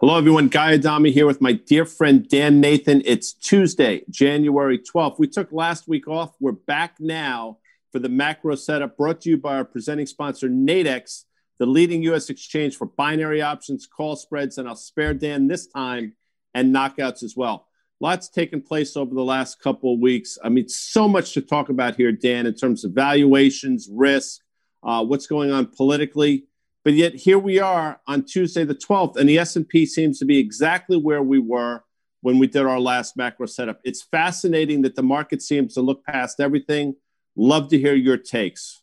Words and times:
Hello, 0.00 0.16
everyone. 0.16 0.46
Guy 0.46 0.74
Adami 0.74 1.10
here 1.10 1.26
with 1.26 1.40
my 1.40 1.54
dear 1.54 1.84
friend 1.84 2.28
Dan 2.28 2.60
Nathan. 2.60 3.02
It's 3.04 3.32
Tuesday, 3.32 4.04
January 4.08 4.78
12th. 4.78 5.18
We 5.18 5.26
took 5.26 5.50
last 5.50 5.88
week 5.88 6.06
off. 6.06 6.36
We're 6.38 6.52
back 6.52 6.94
now 7.00 7.58
for 7.90 7.98
the 7.98 8.08
macro 8.08 8.54
setup 8.54 8.96
brought 8.96 9.22
to 9.22 9.30
you 9.30 9.36
by 9.36 9.56
our 9.56 9.64
presenting 9.64 10.06
sponsor, 10.06 10.48
Nadex, 10.48 11.24
the 11.58 11.66
leading 11.66 12.04
U.S. 12.04 12.30
exchange 12.30 12.76
for 12.76 12.86
binary 12.86 13.42
options, 13.42 13.88
call 13.88 14.14
spreads, 14.14 14.56
and 14.56 14.68
I'll 14.68 14.76
spare 14.76 15.14
Dan 15.14 15.48
this 15.48 15.66
time 15.66 16.12
and 16.54 16.72
knockouts 16.72 17.24
as 17.24 17.34
well. 17.36 17.66
Lots 17.98 18.28
taken 18.28 18.62
place 18.62 18.96
over 18.96 19.12
the 19.12 19.24
last 19.24 19.60
couple 19.60 19.94
of 19.94 19.98
weeks. 19.98 20.38
I 20.44 20.48
mean, 20.48 20.68
so 20.68 21.08
much 21.08 21.34
to 21.34 21.40
talk 21.40 21.70
about 21.70 21.96
here, 21.96 22.12
Dan, 22.12 22.46
in 22.46 22.54
terms 22.54 22.84
of 22.84 22.92
valuations, 22.92 23.88
risk, 23.90 24.42
uh, 24.84 25.04
what's 25.04 25.26
going 25.26 25.50
on 25.50 25.66
politically. 25.66 26.44
But 26.88 26.94
yet 26.94 27.14
here 27.14 27.38
we 27.38 27.58
are 27.58 28.00
on 28.06 28.24
Tuesday 28.24 28.64
the 28.64 28.74
12th, 28.74 29.18
and 29.18 29.28
the 29.28 29.38
S&P 29.40 29.84
seems 29.84 30.18
to 30.20 30.24
be 30.24 30.38
exactly 30.38 30.96
where 30.96 31.22
we 31.22 31.38
were 31.38 31.84
when 32.22 32.38
we 32.38 32.46
did 32.46 32.64
our 32.64 32.80
last 32.80 33.14
macro 33.14 33.44
setup. 33.44 33.78
It's 33.84 34.02
fascinating 34.04 34.80
that 34.80 34.94
the 34.94 35.02
market 35.02 35.42
seems 35.42 35.74
to 35.74 35.82
look 35.82 36.02
past 36.06 36.40
everything. 36.40 36.94
Love 37.36 37.68
to 37.68 37.78
hear 37.78 37.94
your 37.94 38.16
takes. 38.16 38.82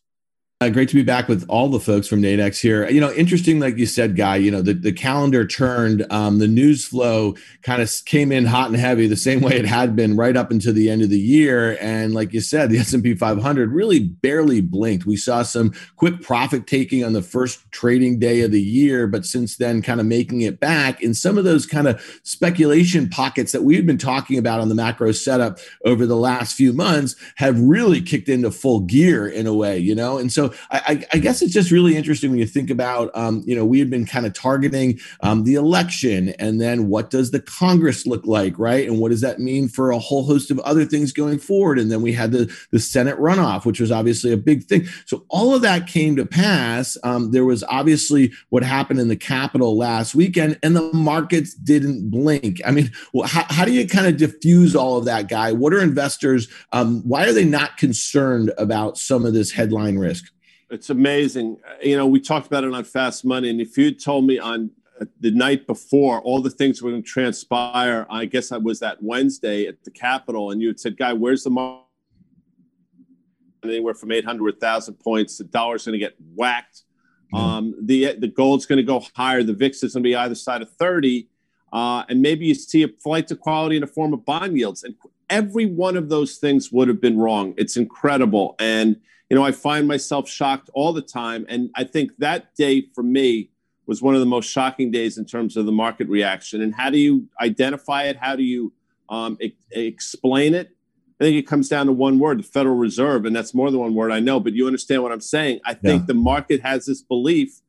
Uh, 0.62 0.70
great 0.70 0.88
to 0.88 0.94
be 0.94 1.02
back 1.02 1.28
with 1.28 1.44
all 1.50 1.68
the 1.68 1.78
folks 1.78 2.08
from 2.08 2.22
Nadex 2.22 2.58
here. 2.58 2.88
You 2.88 2.98
know, 2.98 3.12
interesting, 3.12 3.60
like 3.60 3.76
you 3.76 3.84
said, 3.84 4.16
Guy, 4.16 4.36
you 4.36 4.50
know, 4.50 4.62
the, 4.62 4.72
the 4.72 4.90
calendar 4.90 5.46
turned, 5.46 6.10
um, 6.10 6.38
the 6.38 6.48
news 6.48 6.86
flow 6.86 7.34
kind 7.60 7.82
of 7.82 7.92
came 8.06 8.32
in 8.32 8.46
hot 8.46 8.68
and 8.68 8.76
heavy 8.78 9.06
the 9.06 9.18
same 9.18 9.40
way 9.42 9.56
it 9.56 9.66
had 9.66 9.94
been 9.94 10.16
right 10.16 10.34
up 10.34 10.50
until 10.50 10.72
the 10.72 10.88
end 10.88 11.02
of 11.02 11.10
the 11.10 11.20
year. 11.20 11.76
And 11.78 12.14
like 12.14 12.32
you 12.32 12.40
said, 12.40 12.70
the 12.70 12.78
S&P 12.78 13.14
500 13.14 13.70
really 13.70 14.00
barely 14.00 14.62
blinked. 14.62 15.04
We 15.04 15.18
saw 15.18 15.42
some 15.42 15.74
quick 15.96 16.22
profit 16.22 16.66
taking 16.66 17.04
on 17.04 17.12
the 17.12 17.20
first 17.20 17.70
trading 17.70 18.18
day 18.18 18.40
of 18.40 18.50
the 18.50 18.62
year, 18.62 19.06
but 19.06 19.26
since 19.26 19.58
then 19.58 19.82
kind 19.82 20.00
of 20.00 20.06
making 20.06 20.40
it 20.40 20.58
back 20.58 21.02
in 21.02 21.12
some 21.12 21.36
of 21.36 21.44
those 21.44 21.66
kind 21.66 21.86
of 21.86 22.00
speculation 22.22 23.10
pockets 23.10 23.52
that 23.52 23.62
we've 23.62 23.84
been 23.84 23.98
talking 23.98 24.38
about 24.38 24.60
on 24.60 24.70
the 24.70 24.74
macro 24.74 25.12
setup 25.12 25.58
over 25.84 26.06
the 26.06 26.16
last 26.16 26.56
few 26.56 26.72
months 26.72 27.14
have 27.34 27.60
really 27.60 28.00
kicked 28.00 28.30
into 28.30 28.50
full 28.50 28.80
gear 28.80 29.28
in 29.28 29.46
a 29.46 29.52
way, 29.52 29.76
you 29.76 29.94
know? 29.94 30.16
And 30.16 30.32
so 30.32 30.45
I, 30.70 31.04
I, 31.12 31.18
guess 31.18 31.42
it's 31.42 31.52
just 31.52 31.70
really 31.70 31.96
interesting 31.96 32.30
when 32.30 32.38
you 32.38 32.46
think 32.46 32.70
about, 32.70 33.10
um, 33.14 33.42
you 33.46 33.54
know, 33.54 33.64
we 33.64 33.78
had 33.78 33.90
been 33.90 34.06
kind 34.06 34.26
of 34.26 34.32
targeting 34.32 34.98
um, 35.20 35.44
the 35.44 35.54
election 35.54 36.30
and 36.38 36.60
then 36.60 36.88
what 36.88 37.10
does 37.10 37.30
the 37.30 37.40
Congress 37.40 38.06
look 38.06 38.26
like, 38.26 38.58
right? 38.58 38.86
And 38.86 38.98
what 38.98 39.10
does 39.10 39.20
that 39.20 39.38
mean 39.38 39.68
for 39.68 39.90
a 39.90 39.98
whole 39.98 40.24
host 40.24 40.50
of 40.50 40.58
other 40.60 40.84
things 40.84 41.12
going 41.12 41.38
forward? 41.38 41.78
And 41.78 41.90
then 41.90 42.02
we 42.02 42.12
had 42.12 42.32
the, 42.32 42.54
the 42.72 42.78
Senate 42.78 43.18
runoff, 43.18 43.64
which 43.64 43.80
was 43.80 43.92
obviously 43.92 44.32
a 44.32 44.36
big 44.36 44.64
thing. 44.64 44.86
So 45.06 45.24
all 45.28 45.54
of 45.54 45.62
that 45.62 45.86
came 45.86 46.16
to 46.16 46.26
pass. 46.26 46.96
Um, 47.02 47.30
there 47.32 47.44
was 47.44 47.64
obviously 47.64 48.32
what 48.50 48.62
happened 48.62 49.00
in 49.00 49.08
the 49.08 49.16
Capitol 49.16 49.76
last 49.76 50.14
weekend, 50.14 50.58
and 50.62 50.76
the 50.76 50.92
markets 50.92 51.54
didn't 51.54 52.10
blink. 52.10 52.60
I 52.64 52.70
mean, 52.70 52.90
well, 53.12 53.26
how, 53.26 53.44
how 53.48 53.64
do 53.64 53.72
you 53.72 53.86
kind 53.86 54.06
of 54.06 54.16
diffuse 54.16 54.74
all 54.74 54.98
of 54.98 55.04
that, 55.06 55.28
guy? 55.28 55.52
What 55.52 55.72
are 55.72 55.80
investors? 55.80 56.48
Um, 56.72 57.02
why 57.02 57.26
are 57.26 57.32
they 57.32 57.44
not 57.44 57.76
concerned 57.76 58.52
about 58.58 58.98
some 58.98 59.24
of 59.24 59.34
this 59.34 59.52
headline 59.52 59.98
risk? 59.98 60.32
It's 60.70 60.90
amazing. 60.90 61.58
You 61.82 61.96
know, 61.96 62.06
we 62.06 62.20
talked 62.20 62.46
about 62.46 62.64
it 62.64 62.72
on 62.72 62.82
Fast 62.82 63.24
Money, 63.24 63.50
and 63.50 63.60
if 63.60 63.78
you 63.78 63.92
told 63.92 64.26
me 64.26 64.38
on 64.38 64.70
uh, 65.00 65.04
the 65.20 65.30
night 65.30 65.66
before 65.66 66.20
all 66.22 66.40
the 66.40 66.50
things 66.50 66.82
were 66.82 66.90
going 66.90 67.02
to 67.02 67.08
transpire, 67.08 68.04
I 68.10 68.24
guess 68.24 68.50
I 68.50 68.56
was 68.56 68.80
that 68.80 69.00
Wednesday 69.00 69.66
at 69.66 69.84
the 69.84 69.92
Capitol, 69.92 70.50
and 70.50 70.60
you 70.60 70.68
had 70.68 70.80
said, 70.80 70.96
"Guy, 70.96 71.12
where's 71.12 71.44
the 71.44 71.50
market?" 71.50 71.84
Anywhere 73.62 73.94
from 73.94 74.12
800 74.12 74.42
1,000 74.54 74.94
points, 74.94 75.38
the 75.38 75.44
dollar's 75.44 75.86
going 75.86 75.94
to 75.94 75.98
get 75.98 76.14
whacked. 76.34 76.82
Mm-hmm. 77.32 77.44
Um, 77.44 77.74
the 77.80 78.16
the 78.18 78.28
gold's 78.28 78.66
going 78.66 78.78
to 78.78 78.82
go 78.82 79.04
higher. 79.14 79.44
The 79.44 79.54
VIX 79.54 79.84
is 79.84 79.94
going 79.94 80.02
to 80.02 80.08
be 80.08 80.16
either 80.16 80.34
side 80.34 80.62
of 80.62 80.70
30, 80.72 81.28
uh, 81.72 82.04
and 82.08 82.20
maybe 82.20 82.46
you 82.46 82.54
see 82.54 82.82
a 82.82 82.88
flight 82.88 83.28
to 83.28 83.36
quality 83.36 83.76
in 83.76 83.82
the 83.82 83.86
form 83.86 84.12
of 84.12 84.24
bond 84.24 84.58
yields. 84.58 84.82
And 84.82 84.96
every 85.30 85.66
one 85.66 85.96
of 85.96 86.08
those 86.08 86.38
things 86.38 86.72
would 86.72 86.88
have 86.88 87.00
been 87.00 87.18
wrong. 87.18 87.54
It's 87.56 87.76
incredible, 87.76 88.56
and 88.58 88.96
you 89.28 89.36
know, 89.36 89.44
I 89.44 89.52
find 89.52 89.88
myself 89.88 90.28
shocked 90.28 90.70
all 90.74 90.92
the 90.92 91.02
time. 91.02 91.46
And 91.48 91.70
I 91.74 91.84
think 91.84 92.16
that 92.18 92.54
day 92.54 92.88
for 92.94 93.02
me 93.02 93.50
was 93.86 94.02
one 94.02 94.14
of 94.14 94.20
the 94.20 94.26
most 94.26 94.50
shocking 94.50 94.90
days 94.90 95.18
in 95.18 95.24
terms 95.24 95.56
of 95.56 95.66
the 95.66 95.72
market 95.72 96.08
reaction. 96.08 96.62
And 96.62 96.74
how 96.74 96.90
do 96.90 96.98
you 96.98 97.28
identify 97.40 98.04
it? 98.04 98.16
How 98.16 98.36
do 98.36 98.42
you 98.42 98.72
um, 99.08 99.36
e- 99.40 99.54
explain 99.72 100.54
it? 100.54 100.70
I 101.20 101.24
think 101.24 101.36
it 101.36 101.46
comes 101.46 101.68
down 101.68 101.86
to 101.86 101.92
one 101.92 102.18
word, 102.18 102.40
the 102.40 102.42
Federal 102.42 102.76
Reserve. 102.76 103.24
And 103.24 103.34
that's 103.34 103.54
more 103.54 103.70
than 103.70 103.80
one 103.80 103.94
word, 103.94 104.12
I 104.12 104.20
know, 104.20 104.38
but 104.38 104.52
you 104.52 104.66
understand 104.66 105.02
what 105.02 105.12
I'm 105.12 105.20
saying. 105.20 105.60
I 105.64 105.74
think 105.74 106.02
yeah. 106.02 106.06
the 106.06 106.14
market 106.14 106.60
has 106.60 106.86
this 106.86 107.00
belief 107.00 107.60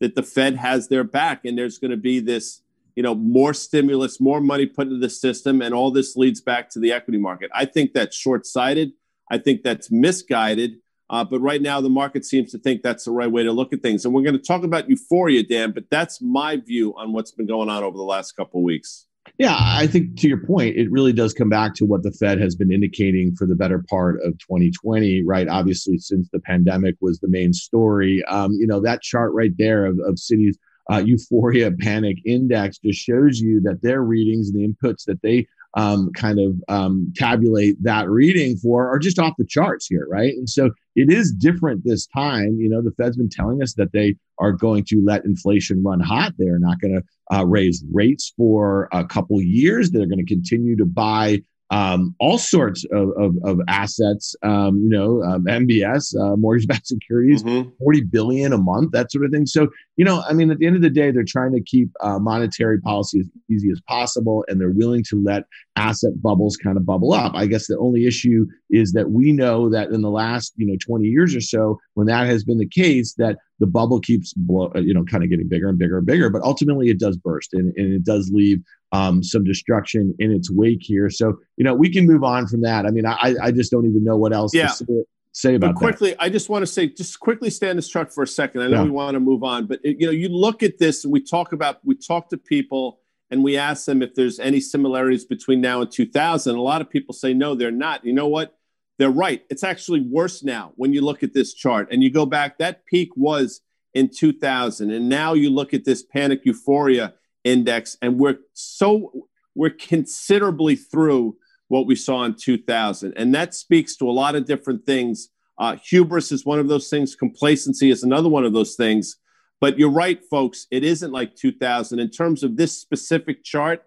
that 0.00 0.14
the 0.14 0.22
Fed 0.22 0.56
has 0.56 0.88
their 0.88 1.04
back 1.04 1.44
and 1.44 1.56
there's 1.56 1.78
going 1.78 1.90
to 1.90 1.96
be 1.96 2.18
this, 2.18 2.62
you 2.96 3.02
know, 3.02 3.14
more 3.14 3.52
stimulus, 3.52 4.20
more 4.20 4.40
money 4.40 4.66
put 4.66 4.86
into 4.86 4.98
the 4.98 5.10
system. 5.10 5.60
And 5.60 5.74
all 5.74 5.90
this 5.90 6.16
leads 6.16 6.40
back 6.40 6.70
to 6.70 6.78
the 6.78 6.92
equity 6.92 7.18
market. 7.18 7.50
I 7.54 7.66
think 7.66 7.92
that's 7.92 8.16
short 8.16 8.46
sighted. 8.46 8.92
I 9.30 9.38
think 9.38 9.62
that's 9.62 9.90
misguided. 9.90 10.78
Uh, 11.10 11.24
but 11.24 11.40
right 11.40 11.60
now, 11.60 11.80
the 11.80 11.90
market 11.90 12.24
seems 12.24 12.50
to 12.52 12.58
think 12.58 12.82
that's 12.82 13.04
the 13.04 13.10
right 13.10 13.30
way 13.30 13.42
to 13.42 13.52
look 13.52 13.72
at 13.72 13.82
things. 13.82 14.04
And 14.04 14.14
we're 14.14 14.22
going 14.22 14.36
to 14.36 14.42
talk 14.42 14.64
about 14.64 14.88
euphoria, 14.88 15.42
Dan, 15.42 15.72
but 15.72 15.84
that's 15.90 16.20
my 16.22 16.56
view 16.56 16.94
on 16.96 17.12
what's 17.12 17.30
been 17.30 17.46
going 17.46 17.68
on 17.68 17.82
over 17.82 17.96
the 17.96 18.04
last 18.04 18.32
couple 18.32 18.60
of 18.60 18.64
weeks. 18.64 19.06
Yeah, 19.38 19.56
I 19.58 19.86
think 19.86 20.18
to 20.20 20.28
your 20.28 20.44
point, 20.44 20.76
it 20.76 20.90
really 20.90 21.12
does 21.12 21.32
come 21.32 21.48
back 21.48 21.74
to 21.76 21.84
what 21.84 22.02
the 22.02 22.12
Fed 22.12 22.40
has 22.40 22.54
been 22.54 22.70
indicating 22.70 23.34
for 23.34 23.46
the 23.46 23.54
better 23.54 23.82
part 23.88 24.16
of 24.22 24.38
2020, 24.38 25.24
right? 25.24 25.48
Obviously, 25.48 25.98
since 25.98 26.28
the 26.30 26.40
pandemic 26.40 26.96
was 27.00 27.18
the 27.18 27.28
main 27.28 27.52
story. 27.52 28.22
Um, 28.24 28.52
you 28.52 28.66
know, 28.66 28.80
that 28.80 29.02
chart 29.02 29.32
right 29.32 29.52
there 29.56 29.86
of, 29.86 29.98
of 30.06 30.16
Citi's 30.16 30.58
uh, 30.92 31.02
euphoria 31.04 31.72
panic 31.72 32.18
index 32.26 32.78
just 32.78 33.00
shows 33.00 33.40
you 33.40 33.60
that 33.62 33.82
their 33.82 34.02
readings 34.02 34.50
and 34.50 34.60
the 34.60 34.68
inputs 34.68 35.04
that 35.06 35.22
they 35.22 35.46
um, 35.76 36.10
kind 36.12 36.38
of 36.38 36.54
um, 36.68 37.12
tabulate 37.16 37.82
that 37.82 38.08
reading 38.08 38.56
for 38.56 38.88
are 38.88 38.98
just 38.98 39.18
off 39.18 39.34
the 39.38 39.44
charts 39.44 39.86
here, 39.86 40.06
right? 40.08 40.34
And 40.34 40.48
so 40.48 40.70
it 40.94 41.10
is 41.10 41.32
different 41.32 41.84
this 41.84 42.06
time. 42.06 42.58
You 42.60 42.68
know, 42.68 42.80
the 42.80 42.92
Fed's 42.92 43.16
been 43.16 43.28
telling 43.28 43.62
us 43.62 43.74
that 43.74 43.92
they 43.92 44.16
are 44.38 44.52
going 44.52 44.84
to 44.84 45.02
let 45.04 45.24
inflation 45.24 45.82
run 45.82 46.00
hot. 46.00 46.34
They're 46.38 46.58
not 46.58 46.80
going 46.80 46.94
to 46.94 47.36
uh, 47.36 47.44
raise 47.44 47.84
rates 47.92 48.32
for 48.36 48.88
a 48.92 49.04
couple 49.04 49.40
years. 49.42 49.90
They're 49.90 50.06
going 50.06 50.24
to 50.24 50.32
continue 50.32 50.76
to 50.76 50.86
buy 50.86 51.40
um, 51.70 52.14
all 52.20 52.38
sorts 52.38 52.84
of, 52.92 53.10
of, 53.16 53.34
of 53.42 53.60
assets, 53.68 54.36
um, 54.42 54.78
you 54.78 54.90
know, 54.90 55.22
um, 55.22 55.44
MBS, 55.46 56.14
uh, 56.20 56.36
mortgage-backed 56.36 56.86
securities, 56.86 57.42
mm-hmm. 57.42 57.70
40 57.78 58.02
billion 58.02 58.52
a 58.52 58.58
month, 58.58 58.92
that 58.92 59.10
sort 59.10 59.24
of 59.24 59.32
thing. 59.32 59.46
So, 59.46 59.68
you 59.96 60.04
know, 60.04 60.22
I 60.28 60.34
mean, 60.34 60.50
at 60.50 60.58
the 60.58 60.66
end 60.66 60.76
of 60.76 60.82
the 60.82 60.90
day, 60.90 61.10
they're 61.10 61.24
trying 61.24 61.52
to 61.52 61.60
keep 61.60 61.90
uh, 62.00 62.18
monetary 62.18 62.80
policy 62.80 63.20
as 63.20 63.30
easy 63.54 63.70
as 63.70 63.80
possible, 63.88 64.44
and 64.48 64.60
they're 64.60 64.70
willing 64.70 65.04
to 65.10 65.22
let 65.22 65.44
asset 65.76 66.20
bubbles 66.20 66.56
kind 66.56 66.76
of 66.76 66.84
bubble 66.84 67.12
up. 67.12 67.32
I 67.34 67.46
guess 67.46 67.66
the 67.66 67.78
only 67.78 68.06
issue 68.06 68.46
is 68.70 68.92
that 68.92 69.10
we 69.10 69.32
know 69.32 69.70
that 69.70 69.90
in 69.90 70.02
the 70.02 70.10
last, 70.10 70.52
you 70.56 70.66
know, 70.66 70.76
20 70.84 71.06
years 71.06 71.34
or 71.34 71.40
so, 71.40 71.78
when 71.94 72.06
that 72.08 72.26
has 72.26 72.44
been 72.44 72.58
the 72.58 72.68
case, 72.68 73.14
that 73.14 73.38
the 73.60 73.66
bubble 73.66 74.00
keeps, 74.00 74.32
blow, 74.34 74.72
uh, 74.74 74.80
you 74.80 74.92
know, 74.92 75.04
kind 75.04 75.22
of 75.22 75.30
getting 75.30 75.48
bigger 75.48 75.68
and 75.68 75.78
bigger 75.78 75.98
and 75.98 76.06
bigger, 76.06 76.28
but 76.30 76.42
ultimately 76.42 76.88
it 76.88 76.98
does 76.98 77.16
burst 77.16 77.54
and, 77.54 77.72
and 77.76 77.94
it 77.94 78.04
does 78.04 78.30
leave 78.32 78.60
um, 78.92 79.22
some 79.22 79.44
destruction 79.44 80.14
in 80.18 80.30
its 80.30 80.50
wake 80.50 80.82
here. 80.82 81.10
So, 81.10 81.38
you 81.56 81.64
know, 81.64 81.74
we 81.74 81.92
can 81.92 82.06
move 82.06 82.22
on 82.22 82.46
from 82.46 82.62
that. 82.62 82.86
I 82.86 82.90
mean, 82.90 83.06
I, 83.06 83.34
I 83.42 83.50
just 83.50 83.70
don't 83.70 83.86
even 83.86 84.04
know 84.04 84.16
what 84.16 84.32
else 84.32 84.54
yeah. 84.54 84.68
to 84.68 84.74
say, 84.74 85.04
say 85.32 85.54
about 85.56 85.74
but 85.74 85.78
quickly, 85.78 86.10
that. 86.10 86.22
I 86.22 86.28
just 86.28 86.48
want 86.48 86.62
to 86.62 86.66
say, 86.66 86.88
just 86.88 87.18
quickly 87.20 87.50
stay 87.50 87.70
on 87.70 87.76
this 87.76 87.88
chart 87.88 88.12
for 88.12 88.22
a 88.22 88.26
second. 88.26 88.62
I 88.62 88.68
know 88.68 88.78
yeah. 88.78 88.84
we 88.84 88.90
want 88.90 89.14
to 89.14 89.20
move 89.20 89.42
on, 89.42 89.66
but 89.66 89.80
it, 89.82 90.00
you 90.00 90.06
know, 90.06 90.12
you 90.12 90.28
look 90.28 90.62
at 90.62 90.78
this 90.78 91.04
and 91.04 91.12
we 91.12 91.20
talk 91.20 91.52
about, 91.52 91.78
we 91.84 91.96
talk 91.96 92.28
to 92.30 92.38
people 92.38 93.00
and 93.30 93.42
we 93.42 93.56
ask 93.56 93.86
them 93.86 94.02
if 94.02 94.14
there's 94.14 94.38
any 94.38 94.60
similarities 94.60 95.24
between 95.24 95.60
now 95.60 95.80
and 95.80 95.90
2000. 95.90 96.54
A 96.54 96.60
lot 96.60 96.80
of 96.80 96.90
people 96.90 97.14
say, 97.14 97.34
no, 97.34 97.54
they're 97.54 97.70
not. 97.70 98.04
You 98.04 98.12
know 98.12 98.28
what? 98.28 98.56
They're 98.98 99.10
right. 99.10 99.42
It's 99.50 99.64
actually 99.64 100.00
worse 100.00 100.42
now 100.42 100.72
when 100.76 100.92
you 100.92 101.00
look 101.00 101.22
at 101.22 101.34
this 101.34 101.52
chart 101.54 101.88
and 101.90 102.02
you 102.02 102.10
go 102.10 102.26
back, 102.26 102.58
that 102.58 102.86
peak 102.86 103.10
was 103.16 103.60
in 103.92 104.08
2000. 104.08 104.90
And 104.90 105.08
now 105.08 105.32
you 105.32 105.50
look 105.50 105.74
at 105.74 105.84
this 105.84 106.02
panic 106.02 106.42
euphoria 106.44 107.14
index, 107.44 107.96
and 108.02 108.18
we're 108.18 108.38
so 108.52 109.28
we're 109.54 109.70
considerably 109.70 110.74
through 110.74 111.36
what 111.68 111.86
we 111.86 111.94
saw 111.94 112.24
in 112.24 112.34
2000, 112.34 113.14
and 113.16 113.34
that 113.34 113.54
speaks 113.54 113.96
to 113.96 114.08
a 114.08 114.12
lot 114.12 114.34
of 114.34 114.46
different 114.46 114.84
things. 114.84 115.28
Uh, 115.58 115.76
hubris 115.76 116.32
is 116.32 116.44
one 116.44 116.58
of 116.58 116.68
those 116.68 116.88
things. 116.88 117.14
Complacency 117.14 117.90
is 117.90 118.02
another 118.02 118.28
one 118.28 118.44
of 118.44 118.52
those 118.52 118.74
things. 118.74 119.16
But 119.60 119.78
you're 119.78 119.90
right, 119.90 120.22
folks. 120.30 120.66
It 120.70 120.84
isn't 120.84 121.12
like 121.12 121.36
2000 121.36 121.98
in 121.98 122.10
terms 122.10 122.42
of 122.42 122.56
this 122.56 122.78
specific 122.78 123.44
chart 123.44 123.84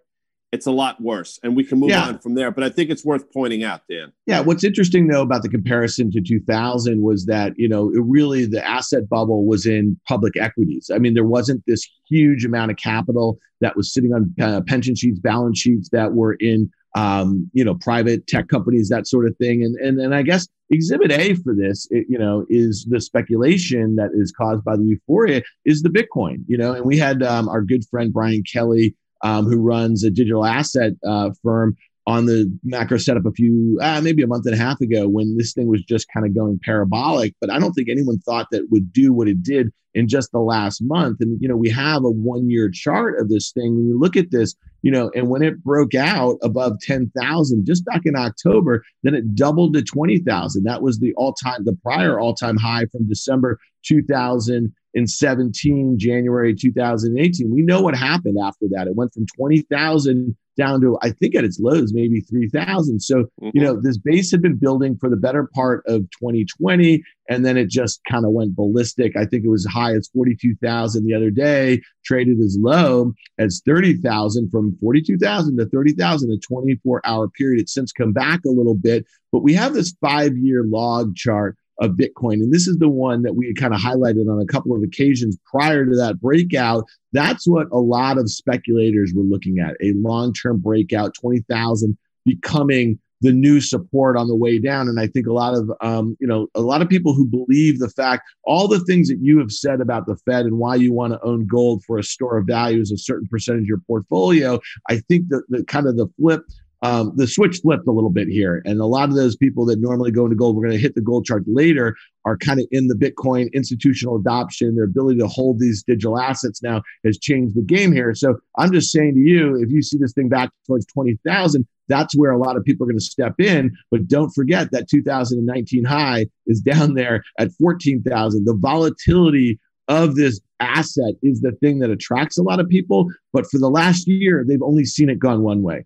it's 0.51 0.65
a 0.65 0.71
lot 0.71 1.01
worse. 1.01 1.39
And 1.43 1.55
we 1.55 1.63
can 1.63 1.79
move 1.79 1.89
yeah. 1.89 2.07
on 2.07 2.19
from 2.19 2.35
there. 2.35 2.51
But 2.51 2.63
I 2.63 2.69
think 2.69 2.89
it's 2.89 3.03
worth 3.03 3.31
pointing 3.33 3.63
out, 3.63 3.81
Dan. 3.89 4.13
Yeah. 4.25 4.39
What's 4.39 4.63
interesting, 4.63 5.07
though, 5.07 5.21
about 5.21 5.43
the 5.43 5.49
comparison 5.49 6.09
to 6.11 6.21
2000 6.21 7.01
was 7.01 7.25
that, 7.25 7.53
you 7.57 7.67
know, 7.67 7.89
it 7.89 8.01
really 8.03 8.45
the 8.45 8.65
asset 8.65 9.09
bubble 9.09 9.45
was 9.45 9.65
in 9.65 9.99
public 10.07 10.37
equities. 10.37 10.89
I 10.93 10.99
mean, 10.99 11.13
there 11.15 11.25
wasn't 11.25 11.63
this 11.67 11.87
huge 12.09 12.45
amount 12.45 12.71
of 12.71 12.77
capital 12.77 13.37
that 13.59 13.75
was 13.75 13.93
sitting 13.93 14.13
on 14.13 14.33
uh, 14.41 14.61
pension 14.67 14.95
sheets, 14.95 15.19
balance 15.19 15.59
sheets 15.59 15.89
that 15.91 16.13
were 16.13 16.35
in, 16.39 16.69
um, 16.97 17.49
you 17.53 17.63
know, 17.63 17.75
private 17.75 18.25
tech 18.25 18.47
companies, 18.47 18.89
that 18.89 19.07
sort 19.07 19.27
of 19.27 19.37
thing. 19.37 19.63
And, 19.63 19.75
and, 19.75 19.99
and 19.99 20.15
I 20.15 20.23
guess 20.23 20.47
exhibit 20.71 21.11
A 21.11 21.35
for 21.35 21.53
this, 21.53 21.87
it, 21.91 22.07
you 22.09 22.17
know, 22.17 22.43
is 22.49 22.87
the 22.89 22.99
speculation 22.99 23.95
that 23.97 24.09
is 24.15 24.31
caused 24.31 24.63
by 24.63 24.75
the 24.75 24.83
euphoria 24.83 25.43
is 25.63 25.83
the 25.83 25.89
Bitcoin, 25.89 26.37
you 26.47 26.57
know, 26.57 26.73
and 26.73 26.85
we 26.85 26.97
had 26.97 27.21
um, 27.21 27.47
our 27.49 27.61
good 27.61 27.85
friend 27.91 28.11
Brian 28.11 28.43
Kelly 28.51 28.95
um, 29.23 29.45
who 29.45 29.57
runs 29.57 30.03
a 30.03 30.09
digital 30.09 30.43
asset 30.43 30.93
uh, 31.05 31.29
firm, 31.43 31.77
on 32.07 32.25
the 32.25 32.49
macro 32.63 32.97
setup 32.97 33.25
a 33.25 33.31
few, 33.33 33.77
uh, 33.81 33.99
maybe 34.01 34.23
a 34.23 34.27
month 34.27 34.45
and 34.45 34.55
a 34.55 34.57
half 34.57 34.79
ago 34.79 35.09
when 35.09 35.35
this 35.37 35.51
thing 35.51 35.67
was 35.67 35.83
just 35.83 36.07
kind 36.13 36.25
of 36.25 36.33
going 36.33 36.57
parabolic. 36.63 37.35
But 37.41 37.51
I 37.51 37.59
don't 37.59 37.73
think 37.73 37.89
anyone 37.89 38.17
thought 38.19 38.47
that 38.51 38.71
would 38.71 38.93
do 38.93 39.11
what 39.11 39.27
it 39.27 39.43
did 39.43 39.73
in 39.97 40.07
just 40.07 40.31
the 40.31 40.39
last 40.39 40.79
month. 40.83 41.17
And, 41.21 41.41
you 41.41 41.47
know, 41.47 41.55
we 41.55 41.71
have 41.71 42.03
a 42.03 42.11
one 42.11 42.51
year 42.51 42.69
chart 42.69 43.19
of 43.19 43.29
this 43.29 43.51
thing. 43.51 43.75
When 43.75 43.87
you 43.87 43.99
look 43.99 44.15
at 44.15 44.29
this, 44.29 44.53
you 44.83 44.91
know, 44.91 45.09
and 45.15 45.27
when 45.27 45.41
it 45.41 45.63
broke 45.63 45.95
out 45.95 46.37
above 46.43 46.79
10,000 46.81 47.65
just 47.65 47.83
back 47.83 48.01
in 48.05 48.15
October, 48.15 48.83
then 49.01 49.15
it 49.15 49.33
doubled 49.33 49.73
to 49.73 49.81
20,000. 49.81 50.63
That 50.65 50.83
was 50.83 50.99
the 50.99 51.15
all 51.15 51.33
time, 51.33 51.65
the 51.65 51.75
prior 51.81 52.19
all 52.19 52.35
time 52.35 52.57
high 52.57 52.85
from 52.91 53.07
December 53.07 53.57
2017, 53.87 55.97
January 55.97 56.53
2018. 56.53 57.51
We 57.51 57.63
know 57.63 57.81
what 57.81 57.95
happened 57.95 58.37
after 58.39 58.67
that. 58.69 58.85
It 58.85 58.95
went 58.95 59.15
from 59.15 59.25
20,000 59.35 60.37
down 60.57 60.81
to 60.81 60.97
I 61.01 61.11
think 61.11 61.35
at 61.35 61.43
its 61.43 61.59
lows 61.59 61.93
maybe 61.93 62.21
3000 62.21 62.99
so 62.99 63.15
mm-hmm. 63.15 63.49
you 63.53 63.61
know 63.61 63.79
this 63.79 63.97
base 63.97 64.31
had 64.31 64.41
been 64.41 64.57
building 64.57 64.97
for 64.97 65.09
the 65.09 65.15
better 65.15 65.49
part 65.53 65.83
of 65.87 66.01
2020 66.19 67.01
and 67.29 67.45
then 67.45 67.57
it 67.57 67.69
just 67.69 68.01
kind 68.09 68.25
of 68.25 68.31
went 68.31 68.55
ballistic. 68.55 69.15
I 69.17 69.25
think 69.25 69.43
it 69.43 69.49
was 69.49 69.65
high 69.65 69.93
as 69.93 70.09
42,000 70.13 71.05
the 71.05 71.13
other 71.13 71.29
day 71.29 71.81
traded 72.05 72.39
as 72.39 72.57
low 72.59 73.13
as 73.37 73.61
30,000 73.65 74.49
from 74.49 74.77
42,000 74.79 75.57
to 75.57 75.65
30,000 75.65 76.29
in 76.29 76.35
a 76.35 76.39
24 76.39 77.01
hour 77.05 77.29
period. 77.29 77.61
It's 77.61 77.73
since 77.73 77.91
come 77.91 78.13
back 78.13 78.41
a 78.45 78.49
little 78.49 78.75
bit 78.75 79.05
but 79.31 79.43
we 79.43 79.53
have 79.53 79.73
this 79.73 79.95
5 80.01 80.37
year 80.37 80.63
log 80.65 81.15
chart 81.15 81.57
of 81.79 81.91
Bitcoin. 81.91 82.35
And 82.35 82.53
this 82.53 82.67
is 82.67 82.77
the 82.77 82.89
one 82.89 83.21
that 83.23 83.35
we 83.35 83.53
kind 83.53 83.73
of 83.73 83.79
highlighted 83.79 84.31
on 84.31 84.41
a 84.41 84.45
couple 84.45 84.75
of 84.75 84.83
occasions 84.83 85.37
prior 85.49 85.85
to 85.85 85.95
that 85.95 86.19
breakout. 86.19 86.85
That's 87.13 87.47
what 87.47 87.67
a 87.71 87.77
lot 87.77 88.17
of 88.17 88.29
speculators 88.29 89.13
were 89.15 89.23
looking 89.23 89.59
at 89.59 89.75
a 89.81 89.93
long 89.93 90.33
term 90.33 90.59
breakout, 90.59 91.13
20,000 91.13 91.97
becoming 92.25 92.99
the 93.21 93.31
new 93.31 93.59
support 93.59 94.15
on 94.15 94.27
the 94.27 94.35
way 94.35 94.59
down. 94.59 94.87
And 94.87 94.99
I 94.99 95.07
think 95.07 95.25
a 95.25 95.33
lot 95.33 95.55
of, 95.55 95.71
um, 95.81 96.15
you 96.19 96.27
know, 96.27 96.47
a 96.53 96.61
lot 96.61 96.81
of 96.81 96.89
people 96.89 97.13
who 97.13 97.25
believe 97.25 97.79
the 97.79 97.89
fact, 97.89 98.29
all 98.43 98.67
the 98.67 98.81
things 98.81 99.07
that 99.07 99.19
you 99.21 99.39
have 99.39 99.51
said 99.51 99.81
about 99.81 100.05
the 100.05 100.17
Fed 100.17 100.45
and 100.45 100.59
why 100.59 100.75
you 100.75 100.93
want 100.93 101.13
to 101.13 101.23
own 101.23 101.47
gold 101.47 101.83
for 101.85 101.97
a 101.97 102.03
store 102.03 102.37
of 102.37 102.45
value 102.45 102.79
is 102.79 102.91
a 102.91 102.97
certain 102.97 103.27
percentage 103.27 103.63
of 103.63 103.67
your 103.67 103.81
portfolio. 103.87 104.59
I 104.87 104.99
think 104.99 105.29
that 105.29 105.43
the 105.49 105.63
kind 105.63 105.87
of 105.87 105.97
the 105.97 106.07
flip 106.19 106.43
um, 106.87 107.11
the 107.15 107.27
switch 107.27 107.59
flipped 107.59 107.85
a 107.87 107.91
little 107.91 108.09
bit 108.09 108.29
here. 108.29 108.61
And 108.65 108.79
a 108.79 108.85
lot 108.85 109.09
of 109.09 109.15
those 109.15 109.35
people 109.35 109.65
that 109.65 109.79
normally 109.79 110.09
go 110.09 110.23
into 110.23 110.37
gold, 110.37 110.55
we're 110.55 110.63
going 110.63 110.77
to 110.77 110.81
hit 110.81 110.95
the 110.95 111.01
gold 111.01 111.25
chart 111.25 111.43
later, 111.45 111.97
are 112.23 112.37
kind 112.37 112.61
of 112.61 112.67
in 112.71 112.87
the 112.87 112.95
Bitcoin 112.95 113.51
institutional 113.51 114.15
adoption. 114.15 114.73
Their 114.75 114.85
ability 114.85 115.19
to 115.19 115.27
hold 115.27 115.59
these 115.59 115.83
digital 115.83 116.17
assets 116.17 116.63
now 116.63 116.81
has 117.05 117.17
changed 117.17 117.55
the 117.55 117.61
game 117.61 117.91
here. 117.91 118.15
So 118.15 118.37
I'm 118.57 118.71
just 118.71 118.91
saying 118.91 119.15
to 119.15 119.19
you, 119.19 119.55
if 119.61 119.69
you 119.69 119.81
see 119.81 119.97
this 119.97 120.13
thing 120.13 120.29
back 120.29 120.49
towards 120.65 120.85
20,000, 120.85 121.67
that's 121.89 122.15
where 122.15 122.31
a 122.31 122.37
lot 122.37 122.55
of 122.55 122.63
people 122.63 122.85
are 122.85 122.89
going 122.89 122.99
to 122.99 123.03
step 123.03 123.35
in. 123.37 123.75
But 123.91 124.07
don't 124.07 124.29
forget 124.29 124.71
that 124.71 124.89
2019 124.89 125.83
high 125.83 126.27
is 126.45 126.61
down 126.61 126.93
there 126.93 127.21
at 127.37 127.51
14,000. 127.59 128.45
The 128.45 128.55
volatility 128.55 129.59
of 129.89 130.15
this 130.15 130.39
asset 130.61 131.15
is 131.21 131.41
the 131.41 131.51
thing 131.51 131.79
that 131.79 131.89
attracts 131.89 132.37
a 132.37 132.43
lot 132.43 132.61
of 132.61 132.69
people. 132.69 133.09
But 133.33 133.45
for 133.47 133.57
the 133.57 133.69
last 133.69 134.07
year, 134.07 134.45
they've 134.47 134.61
only 134.61 134.85
seen 134.85 135.09
it 135.09 135.19
gone 135.19 135.43
one 135.43 135.63
way. 135.63 135.85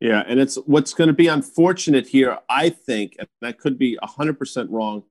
Yeah, 0.00 0.22
and 0.26 0.40
it's 0.40 0.56
what's 0.66 0.92
going 0.92 1.08
to 1.08 1.14
be 1.14 1.28
unfortunate 1.28 2.08
here, 2.08 2.38
I 2.48 2.68
think, 2.68 3.16
and 3.18 3.28
I 3.42 3.52
could 3.52 3.78
be 3.78 3.98
100% 4.02 4.66
wrong. 4.70 5.04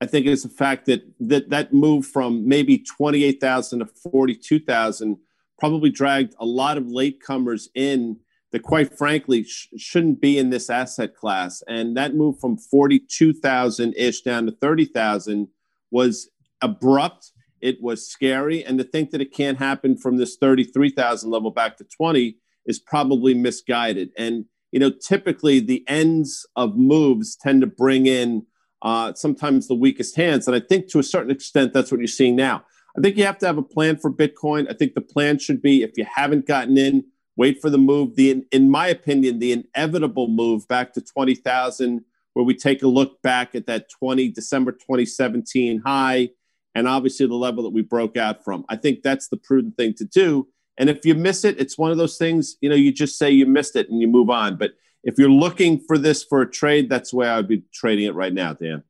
I 0.00 0.06
think 0.06 0.26
it's 0.26 0.44
the 0.44 0.48
fact 0.48 0.86
that 0.86 1.02
that, 1.20 1.50
that 1.50 1.72
move 1.72 2.06
from 2.06 2.46
maybe 2.46 2.78
28,000 2.78 3.80
to 3.80 3.86
42,000 3.86 5.16
probably 5.58 5.90
dragged 5.90 6.34
a 6.38 6.46
lot 6.46 6.76
of 6.78 6.84
latecomers 6.84 7.68
in 7.74 8.18
that, 8.52 8.62
quite 8.62 8.96
frankly, 8.96 9.42
sh- 9.42 9.68
shouldn't 9.76 10.20
be 10.20 10.38
in 10.38 10.50
this 10.50 10.70
asset 10.70 11.16
class. 11.16 11.62
And 11.66 11.96
that 11.96 12.14
move 12.14 12.38
from 12.38 12.56
42,000 12.56 13.94
ish 13.96 14.22
down 14.22 14.46
to 14.46 14.52
30,000 14.52 15.48
was 15.90 16.30
abrupt. 16.62 17.32
It 17.60 17.82
was 17.82 18.06
scary. 18.06 18.64
And 18.64 18.78
to 18.78 18.84
think 18.84 19.10
that 19.10 19.20
it 19.20 19.32
can't 19.32 19.58
happen 19.58 19.96
from 19.96 20.16
this 20.16 20.36
33,000 20.36 21.28
level 21.28 21.50
back 21.50 21.76
to 21.78 21.84
20 21.84 22.36
is 22.68 22.78
probably 22.78 23.34
misguided. 23.34 24.10
And 24.16 24.44
you 24.70 24.78
know, 24.78 24.90
typically 24.90 25.60
the 25.60 25.82
ends 25.88 26.46
of 26.54 26.76
moves 26.76 27.34
tend 27.34 27.62
to 27.62 27.66
bring 27.66 28.06
in 28.06 28.46
uh, 28.82 29.14
sometimes 29.14 29.66
the 29.66 29.74
weakest 29.74 30.14
hands, 30.14 30.46
and 30.46 30.54
I 30.54 30.60
think 30.60 30.88
to 30.90 31.00
a 31.00 31.02
certain 31.02 31.32
extent 31.32 31.72
that's 31.72 31.90
what 31.90 31.98
you're 31.98 32.06
seeing 32.06 32.36
now. 32.36 32.64
I 32.96 33.00
think 33.00 33.16
you 33.16 33.24
have 33.24 33.38
to 33.38 33.46
have 33.46 33.58
a 33.58 33.62
plan 33.62 33.96
for 33.96 34.12
Bitcoin. 34.12 34.70
I 34.70 34.74
think 34.74 34.94
the 34.94 35.00
plan 35.00 35.38
should 35.38 35.60
be 35.60 35.82
if 35.82 35.92
you 35.96 36.04
haven't 36.12 36.46
gotten 36.46 36.78
in, 36.78 37.04
wait 37.36 37.60
for 37.60 37.70
the 37.70 37.78
move. 37.78 38.14
The, 38.14 38.44
in 38.52 38.70
my 38.70 38.88
opinion, 38.88 39.38
the 39.38 39.52
inevitable 39.52 40.28
move 40.28 40.68
back 40.68 40.92
to 40.92 41.00
twenty 41.00 41.34
thousand, 41.34 42.04
where 42.34 42.44
we 42.44 42.54
take 42.54 42.82
a 42.82 42.88
look 42.88 43.20
back 43.22 43.54
at 43.54 43.66
that 43.66 43.90
twenty 43.90 44.28
December 44.28 44.72
2017 44.72 45.82
high, 45.84 46.28
and 46.74 46.86
obviously 46.86 47.26
the 47.26 47.34
level 47.34 47.64
that 47.64 47.70
we 47.70 47.82
broke 47.82 48.16
out 48.16 48.44
from. 48.44 48.64
I 48.68 48.76
think 48.76 49.02
that's 49.02 49.28
the 49.28 49.38
prudent 49.38 49.76
thing 49.76 49.94
to 49.94 50.04
do 50.04 50.46
and 50.78 50.88
if 50.88 51.04
you 51.04 51.14
miss 51.14 51.44
it, 51.44 51.60
it's 51.60 51.76
one 51.76 51.90
of 51.90 51.98
those 51.98 52.16
things, 52.16 52.56
you 52.60 52.68
know, 52.68 52.76
you 52.76 52.92
just 52.92 53.18
say 53.18 53.30
you 53.30 53.46
missed 53.46 53.76
it 53.76 53.88
and 53.90 54.00
you 54.00 54.08
move 54.08 54.30
on. 54.30 54.56
But 54.56 54.72
if 55.04 55.18
you're 55.18 55.30
looking 55.30 55.80
for 55.86 55.98
this 55.98 56.24
for 56.24 56.42
a 56.42 56.50
trade, 56.50 56.88
that's 56.88 57.12
where 57.12 57.32
I'd 57.32 57.48
be 57.48 57.62
trading 57.74 58.06
it 58.06 58.14
right 58.14 58.32
now, 58.32 58.52
Dan. 58.54 58.82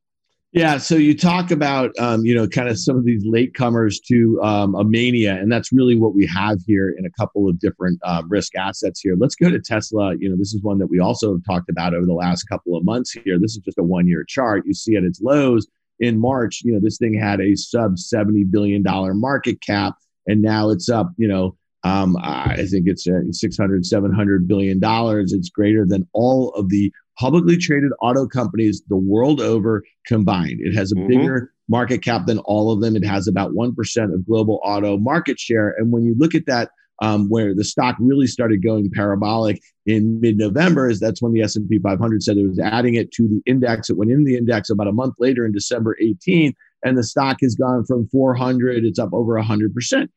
Yeah, 0.52 0.78
so 0.78 0.94
you 0.94 1.14
talk 1.14 1.50
about 1.50 1.92
um, 1.98 2.24
you 2.24 2.34
know 2.34 2.48
kind 2.48 2.68
of 2.70 2.78
some 2.78 2.96
of 2.96 3.04
these 3.04 3.22
latecomers 3.26 3.96
to 4.06 4.40
um, 4.42 4.74
a 4.74 4.82
mania, 4.82 5.34
and 5.34 5.52
that's 5.52 5.72
really 5.72 5.94
what 5.94 6.14
we 6.14 6.26
have 6.26 6.58
here 6.66 6.94
in 6.98 7.04
a 7.04 7.10
couple 7.10 7.48
of 7.48 7.58
different 7.60 7.98
uh, 8.02 8.22
risk 8.28 8.56
assets 8.56 9.00
here. 9.00 9.14
Let's 9.14 9.34
go 9.34 9.50
to 9.50 9.60
Tesla. 9.60 10.14
You 10.18 10.30
know, 10.30 10.36
this 10.38 10.54
is 10.54 10.62
one 10.62 10.78
that 10.78 10.86
we 10.86 11.00
also 11.00 11.34
have 11.34 11.44
talked 11.44 11.68
about 11.68 11.92
over 11.92 12.06
the 12.06 12.14
last 12.14 12.44
couple 12.44 12.76
of 12.78 12.84
months 12.84 13.12
here. 13.12 13.38
This 13.38 13.52
is 13.52 13.58
just 13.58 13.78
a 13.78 13.82
one-year 13.82 14.24
chart. 14.26 14.64
You 14.66 14.72
see 14.72 14.96
at 14.96 15.04
its 15.04 15.20
lows 15.20 15.66
in 16.00 16.18
March, 16.18 16.62
you 16.64 16.72
know, 16.72 16.80
this 16.80 16.96
thing 16.96 17.12
had 17.12 17.42
a 17.42 17.54
sub 17.54 17.98
seventy 17.98 18.44
billion 18.44 18.82
dollar 18.82 19.12
market 19.12 19.60
cap, 19.60 19.96
and 20.26 20.40
now 20.40 20.70
it's 20.70 20.88
up, 20.88 21.12
you 21.18 21.28
know, 21.28 21.58
um, 21.84 22.16
I 22.20 22.66
think 22.66 22.86
it's 22.86 23.06
uh, 23.06 23.20
600, 23.30 23.86
700 23.86 24.48
billion 24.48 24.80
dollars. 24.80 25.32
It's 25.32 25.48
greater 25.48 25.86
than 25.86 26.08
all 26.12 26.50
of 26.54 26.68
the 26.70 26.92
publicly 27.18 27.56
traded 27.56 27.92
auto 28.00 28.26
companies 28.26 28.82
the 28.88 28.96
world 28.96 29.40
over 29.40 29.82
combined. 30.06 30.60
It 30.60 30.74
has 30.74 30.92
a 30.92 30.94
mm-hmm. 30.94 31.08
bigger 31.08 31.52
market 31.68 32.02
cap 32.02 32.26
than 32.26 32.38
all 32.40 32.72
of 32.72 32.80
them. 32.80 32.96
It 32.96 33.04
has 33.04 33.28
about 33.28 33.52
1% 33.52 34.14
of 34.14 34.26
global 34.26 34.60
auto 34.64 34.96
market 34.96 35.38
share. 35.38 35.74
And 35.78 35.92
when 35.92 36.04
you 36.04 36.14
look 36.18 36.34
at 36.34 36.46
that, 36.46 36.70
um, 37.00 37.28
where 37.28 37.54
the 37.54 37.64
stock 37.64 37.94
really 38.00 38.26
started 38.26 38.62
going 38.62 38.90
parabolic 38.90 39.60
in 39.86 40.20
mid-November, 40.20 40.90
is 40.90 40.98
that's 40.98 41.22
when 41.22 41.32
the 41.32 41.42
S&P 41.42 41.78
500 41.78 42.22
said 42.22 42.36
it 42.36 42.48
was 42.48 42.58
adding 42.58 42.94
it 42.94 43.12
to 43.12 43.28
the 43.28 43.40
index. 43.46 43.88
It 43.88 43.96
went 43.96 44.10
in 44.10 44.24
the 44.24 44.36
index 44.36 44.68
about 44.68 44.88
a 44.88 44.92
month 44.92 45.14
later 45.20 45.46
in 45.46 45.52
December 45.52 45.96
18, 46.00 46.52
and 46.84 46.98
the 46.98 47.04
stock 47.04 47.38
has 47.42 47.54
gone 47.54 47.84
from 47.84 48.08
400, 48.08 48.84
it's 48.84 48.98
up 48.98 49.12
over 49.12 49.36
100 49.36 49.72
percent. 49.72 50.10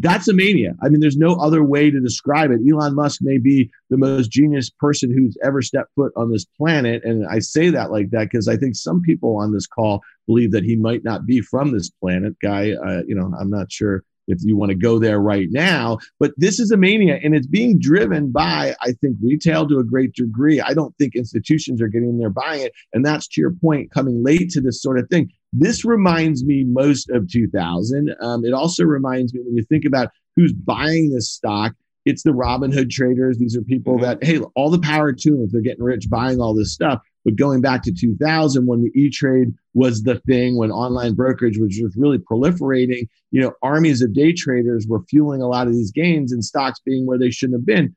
That's 0.00 0.28
a 0.28 0.32
mania. 0.32 0.74
I 0.82 0.88
mean, 0.88 1.00
there's 1.00 1.16
no 1.16 1.34
other 1.34 1.64
way 1.64 1.90
to 1.90 2.00
describe 2.00 2.50
it. 2.50 2.60
Elon 2.70 2.94
Musk 2.94 3.20
may 3.20 3.38
be 3.38 3.70
the 3.90 3.96
most 3.96 4.30
genius 4.30 4.70
person 4.70 5.12
who's 5.12 5.36
ever 5.44 5.60
stepped 5.60 5.94
foot 5.96 6.12
on 6.16 6.30
this 6.30 6.44
planet. 6.44 7.02
And 7.04 7.26
I 7.26 7.40
say 7.40 7.70
that 7.70 7.90
like 7.90 8.10
that 8.10 8.30
because 8.30 8.46
I 8.46 8.56
think 8.56 8.76
some 8.76 9.02
people 9.02 9.36
on 9.36 9.52
this 9.52 9.66
call 9.66 10.02
believe 10.26 10.52
that 10.52 10.64
he 10.64 10.76
might 10.76 11.02
not 11.02 11.26
be 11.26 11.40
from 11.40 11.72
this 11.72 11.90
planet. 11.90 12.34
Guy, 12.40 12.72
uh, 12.72 13.02
you 13.08 13.14
know, 13.14 13.32
I'm 13.38 13.50
not 13.50 13.72
sure 13.72 14.04
if 14.28 14.38
you 14.42 14.56
want 14.56 14.70
to 14.70 14.76
go 14.76 14.98
there 14.98 15.18
right 15.18 15.48
now. 15.50 15.98
But 16.20 16.32
this 16.36 16.60
is 16.60 16.70
a 16.70 16.76
mania, 16.76 17.18
and 17.22 17.34
it's 17.34 17.46
being 17.46 17.80
driven 17.80 18.30
by, 18.30 18.76
I 18.82 18.92
think, 18.92 19.16
retail 19.22 19.66
to 19.68 19.78
a 19.78 19.84
great 19.84 20.12
degree. 20.14 20.60
I 20.60 20.74
don't 20.74 20.96
think 20.98 21.16
institutions 21.16 21.82
are 21.82 21.88
getting 21.88 22.18
there 22.18 22.30
buying 22.30 22.62
it. 22.62 22.72
And 22.92 23.04
that's 23.04 23.26
to 23.28 23.40
your 23.40 23.52
point, 23.52 23.90
coming 23.90 24.22
late 24.22 24.50
to 24.50 24.60
this 24.60 24.80
sort 24.80 24.98
of 24.98 25.08
thing. 25.08 25.32
This 25.52 25.84
reminds 25.84 26.44
me 26.44 26.64
most 26.64 27.10
of 27.10 27.30
2000. 27.30 28.14
Um, 28.20 28.44
it 28.44 28.52
also 28.52 28.84
reminds 28.84 29.32
me 29.32 29.40
when 29.44 29.56
you 29.56 29.64
think 29.64 29.84
about 29.84 30.10
who's 30.36 30.52
buying 30.52 31.10
this 31.10 31.30
stock, 31.30 31.74
it's 32.04 32.22
the 32.22 32.30
Robinhood 32.30 32.90
traders. 32.90 33.38
These 33.38 33.56
are 33.56 33.62
people 33.62 33.94
mm-hmm. 33.94 34.04
that, 34.04 34.24
hey, 34.24 34.38
all 34.54 34.70
the 34.70 34.78
power 34.78 35.12
to 35.12 35.30
them 35.30 35.44
if 35.44 35.52
they're 35.52 35.60
getting 35.60 35.84
rich 35.84 36.08
buying 36.08 36.40
all 36.40 36.54
this 36.54 36.72
stuff. 36.72 37.00
But 37.24 37.36
going 37.36 37.60
back 37.60 37.82
to 37.82 37.92
2000, 37.92 38.66
when 38.66 38.82
the 38.82 38.90
E 38.98 39.10
Trade 39.10 39.52
was 39.74 40.02
the 40.02 40.18
thing, 40.20 40.56
when 40.56 40.70
online 40.70 41.14
brokerage 41.14 41.58
was 41.58 41.76
just 41.76 41.96
really 41.96 42.18
proliferating, 42.18 43.08
you 43.30 43.42
know, 43.42 43.52
armies 43.62 44.00
of 44.00 44.14
day 44.14 44.32
traders 44.32 44.86
were 44.88 45.02
fueling 45.10 45.42
a 45.42 45.48
lot 45.48 45.66
of 45.66 45.74
these 45.74 45.92
gains 45.92 46.32
and 46.32 46.44
stocks 46.44 46.80
being 46.84 47.06
where 47.06 47.18
they 47.18 47.30
shouldn't 47.30 47.58
have 47.58 47.66
been. 47.66 47.94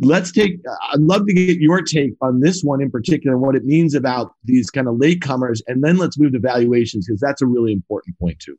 Let's 0.00 0.32
take, 0.32 0.60
I'd 0.92 1.00
love 1.00 1.26
to 1.26 1.34
get 1.34 1.58
your 1.58 1.82
take 1.82 2.12
on 2.20 2.40
this 2.40 2.62
one 2.62 2.80
in 2.80 2.90
particular, 2.90 3.36
what 3.36 3.54
it 3.54 3.64
means 3.64 3.94
about 3.94 4.34
these 4.44 4.70
kind 4.70 4.88
of 4.88 4.94
latecomers. 4.94 5.60
And 5.66 5.84
then 5.84 5.98
let's 5.98 6.18
move 6.18 6.32
to 6.32 6.38
valuations 6.38 7.06
because 7.06 7.20
that's 7.20 7.42
a 7.42 7.46
really 7.46 7.72
important 7.72 8.18
point 8.18 8.38
too. 8.38 8.58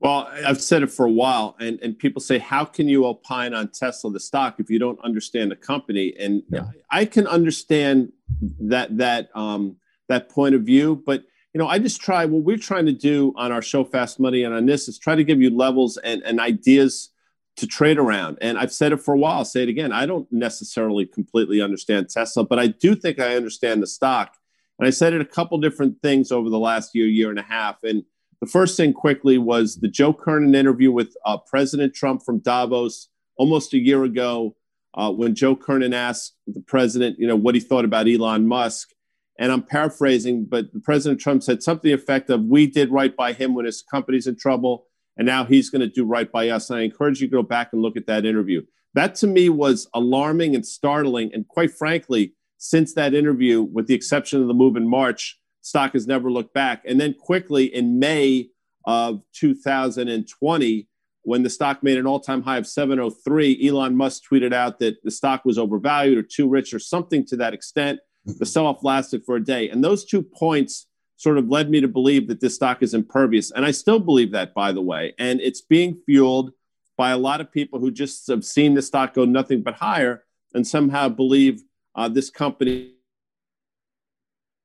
Well, 0.00 0.30
I've 0.46 0.60
said 0.60 0.82
it 0.82 0.90
for 0.90 1.06
a 1.06 1.10
while, 1.10 1.56
and, 1.58 1.80
and 1.80 1.98
people 1.98 2.20
say, 2.20 2.38
How 2.38 2.66
can 2.66 2.86
you 2.86 3.06
opine 3.06 3.54
on 3.54 3.68
Tesla, 3.68 4.10
the 4.10 4.20
stock, 4.20 4.56
if 4.60 4.68
you 4.68 4.78
don't 4.78 5.00
understand 5.02 5.50
the 5.50 5.56
company? 5.56 6.14
And 6.18 6.42
yeah. 6.50 6.66
I 6.90 7.06
can 7.06 7.26
understand 7.26 8.12
that 8.60 8.98
that 8.98 9.30
um, 9.34 9.76
that 10.08 10.28
point 10.28 10.54
of 10.54 10.62
view, 10.62 11.02
but 11.06 11.24
you 11.54 11.58
know, 11.58 11.68
I 11.68 11.78
just 11.78 12.02
try 12.02 12.26
what 12.26 12.42
we're 12.42 12.58
trying 12.58 12.84
to 12.84 12.92
do 12.92 13.32
on 13.36 13.50
our 13.50 13.62
show 13.62 13.82
Fast 13.82 14.20
Money 14.20 14.42
and 14.42 14.52
on 14.52 14.66
this 14.66 14.88
is 14.88 14.98
try 14.98 15.14
to 15.14 15.24
give 15.24 15.40
you 15.40 15.48
levels 15.48 15.96
and, 15.96 16.22
and 16.24 16.38
ideas 16.38 17.08
to 17.56 17.66
trade 17.66 17.98
around. 17.98 18.38
And 18.40 18.58
I've 18.58 18.72
said 18.72 18.92
it 18.92 19.00
for 19.00 19.14
a 19.14 19.18
while, 19.18 19.38
I'll 19.38 19.44
say 19.44 19.62
it 19.62 19.68
again. 19.68 19.92
I 19.92 20.06
don't 20.06 20.30
necessarily 20.30 21.06
completely 21.06 21.60
understand 21.60 22.10
Tesla, 22.10 22.44
but 22.44 22.58
I 22.58 22.66
do 22.66 22.94
think 22.94 23.18
I 23.18 23.34
understand 23.34 23.82
the 23.82 23.86
stock. 23.86 24.34
And 24.78 24.86
I 24.86 24.90
said 24.90 25.14
it 25.14 25.22
a 25.22 25.26
couple 25.26 25.58
different 25.58 26.02
things 26.02 26.30
over 26.30 26.50
the 26.50 26.58
last 26.58 26.94
year, 26.94 27.06
year 27.06 27.30
and 27.30 27.38
a 27.38 27.42
half. 27.42 27.82
And 27.82 28.04
the 28.40 28.46
first 28.46 28.76
thing 28.76 28.92
quickly 28.92 29.38
was 29.38 29.76
the 29.76 29.88
Joe 29.88 30.12
Kernen 30.12 30.54
interview 30.54 30.92
with 30.92 31.16
uh, 31.24 31.38
President 31.38 31.94
Trump 31.94 32.22
from 32.22 32.40
Davos 32.40 33.08
almost 33.36 33.72
a 33.72 33.78
year 33.78 34.04
ago 34.04 34.54
uh, 34.94 35.10
when 35.10 35.34
Joe 35.34 35.56
Kernen 35.56 35.94
asked 35.94 36.34
the 36.46 36.60
president, 36.60 37.18
you 37.18 37.26
know, 37.26 37.36
what 37.36 37.54
he 37.54 37.60
thought 37.60 37.84
about 37.84 38.08
Elon 38.08 38.46
Musk. 38.46 38.90
And 39.38 39.52
I'm 39.52 39.62
paraphrasing, 39.62 40.46
but 40.46 40.66
President 40.82 41.20
Trump 41.20 41.42
said 41.42 41.62
something 41.62 41.90
effective. 41.90 42.42
We 42.42 42.66
did 42.66 42.90
right 42.90 43.14
by 43.14 43.32
him 43.32 43.54
when 43.54 43.66
his 43.66 43.82
company's 43.82 44.26
in 44.26 44.36
trouble 44.36 44.86
and 45.16 45.26
now 45.26 45.44
he's 45.44 45.70
going 45.70 45.80
to 45.80 45.88
do 45.88 46.04
right 46.04 46.30
by 46.30 46.48
us. 46.48 46.70
And 46.70 46.78
I 46.78 46.82
encourage 46.82 47.20
you 47.20 47.28
to 47.28 47.32
go 47.32 47.42
back 47.42 47.72
and 47.72 47.82
look 47.82 47.96
at 47.96 48.06
that 48.06 48.24
interview. 48.24 48.62
That 48.94 49.14
to 49.16 49.26
me 49.26 49.48
was 49.48 49.88
alarming 49.94 50.54
and 50.54 50.64
startling. 50.64 51.30
And 51.32 51.46
quite 51.46 51.70
frankly, 51.70 52.34
since 52.58 52.94
that 52.94 53.14
interview, 53.14 53.62
with 53.62 53.86
the 53.86 53.94
exception 53.94 54.40
of 54.40 54.48
the 54.48 54.54
move 54.54 54.76
in 54.76 54.88
March, 54.88 55.38
stock 55.60 55.92
has 55.92 56.06
never 56.06 56.30
looked 56.30 56.54
back. 56.54 56.82
And 56.86 57.00
then 57.00 57.14
quickly 57.14 57.64
in 57.64 57.98
May 57.98 58.48
of 58.86 59.22
2020, 59.34 60.88
when 61.22 61.42
the 61.42 61.50
stock 61.50 61.82
made 61.82 61.98
an 61.98 62.06
all 62.06 62.20
time 62.20 62.42
high 62.42 62.56
of 62.56 62.66
703, 62.66 63.68
Elon 63.68 63.96
Musk 63.96 64.22
tweeted 64.30 64.54
out 64.54 64.78
that 64.78 64.96
the 65.02 65.10
stock 65.10 65.44
was 65.44 65.58
overvalued 65.58 66.16
or 66.16 66.22
too 66.22 66.48
rich 66.48 66.72
or 66.72 66.78
something 66.78 67.26
to 67.26 67.36
that 67.36 67.52
extent. 67.52 67.98
The 68.24 68.46
sell 68.46 68.66
off 68.66 68.82
lasted 68.82 69.22
for 69.24 69.36
a 69.36 69.44
day. 69.44 69.68
And 69.68 69.82
those 69.84 70.04
two 70.04 70.22
points 70.22 70.86
sort 71.16 71.38
of 71.38 71.48
led 71.48 71.70
me 71.70 71.80
to 71.80 71.88
believe 71.88 72.28
that 72.28 72.40
this 72.40 72.54
stock 72.54 72.82
is 72.82 72.94
impervious. 72.94 73.50
And 73.50 73.64
I 73.64 73.70
still 73.70 73.98
believe 73.98 74.32
that, 74.32 74.54
by 74.54 74.72
the 74.72 74.82
way. 74.82 75.14
And 75.18 75.40
it's 75.40 75.60
being 75.60 76.00
fueled 76.04 76.52
by 76.96 77.10
a 77.10 77.18
lot 77.18 77.40
of 77.40 77.50
people 77.50 77.80
who 77.80 77.90
just 77.90 78.26
have 78.28 78.44
seen 78.44 78.74
the 78.74 78.82
stock 78.82 79.14
go 79.14 79.24
nothing 79.24 79.62
but 79.62 79.74
higher 79.74 80.24
and 80.54 80.66
somehow 80.66 81.08
believe 81.08 81.62
uh, 81.94 82.08
this 82.08 82.30
company 82.30 82.92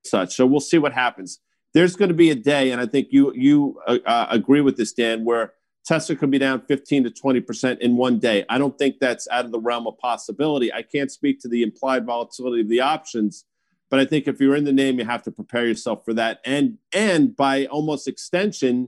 such. 0.05 0.35
So 0.35 0.45
we'll 0.45 0.59
see 0.59 0.77
what 0.77 0.93
happens. 0.93 1.39
There's 1.73 1.95
going 1.95 2.09
to 2.09 2.15
be 2.15 2.31
a 2.31 2.35
day, 2.35 2.71
and 2.71 2.81
I 2.81 2.85
think 2.85 3.09
you 3.11 3.33
you 3.33 3.79
uh, 3.87 3.99
uh 4.05 4.27
agree 4.29 4.61
with 4.61 4.75
this, 4.75 4.91
Dan, 4.91 5.23
where 5.23 5.53
Tesla 5.85 6.15
could 6.15 6.31
be 6.31 6.37
down 6.37 6.61
15 6.67 7.05
to 7.05 7.09
20 7.09 7.39
percent 7.39 7.81
in 7.81 7.95
one 7.95 8.19
day. 8.19 8.43
I 8.49 8.57
don't 8.57 8.77
think 8.77 8.99
that's 8.99 9.27
out 9.29 9.45
of 9.45 9.51
the 9.51 9.59
realm 9.59 9.87
of 9.87 9.97
possibility. 9.97 10.73
I 10.73 10.81
can't 10.81 11.11
speak 11.11 11.39
to 11.41 11.47
the 11.47 11.63
implied 11.63 12.05
volatility 12.05 12.61
of 12.61 12.69
the 12.69 12.81
options, 12.81 13.45
but 13.91 13.99
I 13.99 14.05
think 14.05 14.27
if 14.27 14.39
you're 14.39 14.55
in 14.55 14.63
the 14.63 14.71
name, 14.71 14.97
you 14.97 15.05
have 15.05 15.21
to 15.23 15.31
prepare 15.31 15.67
yourself 15.67 16.03
for 16.05 16.13
that, 16.15 16.39
and 16.45 16.79
and 16.93 17.35
by 17.35 17.65
almost 17.65 18.07
extension, 18.07 18.87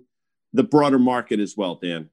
the 0.54 0.64
broader 0.64 0.98
market 0.98 1.40
as 1.40 1.56
well, 1.56 1.76
Dan. 1.76 2.10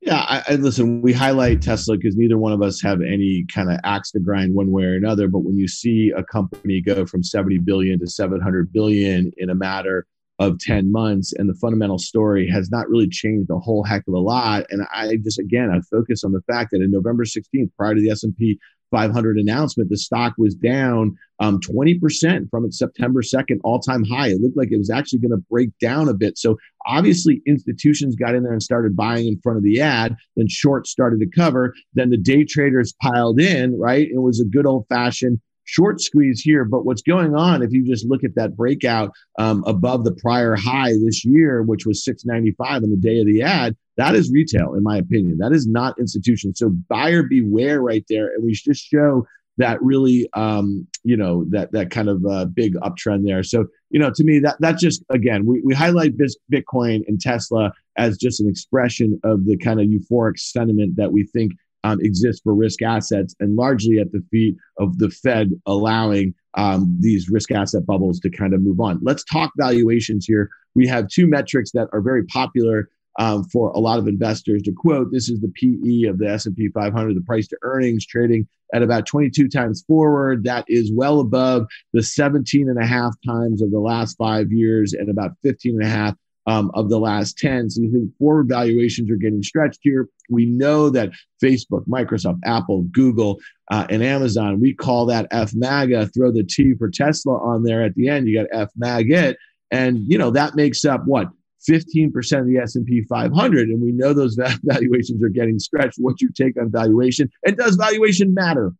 Yeah, 0.00 0.20
I, 0.20 0.42
I 0.48 0.54
listen. 0.54 1.02
We 1.02 1.12
highlight 1.12 1.60
Tesla 1.60 1.96
because 1.96 2.16
neither 2.16 2.38
one 2.38 2.52
of 2.52 2.62
us 2.62 2.80
have 2.80 3.02
any 3.02 3.44
kind 3.52 3.70
of 3.70 3.78
axe 3.84 4.12
to 4.12 4.20
grind 4.20 4.54
one 4.54 4.70
way 4.70 4.84
or 4.84 4.94
another. 4.94 5.28
But 5.28 5.40
when 5.40 5.58
you 5.58 5.68
see 5.68 6.12
a 6.16 6.22
company 6.22 6.80
go 6.80 7.04
from 7.04 7.22
70 7.22 7.58
billion 7.58 7.98
to 7.98 8.06
700 8.06 8.72
billion 8.72 9.32
in 9.36 9.50
a 9.50 9.54
matter 9.54 10.06
of 10.38 10.58
10 10.58 10.90
months 10.90 11.34
and 11.34 11.50
the 11.50 11.54
fundamental 11.54 11.98
story 11.98 12.48
has 12.48 12.70
not 12.70 12.88
really 12.88 13.08
changed 13.08 13.50
a 13.50 13.58
whole 13.58 13.84
heck 13.84 14.02
of 14.08 14.14
a 14.14 14.18
lot 14.18 14.64
and 14.70 14.86
i 14.90 15.14
just 15.16 15.38
again 15.38 15.70
i 15.70 15.78
focus 15.94 16.24
on 16.24 16.32
the 16.32 16.40
fact 16.50 16.70
that 16.70 16.80
in 16.80 16.90
november 16.90 17.24
16th 17.24 17.70
prior 17.76 17.94
to 17.94 18.00
the 18.00 18.08
s&p 18.08 18.58
500 18.90 19.38
announcement, 19.38 19.90
the 19.90 19.96
stock 19.96 20.34
was 20.38 20.54
down 20.54 21.16
um, 21.40 21.58
20% 21.60 22.50
from 22.50 22.64
its 22.64 22.78
September 22.78 23.22
2nd 23.22 23.60
all 23.64 23.80
time 23.80 24.04
high. 24.04 24.28
It 24.28 24.40
looked 24.40 24.56
like 24.56 24.70
it 24.70 24.78
was 24.78 24.90
actually 24.90 25.20
going 25.20 25.30
to 25.30 25.44
break 25.50 25.70
down 25.80 26.08
a 26.08 26.14
bit. 26.14 26.38
So 26.38 26.58
obviously, 26.86 27.42
institutions 27.46 28.14
got 28.14 28.34
in 28.34 28.42
there 28.42 28.52
and 28.52 28.62
started 28.62 28.96
buying 28.96 29.26
in 29.26 29.40
front 29.40 29.56
of 29.56 29.64
the 29.64 29.80
ad. 29.80 30.16
Then 30.36 30.48
shorts 30.48 30.90
started 30.90 31.20
to 31.20 31.26
cover. 31.26 31.74
Then 31.94 32.10
the 32.10 32.18
day 32.18 32.44
traders 32.44 32.94
piled 33.00 33.40
in, 33.40 33.78
right? 33.78 34.08
It 34.08 34.20
was 34.20 34.40
a 34.40 34.44
good 34.44 34.66
old 34.66 34.86
fashioned 34.88 35.40
short 35.70 36.00
squeeze 36.00 36.40
here. 36.40 36.64
But 36.64 36.84
what's 36.84 37.02
going 37.02 37.34
on, 37.34 37.62
if 37.62 37.72
you 37.72 37.84
just 37.84 38.06
look 38.06 38.24
at 38.24 38.34
that 38.34 38.56
breakout 38.56 39.12
um, 39.38 39.62
above 39.66 40.04
the 40.04 40.12
prior 40.12 40.56
high 40.56 40.92
this 41.04 41.24
year, 41.24 41.62
which 41.62 41.86
was 41.86 42.04
695 42.04 42.82
on 42.82 42.90
the 42.90 42.96
day 42.96 43.20
of 43.20 43.26
the 43.26 43.42
ad, 43.42 43.76
that 43.96 44.14
is 44.14 44.32
retail, 44.32 44.74
in 44.74 44.82
my 44.82 44.96
opinion. 44.96 45.38
That 45.38 45.52
is 45.52 45.66
not 45.66 45.98
institution. 45.98 46.54
So 46.54 46.70
buyer 46.88 47.22
beware 47.22 47.80
right 47.80 48.04
there. 48.08 48.28
And 48.34 48.44
we 48.44 48.52
just 48.52 48.84
show 48.84 49.26
that 49.58 49.80
really, 49.82 50.28
um, 50.32 50.86
you 51.04 51.16
know, 51.16 51.44
that 51.50 51.70
that 51.72 51.90
kind 51.90 52.08
of 52.08 52.24
uh, 52.24 52.46
big 52.46 52.74
uptrend 52.76 53.26
there. 53.26 53.42
So, 53.42 53.66
you 53.90 54.00
know, 54.00 54.10
to 54.10 54.24
me, 54.24 54.38
that 54.40 54.56
that 54.60 54.78
just 54.78 55.04
again, 55.10 55.44
we, 55.44 55.60
we 55.60 55.74
highlight 55.74 56.16
Bitcoin 56.50 57.02
and 57.06 57.20
Tesla 57.20 57.72
as 57.96 58.16
just 58.16 58.40
an 58.40 58.48
expression 58.48 59.20
of 59.22 59.44
the 59.44 59.58
kind 59.58 59.80
of 59.80 59.86
euphoric 59.86 60.38
sentiment 60.38 60.96
that 60.96 61.12
we 61.12 61.24
think 61.24 61.52
um, 61.84 61.98
exists 62.00 62.40
for 62.42 62.54
risk 62.54 62.82
assets, 62.82 63.34
and 63.40 63.56
largely 63.56 63.98
at 63.98 64.12
the 64.12 64.22
feet 64.30 64.56
of 64.78 64.98
the 64.98 65.10
Fed 65.10 65.50
allowing 65.66 66.34
um, 66.54 66.96
these 67.00 67.28
risk 67.30 67.50
asset 67.52 67.86
bubbles 67.86 68.20
to 68.20 68.30
kind 68.30 68.54
of 68.54 68.62
move 68.62 68.80
on. 68.80 68.98
Let's 69.02 69.24
talk 69.24 69.52
valuations 69.56 70.26
here. 70.26 70.50
We 70.74 70.86
have 70.88 71.08
two 71.08 71.26
metrics 71.26 71.70
that 71.72 71.88
are 71.92 72.00
very 72.00 72.24
popular 72.26 72.88
um, 73.18 73.44
for 73.44 73.70
a 73.70 73.78
lot 73.78 73.98
of 73.98 74.06
investors 74.06 74.62
to 74.62 74.72
quote 74.72 75.10
this 75.12 75.28
is 75.28 75.40
the 75.40 75.52
pe 75.60 76.08
of 76.08 76.18
the 76.18 76.28
s&p 76.28 76.68
500 76.68 77.16
the 77.16 77.20
price 77.22 77.48
to 77.48 77.56
earnings 77.62 78.06
trading 78.06 78.46
at 78.72 78.82
about 78.82 79.04
22 79.04 79.48
times 79.48 79.82
forward 79.86 80.44
that 80.44 80.64
is 80.68 80.92
well 80.94 81.18
above 81.18 81.66
the 81.92 82.02
17 82.02 82.68
and 82.68 82.78
a 82.78 82.86
half 82.86 83.14
times 83.26 83.62
of 83.62 83.72
the 83.72 83.80
last 83.80 84.16
five 84.16 84.52
years 84.52 84.92
and 84.92 85.10
about 85.10 85.32
15 85.42 85.74
and 85.74 85.82
a 85.82 85.90
half 85.90 86.14
um, 86.46 86.70
of 86.74 86.88
the 86.88 86.98
last 86.98 87.38
10 87.38 87.70
so 87.70 87.82
you 87.82 87.92
think 87.92 88.10
forward 88.18 88.48
valuations 88.48 89.10
are 89.10 89.16
getting 89.16 89.42
stretched 89.42 89.80
here. 89.82 90.08
We 90.28 90.46
know 90.46 90.90
that 90.90 91.10
facebook 91.42 91.86
microsoft 91.86 92.40
apple 92.44 92.82
google 92.92 93.38
uh, 93.70 93.86
and 93.90 94.02
amazon 94.02 94.60
we 94.60 94.74
call 94.74 95.06
that 95.06 95.26
f 95.30 95.52
maga 95.54 96.06
throw 96.06 96.32
the 96.32 96.44
t 96.44 96.74
for 96.78 96.88
tesla 96.90 97.38
on 97.38 97.62
there 97.62 97.82
at 97.82 97.94
the 97.94 98.08
end. 98.08 98.26
You 98.28 98.40
got 98.40 98.58
f 98.58 98.70
mag 98.76 99.10
it. 99.10 99.36
And 99.70 99.98
you 100.08 100.18
know 100.18 100.30
that 100.30 100.56
makes 100.56 100.84
up 100.84 101.02
what 101.06 101.28
15% 101.68 102.14
of 102.40 102.46
the 102.46 102.56
S&P 102.56 103.02
500 103.02 103.68
and 103.68 103.82
we 103.82 103.92
know 103.92 104.14
those 104.14 104.34
valuations 104.64 105.22
are 105.22 105.28
getting 105.28 105.58
stretched. 105.58 105.96
What's 105.98 106.22
your 106.22 106.30
take 106.32 106.58
on 106.58 106.70
valuation? 106.70 107.30
And 107.44 107.56
does 107.56 107.76
valuation 107.76 108.32
matter 108.32 108.72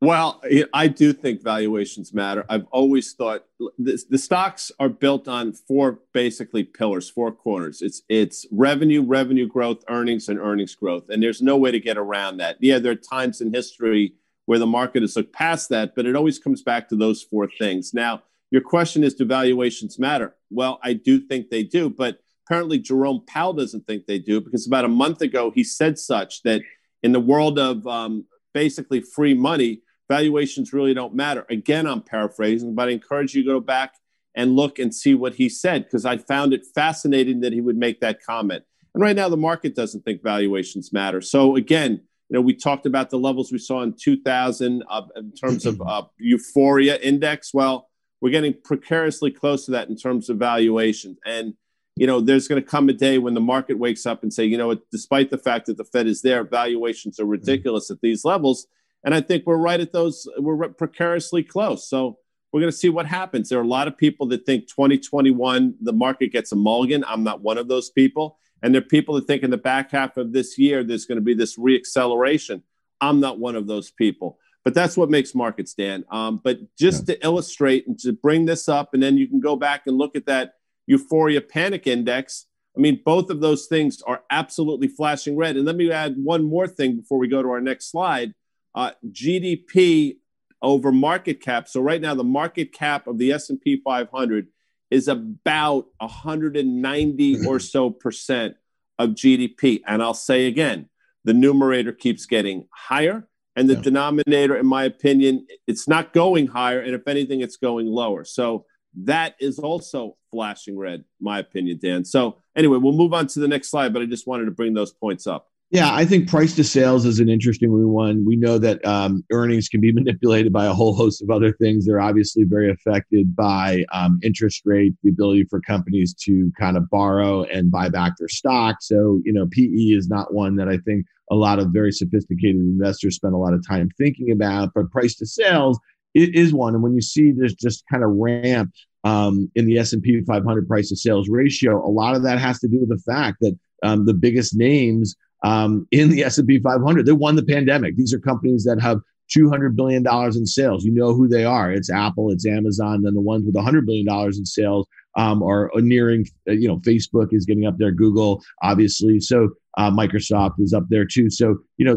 well 0.00 0.42
i 0.74 0.86
do 0.86 1.12
think 1.12 1.42
valuations 1.42 2.12
matter. 2.12 2.44
I've 2.48 2.66
always 2.70 3.12
thought 3.14 3.44
this, 3.78 4.04
the 4.04 4.18
stocks 4.18 4.70
are 4.78 4.88
built 4.88 5.28
on 5.28 5.52
four 5.52 6.00
basically 6.12 6.64
pillars 6.64 7.08
four 7.08 7.32
corners. 7.32 7.82
It's 7.82 8.02
it's 8.08 8.46
revenue 8.50 9.02
revenue 9.02 9.46
growth 9.46 9.82
earnings 9.88 10.28
and 10.28 10.38
earnings 10.38 10.74
growth. 10.74 11.08
And 11.08 11.22
there's 11.22 11.42
no 11.42 11.56
way 11.56 11.70
to 11.70 11.80
get 11.80 11.96
around 11.96 12.38
that. 12.38 12.56
Yeah 12.60 12.78
there 12.78 12.92
are 12.92 12.96
times 12.96 13.40
in 13.40 13.52
history 13.52 14.14
where 14.44 14.58
the 14.58 14.66
market 14.66 15.02
has 15.02 15.16
looked 15.16 15.32
past 15.32 15.68
that 15.70 15.94
but 15.94 16.06
it 16.06 16.16
always 16.16 16.38
comes 16.38 16.62
back 16.62 16.88
to 16.88 16.96
those 16.96 17.22
four 17.22 17.48
things. 17.58 17.94
Now 17.94 18.22
your 18.50 18.62
question 18.62 19.02
is, 19.02 19.14
do 19.14 19.24
valuations 19.24 19.98
matter? 19.98 20.36
Well, 20.50 20.78
I 20.82 20.92
do 20.92 21.18
think 21.18 21.50
they 21.50 21.64
do, 21.64 21.90
but 21.90 22.20
apparently 22.46 22.78
Jerome 22.78 23.24
Powell 23.26 23.54
doesn't 23.54 23.86
think 23.86 24.06
they 24.06 24.18
do 24.18 24.40
because 24.40 24.66
about 24.66 24.84
a 24.84 24.88
month 24.88 25.20
ago 25.20 25.50
he 25.54 25.64
said 25.64 25.98
such 25.98 26.42
that 26.42 26.62
in 27.02 27.12
the 27.12 27.20
world 27.20 27.58
of 27.58 27.86
um, 27.86 28.24
basically 28.54 29.00
free 29.00 29.34
money, 29.34 29.80
valuations 30.08 30.72
really 30.72 30.94
don't 30.94 31.14
matter. 31.14 31.46
Again, 31.50 31.86
I'm 31.86 32.02
paraphrasing, 32.02 32.74
but 32.74 32.88
I 32.88 32.92
encourage 32.92 33.34
you 33.34 33.42
to 33.42 33.48
go 33.48 33.60
back 33.60 33.94
and 34.34 34.54
look 34.54 34.78
and 34.78 34.94
see 34.94 35.14
what 35.14 35.34
he 35.34 35.48
said 35.48 35.84
because 35.84 36.04
I 36.04 36.18
found 36.18 36.52
it 36.52 36.66
fascinating 36.74 37.40
that 37.40 37.52
he 37.52 37.60
would 37.60 37.76
make 37.76 38.00
that 38.00 38.22
comment. 38.22 38.64
And 38.94 39.02
right 39.02 39.16
now, 39.16 39.28
the 39.28 39.36
market 39.36 39.74
doesn't 39.74 40.04
think 40.04 40.22
valuations 40.22 40.92
matter. 40.92 41.20
So 41.20 41.56
again, 41.56 42.02
you 42.28 42.34
know, 42.34 42.40
we 42.40 42.54
talked 42.54 42.86
about 42.86 43.10
the 43.10 43.18
levels 43.18 43.52
we 43.52 43.58
saw 43.58 43.82
in 43.82 43.94
2000 43.94 44.82
uh, 44.88 45.02
in 45.16 45.32
terms 45.32 45.64
of 45.64 45.80
uh, 45.86 46.02
euphoria 46.18 46.96
index. 46.96 47.54
Well, 47.54 47.88
we're 48.20 48.30
getting 48.30 48.54
precariously 48.64 49.30
close 49.30 49.64
to 49.66 49.72
that 49.72 49.88
in 49.88 49.96
terms 49.96 50.28
of 50.28 50.38
valuation. 50.38 51.16
And, 51.24 51.54
you 51.94 52.06
know, 52.06 52.20
there's 52.20 52.48
going 52.48 52.62
to 52.62 52.68
come 52.68 52.88
a 52.88 52.92
day 52.92 53.18
when 53.18 53.34
the 53.34 53.40
market 53.40 53.78
wakes 53.78 54.06
up 54.06 54.22
and 54.22 54.32
say, 54.32 54.44
you 54.44 54.58
know, 54.58 54.74
despite 54.90 55.30
the 55.30 55.38
fact 55.38 55.66
that 55.66 55.76
the 55.76 55.84
Fed 55.84 56.06
is 56.06 56.22
there, 56.22 56.44
valuations 56.44 57.20
are 57.20 57.26
ridiculous 57.26 57.90
at 57.90 58.00
these 58.00 58.24
levels. 58.24 58.66
And 59.06 59.14
I 59.14 59.22
think 59.22 59.46
we're 59.46 59.56
right 59.56 59.80
at 59.80 59.92
those, 59.92 60.28
we're 60.36 60.68
precariously 60.68 61.42
close. 61.42 61.88
So 61.88 62.18
we're 62.52 62.60
going 62.60 62.72
to 62.72 62.76
see 62.76 62.90
what 62.90 63.06
happens. 63.06 63.48
There 63.48 63.58
are 63.58 63.62
a 63.62 63.66
lot 63.66 63.88
of 63.88 63.96
people 63.96 64.26
that 64.28 64.44
think 64.44 64.68
2021, 64.68 65.76
the 65.80 65.92
market 65.94 66.32
gets 66.32 66.52
a 66.52 66.56
mulligan. 66.56 67.04
I'm 67.06 67.24
not 67.24 67.40
one 67.40 67.56
of 67.56 67.68
those 67.68 67.88
people. 67.88 68.38
And 68.62 68.74
there 68.74 68.82
are 68.82 68.84
people 68.84 69.14
that 69.14 69.26
think 69.26 69.42
in 69.42 69.50
the 69.50 69.56
back 69.56 69.92
half 69.92 70.18
of 70.18 70.32
this 70.32 70.58
year, 70.58 70.84
there's 70.84 71.06
going 71.06 71.16
to 71.16 71.24
be 71.24 71.34
this 71.34 71.56
reacceleration. 71.56 72.62
I'm 73.00 73.20
not 73.20 73.38
one 73.38 73.56
of 73.56 73.66
those 73.66 73.90
people 73.90 74.38
but 74.66 74.74
that's 74.74 74.96
what 74.96 75.10
makes 75.10 75.32
markets, 75.32 75.74
Dan. 75.74 76.04
Um, 76.10 76.40
but 76.42 76.58
just 76.76 77.08
yeah. 77.08 77.14
to 77.14 77.24
illustrate 77.24 77.86
and 77.86 77.96
to 78.00 78.12
bring 78.12 78.46
this 78.46 78.68
up, 78.68 78.94
and 78.94 79.02
then 79.02 79.16
you 79.16 79.28
can 79.28 79.38
go 79.38 79.54
back 79.54 79.82
and 79.86 79.96
look 79.96 80.16
at 80.16 80.26
that 80.26 80.54
euphoria 80.86 81.40
panic 81.40 81.86
index. 81.86 82.46
I 82.76 82.80
mean, 82.80 83.00
both 83.04 83.30
of 83.30 83.40
those 83.40 83.66
things 83.66 84.02
are 84.08 84.24
absolutely 84.28 84.88
flashing 84.88 85.36
red. 85.36 85.54
And 85.54 85.66
let 85.66 85.76
me 85.76 85.92
add 85.92 86.16
one 86.16 86.42
more 86.42 86.66
thing 86.66 86.96
before 86.96 87.18
we 87.18 87.28
go 87.28 87.44
to 87.44 87.48
our 87.48 87.60
next 87.60 87.92
slide 87.92 88.34
uh, 88.76 88.92
GDP 89.10 90.18
over 90.62 90.92
market 90.92 91.40
cap. 91.40 91.68
So 91.68 91.80
right 91.80 92.00
now, 92.00 92.14
the 92.14 92.24
market 92.24 92.72
cap 92.72 93.06
of 93.06 93.18
the 93.18 93.32
S&P 93.32 93.80
500 93.82 94.48
is 94.90 95.08
about 95.08 95.86
190 95.98 97.46
or 97.46 97.58
so 97.58 97.90
percent 97.90 98.54
of 98.98 99.10
GDP. 99.10 99.80
And 99.86 100.02
I'll 100.02 100.14
say 100.14 100.46
again, 100.46 100.88
the 101.24 101.34
numerator 101.34 101.92
keeps 101.92 102.26
getting 102.26 102.68
higher. 102.72 103.26
And 103.56 103.70
the 103.70 103.74
yeah. 103.74 103.80
denominator, 103.80 104.56
in 104.56 104.66
my 104.66 104.84
opinion, 104.84 105.46
it's 105.66 105.88
not 105.88 106.12
going 106.12 106.46
higher. 106.46 106.78
And 106.78 106.94
if 106.94 107.08
anything, 107.08 107.40
it's 107.40 107.56
going 107.56 107.86
lower. 107.86 108.24
So 108.24 108.66
that 109.04 109.34
is 109.40 109.58
also 109.58 110.16
flashing 110.30 110.78
red, 110.78 111.04
my 111.20 111.38
opinion, 111.38 111.78
Dan. 111.82 112.04
So 112.04 112.42
anyway, 112.54 112.76
we'll 112.78 112.92
move 112.92 113.14
on 113.14 113.26
to 113.28 113.40
the 113.40 113.48
next 113.48 113.70
slide, 113.70 113.94
but 113.94 114.02
I 114.02 114.06
just 114.06 114.26
wanted 114.26 114.44
to 114.44 114.50
bring 114.50 114.74
those 114.74 114.92
points 114.92 115.26
up. 115.26 115.48
Yeah, 115.70 115.92
I 115.92 116.04
think 116.04 116.28
price 116.28 116.54
to 116.56 116.64
sales 116.64 117.04
is 117.04 117.18
an 117.18 117.28
interesting 117.28 117.70
one. 117.92 118.24
We 118.24 118.36
know 118.36 118.56
that 118.58 118.84
um, 118.86 119.24
earnings 119.32 119.68
can 119.68 119.80
be 119.80 119.90
manipulated 119.94 120.52
by 120.52 120.66
a 120.66 120.72
whole 120.72 120.94
host 120.94 121.22
of 121.22 121.30
other 121.30 121.52
things. 121.52 121.84
They're 121.84 122.00
obviously 122.00 122.44
very 122.44 122.70
affected 122.70 123.34
by 123.34 123.84
um, 123.92 124.20
interest 124.22 124.62
rate, 124.64 124.94
the 125.02 125.10
ability 125.10 125.44
for 125.50 125.60
companies 125.60 126.14
to 126.22 126.52
kind 126.58 126.76
of 126.76 126.88
borrow 126.88 127.42
and 127.44 127.70
buy 127.70 127.88
back 127.88 128.12
their 128.16 128.28
stock. 128.28 128.76
So, 128.80 129.20
you 129.24 129.32
know, 129.32 129.46
PE 129.50 129.96
is 129.96 130.08
not 130.08 130.32
one 130.32 130.54
that 130.56 130.68
I 130.68 130.78
think 130.78 131.04
a 131.32 131.34
lot 131.34 131.58
of 131.58 131.72
very 131.72 131.90
sophisticated 131.90 132.60
investors 132.60 133.16
spend 133.16 133.34
a 133.34 133.38
lot 133.38 133.52
of 133.52 133.66
time 133.66 133.88
thinking 133.98 134.30
about, 134.30 134.70
but 134.72 134.90
price 134.92 135.16
to 135.16 135.26
sales 135.26 135.80
is 136.14 136.54
one. 136.54 136.74
And 136.74 136.82
when 136.82 136.94
you 136.94 137.02
see 137.02 137.32
this 137.32 137.54
just 137.54 137.82
kind 137.90 138.04
of 138.04 138.10
ramp 138.14 138.70
um, 139.02 139.50
in 139.56 139.66
the 139.66 139.78
S&P 139.78 140.22
500 140.22 140.68
price 140.68 140.90
to 140.90 140.96
sales 140.96 141.28
ratio, 141.28 141.84
a 141.84 141.90
lot 141.90 142.14
of 142.14 142.22
that 142.22 142.38
has 142.38 142.60
to 142.60 142.68
do 142.68 142.78
with 142.78 142.88
the 142.88 143.12
fact 143.12 143.38
that 143.40 143.58
um, 143.82 144.06
the 144.06 144.14
biggest 144.14 144.56
names 144.56 145.16
um, 145.46 145.86
in 145.92 146.10
the 146.10 146.24
S&P 146.24 146.58
500. 146.58 147.06
They 147.06 147.12
won 147.12 147.36
the 147.36 147.44
pandemic. 147.44 147.96
These 147.96 148.12
are 148.12 148.18
companies 148.18 148.64
that 148.64 148.80
have 148.80 149.00
200 149.32 149.76
billion 149.76 150.02
dollars 150.02 150.36
in 150.36 150.46
sales. 150.46 150.84
You 150.84 150.92
know 150.92 151.14
who 151.14 151.28
they 151.28 151.44
are. 151.44 151.70
It's 151.72 151.90
Apple, 151.90 152.30
it's 152.30 152.46
Amazon. 152.46 153.02
Then 153.02 153.14
the 153.14 153.20
ones 153.20 153.44
with 153.44 153.54
100 153.54 153.86
billion 153.86 154.06
dollars 154.06 154.38
in 154.38 154.46
sales 154.46 154.86
um, 155.16 155.42
are 155.42 155.70
nearing. 155.76 156.26
You 156.46 156.68
know, 156.68 156.78
Facebook 156.78 157.32
is 157.32 157.46
getting 157.46 157.66
up 157.66 157.78
there. 157.78 157.90
Google, 157.90 158.42
obviously. 158.62 159.20
So 159.20 159.50
uh, 159.78 159.90
Microsoft 159.90 160.60
is 160.60 160.72
up 160.72 160.84
there 160.88 161.04
too. 161.04 161.28
So 161.30 161.58
you 161.76 161.84
know, 161.84 161.96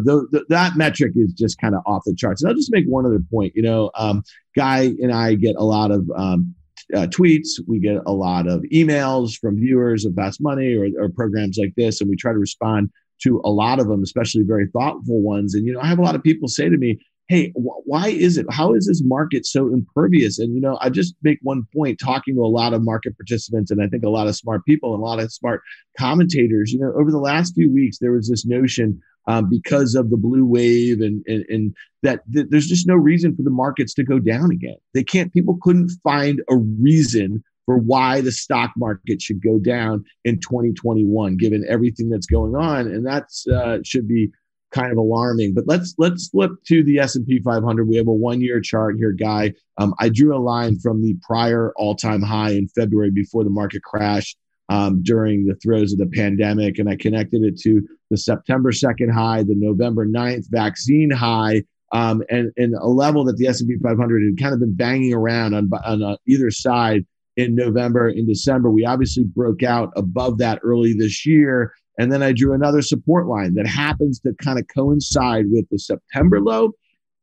that 0.50 0.74
metric 0.76 1.14
is 1.16 1.34
just 1.34 1.60
kind 1.60 1.76
of 1.76 1.82
off 1.86 2.04
the 2.06 2.16
charts. 2.16 2.42
And 2.42 2.50
I'll 2.50 2.56
just 2.56 2.72
make 2.72 2.86
one 2.86 3.06
other 3.06 3.22
point. 3.32 3.54
You 3.56 3.62
know, 3.62 3.92
um, 3.96 4.24
Guy 4.56 4.94
and 5.02 5.12
I 5.12 5.36
get 5.36 5.56
a 5.56 5.64
lot 5.64 5.92
of 5.92 6.10
um, 6.16 6.56
uh, 6.96 7.08
tweets. 7.08 7.60
We 7.68 7.80
get 7.80 8.02
a 8.08 8.12
lot 8.12 8.48
of 8.48 8.62
emails 8.74 9.38
from 9.38 9.58
viewers 9.58 10.06
of 10.06 10.16
Fast 10.16 10.42
Money 10.42 10.74
or, 10.74 10.88
or, 11.00 11.10
programs 11.10 11.58
like 11.58 11.76
this, 11.76 12.02
and 12.02 12.10
we 12.10 12.16
try 12.16 12.32
to 12.32 12.40
respond 12.40 12.90
to 13.24 13.42
a 13.44 13.50
lot 13.50 13.80
of 13.80 13.88
them, 13.88 14.04
especially 14.04 14.44
very 14.44 14.68
thoughtful 14.68 15.22
ones. 15.22 15.56
And, 15.56 15.66
you 15.66 15.74
know, 15.74 15.82
I 15.82 15.88
have 15.88 16.00
a 16.00 16.04
lot 16.04 16.16
of 16.16 16.24
people 16.24 16.48
say 16.48 16.70
to 16.70 16.78
me, 16.78 17.00
Hey, 17.28 17.52
wh- 17.52 17.86
why 17.86 18.08
is 18.08 18.38
it? 18.38 18.48
How 18.50 18.74
is 18.74 18.88
this 18.88 19.04
market 19.04 19.46
so 19.46 19.68
impervious? 19.72 20.40
And, 20.40 20.56
you 20.56 20.62
know, 20.62 20.80
I 20.82 20.90
just 20.90 21.14
make 21.22 21.38
one 21.44 21.68
point 21.76 22.00
talking 22.00 22.34
to 22.36 22.42
a 22.42 22.48
lot 22.48 22.74
of 22.74 22.84
market 22.84 23.16
participants 23.18 23.70
and 23.70 23.84
I 23.84 23.88
think 23.88 24.04
a 24.04 24.10
lot 24.10 24.28
of 24.28 24.36
smart 24.36 24.66
people 24.66 24.96
and 24.96 25.04
a 25.04 25.06
lot 25.06 25.20
of 25.20 25.32
smart 25.32 25.62
commentators. 25.98 26.72
You 26.72 26.80
know, 26.80 26.92
over 27.00 27.12
the 27.12 27.20
last 27.20 27.54
few 27.54 27.72
weeks, 27.72 28.00
there 28.00 28.14
was 28.14 28.30
this 28.30 28.48
notion 28.48 29.00
um, 29.28 29.48
because 29.48 29.94
of 29.94 30.10
the 30.10 30.18
blue 30.18 30.44
wave 30.44 31.02
and, 31.02 31.24
and, 31.28 31.46
and 31.50 31.76
that 32.02 32.22
th- 32.34 32.48
there's 32.50 32.68
just 32.68 32.88
no 32.88 32.96
reason 32.96 33.36
for 33.36 33.44
the 33.44 33.52
markets 33.52 33.94
to 33.94 34.04
go 34.04 34.18
down 34.18 34.50
again. 34.50 34.78
They 34.96 35.04
can't, 35.04 35.32
people 35.32 35.60
couldn't 35.62 35.92
find 36.04 36.42
a 36.50 36.58
reason 36.58 37.44
for 37.70 37.78
why 37.78 38.20
the 38.20 38.32
stock 38.32 38.72
market 38.76 39.22
should 39.22 39.44
go 39.44 39.60
down 39.60 40.04
in 40.26 40.40
2021, 40.40 41.38
given 41.38 41.64
everything 41.70 42.10
that's 42.10 42.26
going 42.26 42.56
on, 42.56 42.88
and 42.88 43.06
that 43.06 43.26
uh, 43.54 43.78
should 43.86 44.08
be 44.08 44.32
kind 44.72 44.92
of 44.92 44.98
alarming. 44.98 45.54
But 45.54 45.66
let's 45.68 45.94
let's 46.00 46.30
flip 46.30 46.50
to 46.66 46.84
the 46.84 46.98
S&P 46.98 47.40
500. 47.42 47.88
We 47.88 47.98
have 47.98 48.08
a 48.08 48.12
one-year 48.12 48.62
chart 48.62 48.96
here, 48.98 49.12
guy. 49.12 49.54
Um, 49.78 49.94
I 50.00 50.10
drew 50.10 50.36
a 50.36 50.42
line 50.42 50.80
from 50.80 51.04
the 51.04 51.16
prior 51.22 51.72
all-time 51.76 52.24
high 52.24 52.54
in 52.54 52.68
February 52.70 53.12
before 53.12 53.44
the 53.44 53.52
market 53.52 53.84
crashed 53.84 54.36
um, 54.70 55.04
during 55.04 55.46
the 55.46 55.54
throes 55.62 55.94
of 55.94 56.00
the 56.00 56.08
pandemic, 56.08 56.80
and 56.80 56.90
I 56.90 56.96
connected 56.96 57.44
it 57.44 57.60
to 57.60 57.88
the 58.10 58.18
September 58.18 58.72
2nd 58.72 59.14
high, 59.14 59.44
the 59.44 59.54
November 59.56 60.08
9th 60.08 60.50
vaccine 60.50 61.12
high. 61.12 61.62
Um, 61.92 62.24
and, 62.32 62.52
and 62.58 62.74
a 62.74 62.88
level 62.88 63.24
that 63.26 63.38
the 63.38 63.46
S&P 63.46 63.78
500 63.78 64.24
had 64.24 64.40
kind 64.40 64.54
of 64.56 64.60
been 64.60 64.76
banging 64.76 65.14
around 65.14 65.54
on, 65.54 65.70
on 65.86 66.04
uh, 66.04 66.18
either 66.28 66.50
side 66.50 67.06
in 67.40 67.56
November 67.56 68.10
in 68.10 68.28
December. 68.28 68.70
We 68.70 68.86
obviously 68.86 69.24
broke 69.24 69.64
out 69.64 69.92
above 69.96 70.38
that 70.40 70.60
early 70.62 70.94
this 70.94 71.26
year. 71.26 71.74
And 71.98 72.12
then 72.12 72.22
I 72.22 72.34
drew 72.34 72.54
another 72.54 72.82
support 72.82 73.28
line 73.28 73.54
that 73.56 73.66
happens 73.66 74.20
to 74.22 74.34
kind 74.42 74.60
of 74.60 74.66
coincide 74.74 75.46
with 75.50 75.66
the 75.70 75.80
September 75.80 76.42
low, 76.42 76.72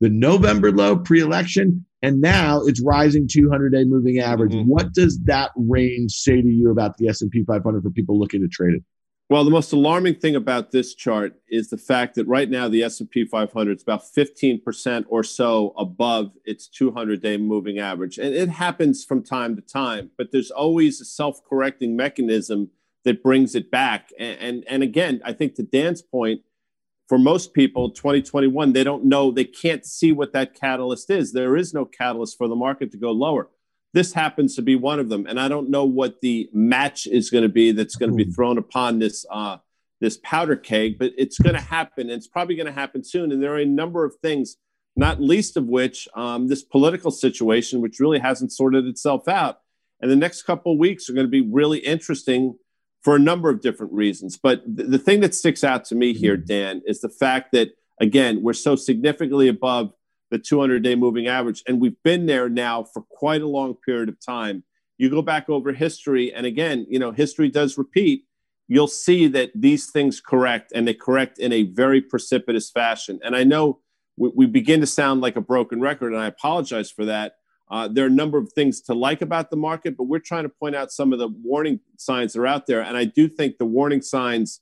the 0.01 0.09
November 0.09 0.73
low 0.73 0.97
pre 0.97 1.21
election, 1.21 1.85
and 2.03 2.21
now 2.21 2.63
it's 2.63 2.83
rising 2.83 3.29
200 3.31 3.73
day 3.73 3.85
moving 3.85 4.19
average. 4.19 4.53
Mm-hmm. 4.53 4.69
What 4.69 4.93
does 4.95 5.19
that 5.25 5.51
range 5.57 6.13
say 6.13 6.41
to 6.41 6.49
you 6.49 6.71
about 6.71 6.97
the 6.97 7.09
S&P 7.09 7.45
500 7.45 7.83
for 7.83 7.91
people 7.91 8.19
looking 8.19 8.41
to 8.41 8.49
trade 8.49 8.75
it? 8.75 8.83
Well, 9.29 9.43
the 9.43 9.51
most 9.51 9.73
alarming 9.73 10.17
thing 10.17 10.37
about 10.37 10.71
this 10.71 10.95
chart 10.95 11.41
is 11.49 11.69
the 11.69 11.77
fact 11.77 12.15
that 12.15 12.29
right 12.29 12.49
now 12.49 12.69
the 12.69 12.85
S&P 12.85 13.25
500 13.25 13.77
is 13.77 13.83
about 13.83 14.05
15% 14.05 15.05
or 15.09 15.25
so 15.25 15.75
above 15.77 16.31
its 16.45 16.69
200-day 16.69 17.37
moving 17.37 17.81
average. 17.81 18.19
And 18.19 18.33
it 18.33 18.51
happens 18.51 19.05
from 19.05 19.25
time 19.25 19.57
to 19.57 19.63
time, 19.63 20.13
but 20.17 20.31
there's 20.31 20.53
always 20.53 21.01
a 21.01 21.05
self-correcting 21.05 21.97
mechanism 21.97 22.71
that 23.05 23.21
brings 23.21 23.57
it 23.57 23.69
back. 23.69 24.11
And, 24.17 24.39
and, 24.39 24.65
and 24.69 24.83
again, 24.85 25.21
I 25.25 25.33
think 25.33 25.57
to 25.57 25.65
Dan's 25.65 26.03
point, 26.03 26.43
for 27.09 27.19
most 27.19 27.53
people, 27.53 27.91
2021, 27.91 28.75
they 28.75 28.85
don't 28.85 29.05
know, 29.05 29.33
they 29.33 29.45
can't 29.45 29.85
see 29.85 30.13
what 30.13 30.33
that 30.35 30.55
catalyst 30.55 31.11
is. 31.11 31.33
There 31.33 31.57
is 31.57 31.75
no 31.75 31.85
catalyst 31.85 32.39
for 32.39 32.47
the 32.47 32.57
market 32.57 32.93
to 32.93 32.97
go 32.97 33.11
lower. 33.11 33.49
This 33.97 34.13
happens 34.13 34.55
to 34.57 34.63
be 34.63 34.77
one 34.77 35.01
of 35.01 35.09
them, 35.09 35.25
and 35.27 35.41
I 35.41 35.49
don't 35.49 35.71
know 35.71 35.87
what 35.87 36.21
the 36.21 36.51
match 36.53 37.07
is 37.07 37.31
going 37.31 37.45
to 37.45 37.49
be 37.49 37.73
that's 37.73 37.97
going 37.97 38.11
to 38.11 38.15
be 38.15 38.27
hmm. 38.27 38.31
thrown 38.31 38.59
upon 38.59 38.99
this 38.99 39.25
uh, 39.31 39.57
this 40.03 40.19
powder 40.23 40.55
keg, 40.55 40.99
but 40.99 41.13
it's 41.17 41.39
going 41.39 41.55
to 41.55 41.63
happen, 41.63 42.11
and 42.11 42.11
it's 42.11 42.29
probably 42.29 42.57
going 42.57 42.67
to 42.67 42.73
happen 42.73 43.03
soon. 43.03 43.33
And 43.33 43.43
there 43.43 43.55
are 43.55 43.59
a 43.59 43.65
number 43.65 44.05
of 44.05 44.15
things, 44.21 44.59
not 44.97 45.23
least 45.23 45.57
of 45.57 45.65
which 45.65 46.09
um, 46.15 46.49
this 46.49 46.63
political 46.63 47.11
situation, 47.11 47.81
which 47.81 47.99
really 47.99 48.19
hasn't 48.19 48.53
sorted 48.53 48.85
itself 48.85 49.29
out. 49.29 49.61
And 50.03 50.11
the 50.11 50.17
next 50.17 50.43
couple 50.43 50.73
of 50.73 50.79
weeks 50.79 51.09
are 51.09 51.15
going 51.15 51.27
to 51.27 51.31
be 51.31 51.41
really 51.41 51.79
interesting 51.79 52.59
for 53.01 53.17
a 53.17 53.19
number 53.19 53.49
of 53.49 53.63
different 53.63 53.95
reasons. 53.95 54.37
But 54.37 54.77
th- 54.77 54.91
the 54.91 54.99
thing 54.99 55.21
that 55.21 55.35
sticks 55.35 55.65
out 55.65 55.87
to 55.87 55.95
me 55.95 56.13
here, 56.13 56.37
hmm. 56.37 56.45
Dan, 56.45 56.83
is 56.85 57.01
the 57.01 57.09
fact 57.09 57.53
that 57.53 57.71
again 57.99 58.43
we're 58.43 58.53
so 58.53 58.77
significantly 58.77 59.49
above 59.49 59.95
the 60.31 60.39
200 60.39 60.83
day 60.83 60.95
moving 60.95 61.27
average. 61.27 61.63
And 61.67 61.81
we've 61.81 62.01
been 62.03 62.27
there 62.27 62.49
now 62.49 62.85
for 62.85 63.03
quite 63.03 63.43
a 63.43 63.49
long 63.49 63.75
period 63.75 64.09
of 64.09 64.19
time. 64.21 64.65
You 64.99 65.11
go 65.11 65.23
back 65.23 65.49
over 65.49 65.73
history, 65.73 66.33
and 66.33 66.47
again, 66.47 66.87
you 66.89 66.99
know, 66.99 67.13
history 67.13 67.51
does 67.51 67.77
repeat. 67.77 68.25
You'll 68.67 68.89
see 68.89 69.29
that 69.29 69.51
these 69.55 69.91
things 69.91 70.21
correct, 70.21 70.73
and 70.75 70.89
they 70.89 70.95
correct 70.95 71.39
in 71.39 71.53
a 71.53 71.65
very 71.65 72.01
precipitous 72.01 72.71
fashion. 72.71 73.21
And 73.23 73.37
I 73.37 73.45
know 73.45 73.81
we, 74.17 74.31
we 74.35 74.47
begin 74.47 74.81
to 74.81 74.87
sound 74.87 75.21
like 75.21 75.37
a 75.37 75.41
broken 75.41 75.81
record, 75.81 76.13
and 76.13 76.21
I 76.21 76.27
apologize 76.27 76.91
for 76.91 77.05
that. 77.05 77.37
Uh, 77.69 77.89
there 77.89 78.05
are 78.05 78.09
a 78.09 78.11
number 78.11 78.39
of 78.39 78.53
things 78.53 78.81
to 78.81 78.95
like 78.95 79.23
about 79.23 79.51
the 79.51 79.57
market, 79.57 79.97
but 79.97 80.05
we're 80.05 80.19
trying 80.19 80.45
to 80.45 80.49
point 80.49 80.77
out 80.77 80.93
some 80.93 81.13
of 81.13 81.19
the 81.19 81.29
warning 81.29 81.81
signs 81.97 82.33
that 82.33 82.41
are 82.41 82.47
out 82.47 82.67
there. 82.67 82.81
And 82.81 82.97
I 82.97 83.05
do 83.05 83.29
think 83.29 83.59
the 83.59 83.67
warning 83.67 84.03
signs 84.03 84.61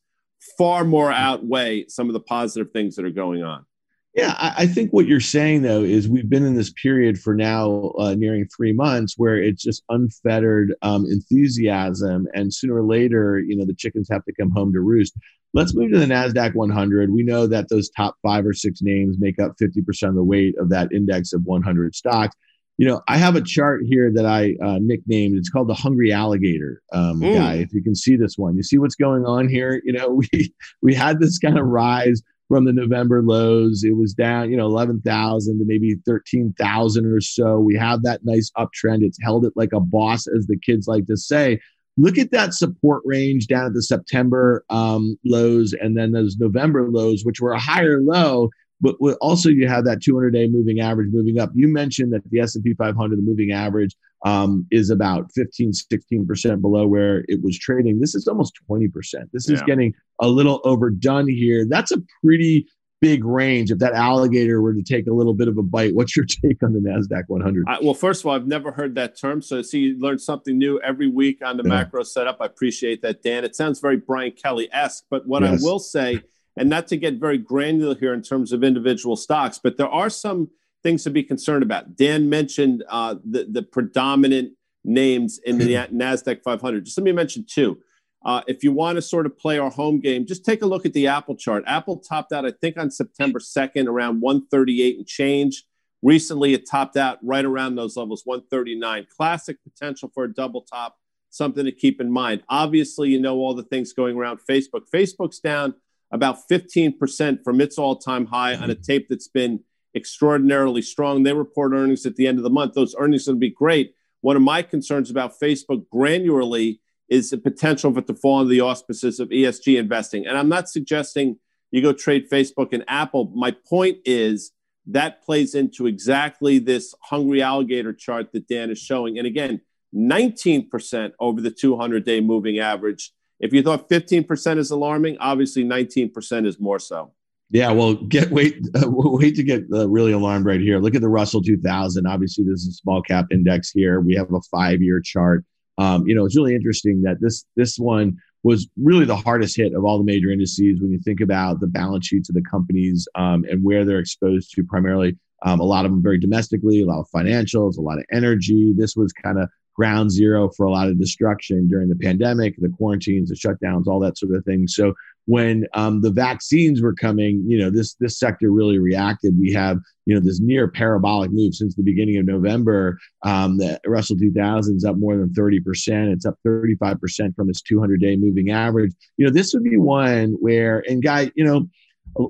far 0.56 0.84
more 0.84 1.12
outweigh 1.12 1.86
some 1.88 2.08
of 2.08 2.14
the 2.14 2.20
positive 2.20 2.72
things 2.72 2.96
that 2.96 3.04
are 3.04 3.10
going 3.10 3.42
on. 3.42 3.66
Yeah, 4.14 4.36
I, 4.38 4.68
think 4.68 4.92
what 4.92 5.08
you're 5.08 5.18
saying 5.18 5.62
though 5.62 5.82
is 5.82 6.08
we've 6.08 6.30
been 6.30 6.46
in 6.46 6.54
this 6.54 6.72
period 6.72 7.18
for 7.18 7.34
now 7.34 7.92
uh, 7.98 8.14
nearing 8.14 8.46
three 8.46 8.72
months 8.72 9.14
where 9.16 9.36
it's 9.36 9.60
just 9.60 9.82
unfettered 9.88 10.72
um, 10.82 11.04
enthusiasm, 11.06 12.28
and 12.32 12.54
sooner 12.54 12.76
or 12.76 12.84
later, 12.84 13.40
you 13.40 13.56
know, 13.56 13.64
the 13.64 13.74
chickens 13.74 14.08
have 14.12 14.24
to 14.26 14.32
come 14.32 14.52
home 14.52 14.72
to 14.72 14.80
roost. 14.80 15.14
Let's 15.52 15.74
move 15.74 15.90
to 15.92 15.98
the 15.98 16.06
Nasdaq 16.06 16.54
100. 16.54 17.12
We 17.12 17.24
know 17.24 17.48
that 17.48 17.68
those 17.68 17.90
top 17.90 18.14
five 18.22 18.46
or 18.46 18.52
six 18.52 18.82
names 18.82 19.16
make 19.18 19.40
up 19.40 19.56
50% 19.60 20.08
of 20.08 20.14
the 20.14 20.22
weight 20.22 20.54
of 20.58 20.68
that 20.68 20.92
index 20.92 21.32
of 21.32 21.42
100 21.44 21.96
stocks. 21.96 22.36
You 22.76 22.86
know, 22.86 23.02
I 23.08 23.16
have 23.16 23.34
a 23.34 23.40
chart 23.40 23.82
here 23.84 24.12
that 24.14 24.26
I 24.26 24.54
uh, 24.64 24.78
nicknamed. 24.80 25.36
It's 25.36 25.50
called 25.50 25.68
the 25.68 25.74
Hungry 25.74 26.12
Alligator 26.12 26.82
um, 26.92 27.20
mm. 27.20 27.34
guy. 27.34 27.54
If 27.54 27.72
you 27.72 27.82
can 27.82 27.94
see 27.96 28.14
this 28.14 28.38
one, 28.38 28.56
you 28.56 28.62
see 28.62 28.78
what's 28.78 28.96
going 28.96 29.24
on 29.26 29.48
here. 29.48 29.80
You 29.84 29.92
know, 29.92 30.08
we 30.32 30.54
we 30.82 30.94
had 30.94 31.18
this 31.18 31.38
kind 31.38 31.58
of 31.58 31.66
rise 31.66 32.22
from 32.48 32.64
the 32.64 32.72
November 32.72 33.22
lows. 33.22 33.84
It 33.84 33.96
was 33.96 34.14
down, 34.14 34.50
you 34.50 34.56
know, 34.56 34.66
11,000 34.66 35.58
to 35.58 35.64
maybe 35.64 35.96
13,000 36.06 37.06
or 37.06 37.20
so. 37.20 37.58
We 37.58 37.76
have 37.76 38.02
that 38.02 38.24
nice 38.24 38.50
uptrend. 38.56 39.02
It's 39.02 39.18
held 39.22 39.44
it 39.46 39.52
like 39.56 39.72
a 39.72 39.80
boss, 39.80 40.26
as 40.26 40.46
the 40.46 40.58
kids 40.58 40.86
like 40.86 41.06
to 41.06 41.16
say. 41.16 41.60
Look 41.96 42.18
at 42.18 42.32
that 42.32 42.54
support 42.54 43.02
range 43.04 43.46
down 43.46 43.66
at 43.66 43.72
the 43.72 43.82
September 43.82 44.64
um, 44.68 45.16
lows 45.24 45.74
and 45.74 45.96
then 45.96 46.12
those 46.12 46.36
November 46.36 46.90
lows, 46.90 47.24
which 47.24 47.40
were 47.40 47.52
a 47.52 47.60
higher 47.60 48.00
low. 48.00 48.50
But 48.80 48.96
also, 49.20 49.48
you 49.48 49.66
have 49.68 49.84
that 49.84 50.00
200-day 50.00 50.48
moving 50.48 50.80
average 50.80 51.08
moving 51.12 51.38
up. 51.38 51.50
You 51.54 51.68
mentioned 51.68 52.12
that 52.12 52.28
the 52.30 52.40
S&P 52.40 52.74
500, 52.74 53.16
the 53.16 53.22
moving 53.22 53.52
average, 53.52 53.96
um, 54.24 54.66
is 54.70 54.90
about 54.90 55.30
15, 55.34 55.72
16% 55.72 56.60
below 56.60 56.86
where 56.86 57.24
it 57.28 57.42
was 57.42 57.58
trading. 57.58 58.00
This 58.00 58.14
is 58.14 58.26
almost 58.26 58.58
20%. 58.70 58.90
This 59.32 59.48
is 59.48 59.60
yeah. 59.60 59.66
getting 59.66 59.94
a 60.20 60.28
little 60.28 60.60
overdone 60.64 61.28
here. 61.28 61.66
That's 61.68 61.92
a 61.92 62.02
pretty 62.22 62.66
big 63.02 63.22
range. 63.22 63.70
If 63.70 63.80
that 63.80 63.92
alligator 63.92 64.62
were 64.62 64.72
to 64.72 64.82
take 64.82 65.06
a 65.06 65.12
little 65.12 65.34
bit 65.34 65.46
of 65.46 65.58
a 65.58 65.62
bite, 65.62 65.94
what's 65.94 66.16
your 66.16 66.24
take 66.44 66.62
on 66.62 66.72
the 66.72 66.80
NASDAQ 66.80 67.24
100? 67.26 67.66
well, 67.82 67.92
first 67.92 68.22
of 68.22 68.26
all, 68.26 68.34
I've 68.34 68.46
never 68.46 68.72
heard 68.72 68.94
that 68.94 69.18
term. 69.18 69.42
So, 69.42 69.60
see, 69.60 69.80
you 69.80 69.98
learn 69.98 70.18
something 70.18 70.56
new 70.56 70.80
every 70.80 71.08
week 71.08 71.44
on 71.44 71.58
the 71.58 71.62
yeah. 71.64 71.68
macro 71.68 72.02
setup. 72.02 72.38
I 72.40 72.46
appreciate 72.46 73.02
that, 73.02 73.22
Dan. 73.22 73.44
It 73.44 73.54
sounds 73.54 73.78
very 73.78 73.98
Brian 73.98 74.32
Kelly 74.32 74.70
esque. 74.72 75.04
But 75.10 75.26
what 75.26 75.42
yes. 75.42 75.62
I 75.62 75.66
will 75.66 75.78
say, 75.78 76.22
and 76.56 76.70
not 76.70 76.86
to 76.88 76.96
get 76.96 77.20
very 77.20 77.36
granular 77.36 77.94
here 77.94 78.14
in 78.14 78.22
terms 78.22 78.52
of 78.52 78.64
individual 78.64 79.16
stocks, 79.16 79.60
but 79.62 79.76
there 79.76 79.88
are 79.88 80.08
some 80.08 80.48
things 80.84 81.02
to 81.02 81.10
be 81.10 81.24
concerned 81.24 81.64
about. 81.64 81.96
Dan 81.96 82.28
mentioned 82.28 82.84
uh, 82.88 83.16
the, 83.24 83.48
the 83.50 83.62
predominant 83.62 84.52
names 84.84 85.40
in 85.44 85.58
the 85.58 85.74
NASDAQ 85.74 86.42
500. 86.42 86.84
Just 86.84 86.96
let 86.98 87.04
me 87.04 87.12
mention 87.12 87.44
two. 87.48 87.78
Uh, 88.24 88.42
if 88.46 88.62
you 88.62 88.72
want 88.72 88.96
to 88.96 89.02
sort 89.02 89.26
of 89.26 89.36
play 89.36 89.58
our 89.58 89.70
home 89.70 89.98
game, 90.00 90.24
just 90.26 90.44
take 90.44 90.62
a 90.62 90.66
look 90.66 90.86
at 90.86 90.92
the 90.92 91.06
Apple 91.06 91.36
chart. 91.36 91.64
Apple 91.66 91.98
topped 91.98 92.32
out, 92.32 92.46
I 92.46 92.52
think, 92.52 92.78
on 92.78 92.90
September 92.90 93.38
2nd 93.38 93.86
around 93.86 94.20
138 94.20 94.98
and 94.98 95.06
change. 95.06 95.64
Recently, 96.02 96.54
it 96.54 96.68
topped 96.70 96.96
out 96.96 97.18
right 97.22 97.44
around 97.44 97.74
those 97.74 97.96
levels, 97.96 98.22
139. 98.24 99.06
Classic 99.14 99.56
potential 99.62 100.10
for 100.14 100.24
a 100.24 100.32
double 100.32 100.62
top, 100.62 100.96
something 101.30 101.64
to 101.64 101.72
keep 101.72 102.00
in 102.00 102.10
mind. 102.10 102.42
Obviously, 102.48 103.10
you 103.10 103.20
know 103.20 103.36
all 103.36 103.54
the 103.54 103.62
things 103.62 103.92
going 103.92 104.16
around 104.16 104.40
Facebook. 104.48 104.82
Facebook's 104.94 105.38
down 105.38 105.74
about 106.10 106.38
15% 106.50 107.42
from 107.42 107.60
its 107.60 107.78
all 107.78 107.96
time 107.96 108.26
high 108.26 108.54
on 108.54 108.70
a 108.70 108.74
tape 108.74 109.08
that's 109.08 109.28
been 109.28 109.60
extraordinarily 109.94 110.82
strong. 110.82 111.22
They 111.22 111.32
report 111.32 111.72
earnings 111.72 112.06
at 112.06 112.16
the 112.16 112.26
end 112.26 112.38
of 112.38 112.44
the 112.44 112.50
month. 112.50 112.74
Those 112.74 112.94
earnings 112.98 113.26
are 113.26 113.32
going 113.32 113.40
to 113.40 113.46
be 113.46 113.50
great. 113.50 113.94
One 114.20 114.36
of 114.36 114.42
my 114.42 114.62
concerns 114.62 115.10
about 115.10 115.38
Facebook 115.38 115.86
granularly 115.92 116.80
is 117.08 117.30
the 117.30 117.38
potential 117.38 117.92
for 117.92 118.00
it 118.00 118.06
to 118.06 118.14
fall 118.14 118.40
under 118.40 118.50
the 118.50 118.60
auspices 118.60 119.20
of 119.20 119.28
ESG 119.28 119.78
investing. 119.78 120.26
And 120.26 120.38
I'm 120.38 120.48
not 120.48 120.68
suggesting 120.68 121.38
you 121.70 121.82
go 121.82 121.92
trade 121.92 122.30
Facebook 122.30 122.72
and 122.72 122.84
Apple. 122.88 123.32
My 123.34 123.50
point 123.50 123.98
is 124.04 124.52
that 124.86 125.22
plays 125.22 125.54
into 125.54 125.86
exactly 125.86 126.58
this 126.58 126.94
hungry 127.02 127.42
alligator 127.42 127.92
chart 127.92 128.32
that 128.32 128.48
Dan 128.48 128.70
is 128.70 128.78
showing. 128.78 129.18
And 129.18 129.26
again, 129.26 129.60
19% 129.94 131.12
over 131.20 131.40
the 131.40 131.50
200 131.50 132.04
day 132.04 132.20
moving 132.20 132.58
average. 132.58 133.12
If 133.40 133.52
you 133.52 133.62
thought 133.62 133.88
15% 133.88 134.58
is 134.58 134.70
alarming, 134.70 135.18
obviously 135.18 135.64
19% 135.64 136.46
is 136.46 136.58
more 136.58 136.78
so. 136.78 137.12
Yeah, 137.54 137.70
well, 137.70 137.94
get 137.94 138.32
wait 138.32 138.66
uh, 138.74 138.82
wait 138.90 139.36
to 139.36 139.44
get 139.44 139.62
uh, 139.72 139.88
really 139.88 140.10
alarmed 140.10 140.44
right 140.44 140.60
here. 140.60 140.80
Look 140.80 140.96
at 140.96 141.00
the 141.00 141.08
Russell 141.08 141.40
2000. 141.40 142.04
Obviously, 142.04 142.44
this 142.44 142.62
is 142.62 142.68
a 142.68 142.72
small 142.72 143.00
cap 143.00 143.26
index 143.30 143.70
here. 143.70 144.00
We 144.00 144.16
have 144.16 144.26
a 144.32 144.40
five 144.50 144.82
year 144.82 145.00
chart. 145.00 145.44
Um, 145.78 146.04
you 146.04 146.16
know, 146.16 146.24
it's 146.24 146.36
really 146.36 146.56
interesting 146.56 147.00
that 147.02 147.20
this 147.20 147.44
this 147.54 147.78
one 147.78 148.18
was 148.42 148.68
really 148.76 149.04
the 149.04 149.14
hardest 149.14 149.56
hit 149.56 149.72
of 149.72 149.84
all 149.84 149.98
the 149.98 150.04
major 150.04 150.32
indices 150.32 150.80
when 150.80 150.90
you 150.90 150.98
think 150.98 151.20
about 151.20 151.60
the 151.60 151.68
balance 151.68 152.08
sheets 152.08 152.28
of 152.28 152.34
the 152.34 152.42
companies 152.42 153.06
um, 153.14 153.44
and 153.48 153.62
where 153.62 153.84
they're 153.84 154.00
exposed 154.00 154.52
to 154.54 154.64
primarily. 154.64 155.16
Um, 155.46 155.60
a 155.60 155.64
lot 155.64 155.84
of 155.84 155.92
them 155.92 156.02
very 156.02 156.18
domestically, 156.18 156.80
a 156.80 156.86
lot 156.86 157.00
of 157.00 157.08
financials, 157.14 157.76
a 157.76 157.82
lot 157.82 157.98
of 157.98 158.04
energy. 158.12 158.72
This 158.76 158.96
was 158.96 159.12
kind 159.12 159.38
of 159.38 159.48
ground 159.74 160.10
zero 160.10 160.48
for 160.56 160.66
a 160.66 160.70
lot 160.72 160.88
of 160.88 160.98
destruction 160.98 161.68
during 161.68 161.88
the 161.88 161.96
pandemic, 161.96 162.54
the 162.58 162.68
quarantines, 162.70 163.28
the 163.28 163.36
shutdowns, 163.36 163.86
all 163.86 164.00
that 164.00 164.16
sort 164.16 164.34
of 164.34 164.44
thing. 164.44 164.66
So 164.66 164.94
when 165.26 165.66
um, 165.74 166.02
the 166.02 166.10
vaccines 166.10 166.82
were 166.82 166.94
coming, 166.94 167.44
you 167.46 167.58
know, 167.58 167.70
this 167.70 167.94
this 167.94 168.18
sector 168.18 168.50
really 168.50 168.78
reacted. 168.78 169.38
We 169.38 169.52
have, 169.52 169.78
you 170.06 170.14
know, 170.14 170.20
this 170.20 170.40
near 170.40 170.68
parabolic 170.68 171.30
move 171.32 171.54
since 171.54 171.74
the 171.74 171.82
beginning 171.82 172.18
of 172.18 172.26
November. 172.26 172.98
Um, 173.22 173.56
the 173.56 173.80
Russell 173.86 174.16
2000 174.16 174.76
is 174.76 174.84
up 174.84 174.96
more 174.96 175.16
than 175.16 175.30
30%. 175.30 176.12
It's 176.12 176.26
up 176.26 176.38
35% 176.46 177.34
from 177.34 177.48
its 177.48 177.62
200-day 177.62 178.16
moving 178.16 178.50
average. 178.50 178.92
You 179.16 179.26
know, 179.26 179.32
this 179.32 179.54
would 179.54 179.64
be 179.64 179.78
one 179.78 180.32
where, 180.40 180.82
and 180.88 181.02
guy, 181.02 181.30
you 181.34 181.44
know, 181.44 181.68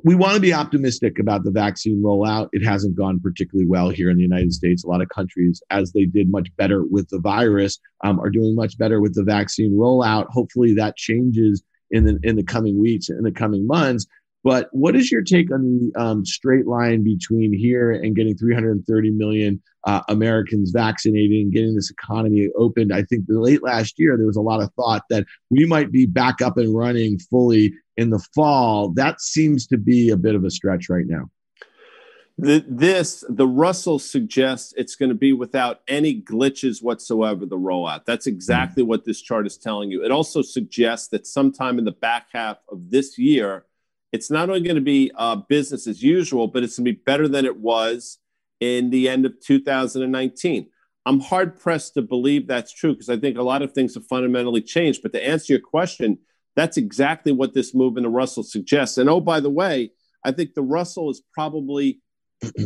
we 0.03 0.15
want 0.15 0.35
to 0.35 0.41
be 0.41 0.55
optimistic 0.55 1.19
about 1.19 1.45
the 1.45 1.51
vaccine 1.51 2.03
rollout. 2.03 2.49
It 2.53 2.65
hasn't 2.65 2.97
gone 2.97 3.21
particularly 3.21 3.69
well 3.69 3.91
here 3.91 4.09
in 4.09 4.17
the 4.17 4.23
United 4.23 4.53
States. 4.53 4.83
A 4.83 4.87
lot 4.87 5.03
of 5.03 5.09
countries, 5.11 5.63
as 5.71 5.93
they 5.93 6.07
did 6.07 6.31
much 6.31 6.49
better 6.57 6.85
with 6.85 7.09
the 7.11 7.19
virus, 7.19 7.79
um, 8.03 8.19
are 8.19 8.31
doing 8.31 8.55
much 8.55 8.79
better 8.79 9.01
with 9.01 9.15
the 9.15 9.25
vaccine 9.25 9.73
rollout. 9.73 10.29
Hopefully, 10.31 10.75
that 10.75 10.97
changes 10.97 11.63
in 11.95 12.05
the 12.05 12.19
in 12.23 12.37
the 12.37 12.43
coming 12.43 12.79
weeks 12.79 13.09
in 13.09 13.23
the 13.23 13.33
coming 13.33 13.67
months. 13.67 14.07
But 14.43 14.69
what 14.73 14.95
is 14.95 15.11
your 15.11 15.23
take 15.23 15.51
on 15.51 15.63
the 15.63 15.99
um, 15.99 16.27
straight 16.27 16.67
line 16.67 17.03
between 17.03 17.57
here 17.57 17.91
and 17.91 18.15
getting 18.15 18.37
330 18.37 19.11
million 19.13 19.63
uh, 19.85 20.03
Americans 20.09 20.71
vaccinated 20.71 21.31
and 21.31 21.53
getting 21.53 21.75
this 21.75 21.91
economy 21.91 22.51
opened? 22.59 22.93
I 22.93 23.05
think 23.05 23.25
late 23.29 23.63
last 23.63 23.95
year 23.97 24.19
there 24.19 24.27
was 24.27 24.37
a 24.37 24.43
lot 24.43 24.61
of 24.61 24.71
thought 24.75 25.05
that 25.09 25.25
we 25.49 25.65
might 25.65 25.91
be 25.91 26.05
back 26.05 26.43
up 26.43 26.59
and 26.59 26.77
running 26.77 27.19
fully 27.31 27.73
in 27.97 28.11
the 28.11 28.23
fall. 28.35 28.91
That 28.91 29.23
seems 29.23 29.67
to 29.69 29.79
be 29.79 30.11
a 30.11 30.17
bit 30.17 30.35
of 30.35 30.45
a 30.45 30.51
stretch 30.51 30.91
right 30.91 31.07
now. 31.07 31.31
The, 32.37 32.65
this, 32.69 33.25
the 33.29 33.47
Russell 33.47 34.01
suggests 34.01 34.75
it's 34.77 34.97
going 34.97 35.11
to 35.11 35.15
be 35.15 35.33
without 35.33 35.83
any 35.87 36.21
glitches 36.21 36.83
whatsoever, 36.83 37.47
the 37.47 37.57
rollout. 37.57 38.05
That's 38.07 38.27
exactly 38.27 38.83
mm-hmm. 38.83 38.91
what 38.91 39.05
this 39.05 39.23
chart 39.23 39.47
is 39.47 39.57
telling 39.57 39.91
you. 39.91 40.05
It 40.05 40.11
also 40.11 40.43
suggests 40.43 41.09
that 41.09 41.29
sometime 41.29 41.79
in 41.79 41.85
the 41.85 41.93
back 41.93 42.27
half 42.33 42.59
of 42.69 42.91
this 42.91 43.19
year, 43.19 43.67
it's 44.13 44.31
not 44.31 44.49
only 44.49 44.63
going 44.63 44.75
to 44.77 44.83
be 44.83 45.13
uh, 45.17 45.37
business 45.49 45.87
as 45.87 46.03
usual, 46.03 46.49
but 46.49 46.65
it's 46.65 46.77
going 46.77 46.87
to 46.87 46.93
be 46.93 47.03
better 47.07 47.29
than 47.29 47.45
it 47.45 47.57
was 47.57 48.19
in 48.61 48.91
the 48.91 49.09
end 49.09 49.27
of 49.27 49.41
2019. 49.41 50.69
I'm 51.07 51.21
hard 51.21 51.61
pressed 51.61 51.95
to 51.95 52.03
believe 52.03 52.47
that's 52.47 52.73
true 52.73 52.95
because 52.95 53.09
I 53.09 53.17
think 53.17 53.37
a 53.37 53.43
lot 53.43 53.63
of 53.63 53.73
things 53.73 53.95
have 53.95 54.07
fundamentally 54.07 54.63
changed. 54.63 55.03
But 55.03 55.13
to 55.13 55.25
answer 55.25 55.53
your 55.53 55.61
question, 55.61 56.19
that's 56.57 56.77
exactly 56.77 57.33
what 57.33 57.55
this 57.55 57.75
move 57.75 57.97
in 57.97 58.05
the 58.05 58.09
Russell 58.09 58.43
suggests. 58.43 58.99
And 58.99 59.11
oh, 59.11 59.21
by 59.21 59.41
the 59.41 59.51
way, 59.51 59.91
I 60.25 60.33
think 60.33 60.55
the 60.55 60.63
Russell 60.63 61.11
is 61.11 61.23
probably 61.33 62.01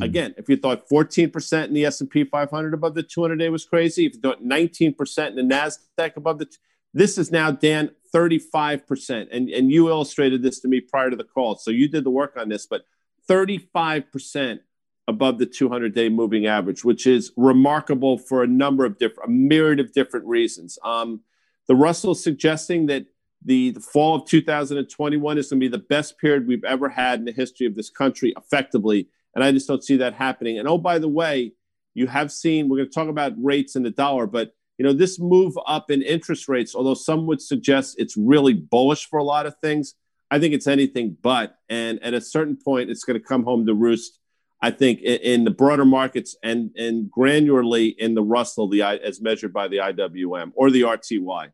again, 0.03 0.35
if 0.37 0.49
you 0.49 0.57
thought 0.57 0.89
14% 0.89 1.65
in 1.67 1.75
the 1.75 1.85
S&P 1.85 2.25
500 2.25 2.75
above 2.75 2.95
the 2.95 3.03
200 3.03 3.37
day 3.37 3.49
was 3.49 3.65
crazy, 3.65 4.07
if 4.07 4.15
you 4.15 4.21
thought 4.21 4.45
19% 4.45 5.29
in 5.29 5.35
the 5.37 5.43
Nasdaq 5.43 6.17
above 6.17 6.39
the 6.39 6.47
t- 6.47 6.57
this 6.95 7.19
is 7.19 7.31
now 7.31 7.51
Dan 7.51 7.91
35% 8.15 9.29
and 9.31 9.51
and 9.51 9.71
you 9.71 9.89
illustrated 9.89 10.43
this 10.43 10.61
to 10.61 10.69
me 10.69 10.81
prior 10.81 11.11
to 11.11 11.17
the 11.17 11.25
call. 11.25 11.57
So 11.57 11.71
you 11.71 11.89
did 11.89 12.05
the 12.05 12.11
work 12.11 12.35
on 12.37 12.49
this, 12.49 12.67
but 12.67 12.85
35% 13.29 14.61
above 15.07 15.39
the 15.39 15.47
200 15.47 15.95
day 15.95 16.09
moving 16.09 16.47
average, 16.47 16.85
which 16.85 17.07
is 17.07 17.33
remarkable 17.37 18.19
for 18.19 18.43
a 18.43 18.47
number 18.47 18.85
of 18.85 18.99
different 18.99 19.29
a 19.29 19.33
myriad 19.33 19.81
of 19.81 19.93
different 19.93 20.27
reasons. 20.27 20.79
Um, 20.85 21.21
the 21.67 21.75
Russell 21.75 22.15
suggesting 22.15 22.87
that 22.87 23.07
the, 23.45 23.71
the 23.71 23.81
fall 23.81 24.17
of 24.17 24.27
2021 24.27 25.39
is 25.39 25.49
going 25.49 25.61
to 25.61 25.65
be 25.65 25.69
the 25.69 25.79
best 25.83 26.19
period 26.19 26.49
we've 26.49 26.65
ever 26.65 26.89
had 26.89 27.21
in 27.21 27.25
the 27.25 27.33
history 27.33 27.67
of 27.67 27.75
this 27.75 27.91
country 27.91 28.35
effectively 28.37 29.09
and 29.39 29.45
I 29.45 29.53
just 29.53 29.69
don't 29.69 29.85
see 29.85 29.99
that 29.99 30.15
happening. 30.15 30.59
And 30.59 30.67
oh, 30.67 30.79
by 30.79 30.99
the 30.99 31.07
way, 31.07 31.53
you 31.95 32.09
have 32.09 32.33
seen, 32.33 32.69
we're 32.69 32.79
going 32.79 32.89
to 32.89 32.93
talk 32.93 33.07
about 33.07 33.35
rates 33.41 33.77
and 33.77 33.87
the 33.87 33.91
dollar, 33.91 34.27
but 34.27 34.51
you 34.79 34.85
know, 34.85 34.93
this 34.93 35.21
move 35.21 35.57
up 35.65 35.93
in 35.93 36.03
interest 36.03 36.49
rates, 36.49 36.75
although 36.75 36.95
some 36.95 37.25
would 37.27 37.41
suggest 37.41 37.95
it's 38.01 38.17
really 38.17 38.53
bullish 38.53 39.07
for 39.07 39.21
a 39.21 39.23
lot 39.23 39.47
of 39.47 39.55
things, 39.63 39.95
I 40.29 40.41
think 40.41 40.55
it's 40.55 40.67
anything 40.67 41.17
but. 41.23 41.57
And 41.69 42.03
at 42.03 42.15
a 42.15 42.21
certain 42.21 42.57
point, 42.57 42.91
it's 42.91 43.05
going 43.05 43.17
to 43.17 43.25
come 43.25 43.45
home 43.45 43.65
to 43.67 43.75
roost. 43.75 44.19
I 44.61 44.73
think 44.73 45.03
in, 45.03 45.21
in 45.21 45.45
the 45.45 45.53
broader 45.53 45.85
markets 45.85 46.35
and 46.43 46.73
and 46.77 47.09
granularly 47.09 47.95
in 47.97 48.17
the 48.17 48.25
Russell, 48.25 48.69
the 48.69 48.83
as 48.83 49.21
measured 49.21 49.53
by 49.53 49.69
the 49.69 49.77
IWM 49.77 50.51
or 50.57 50.73
the 50.73 50.81
RTY. 50.83 51.53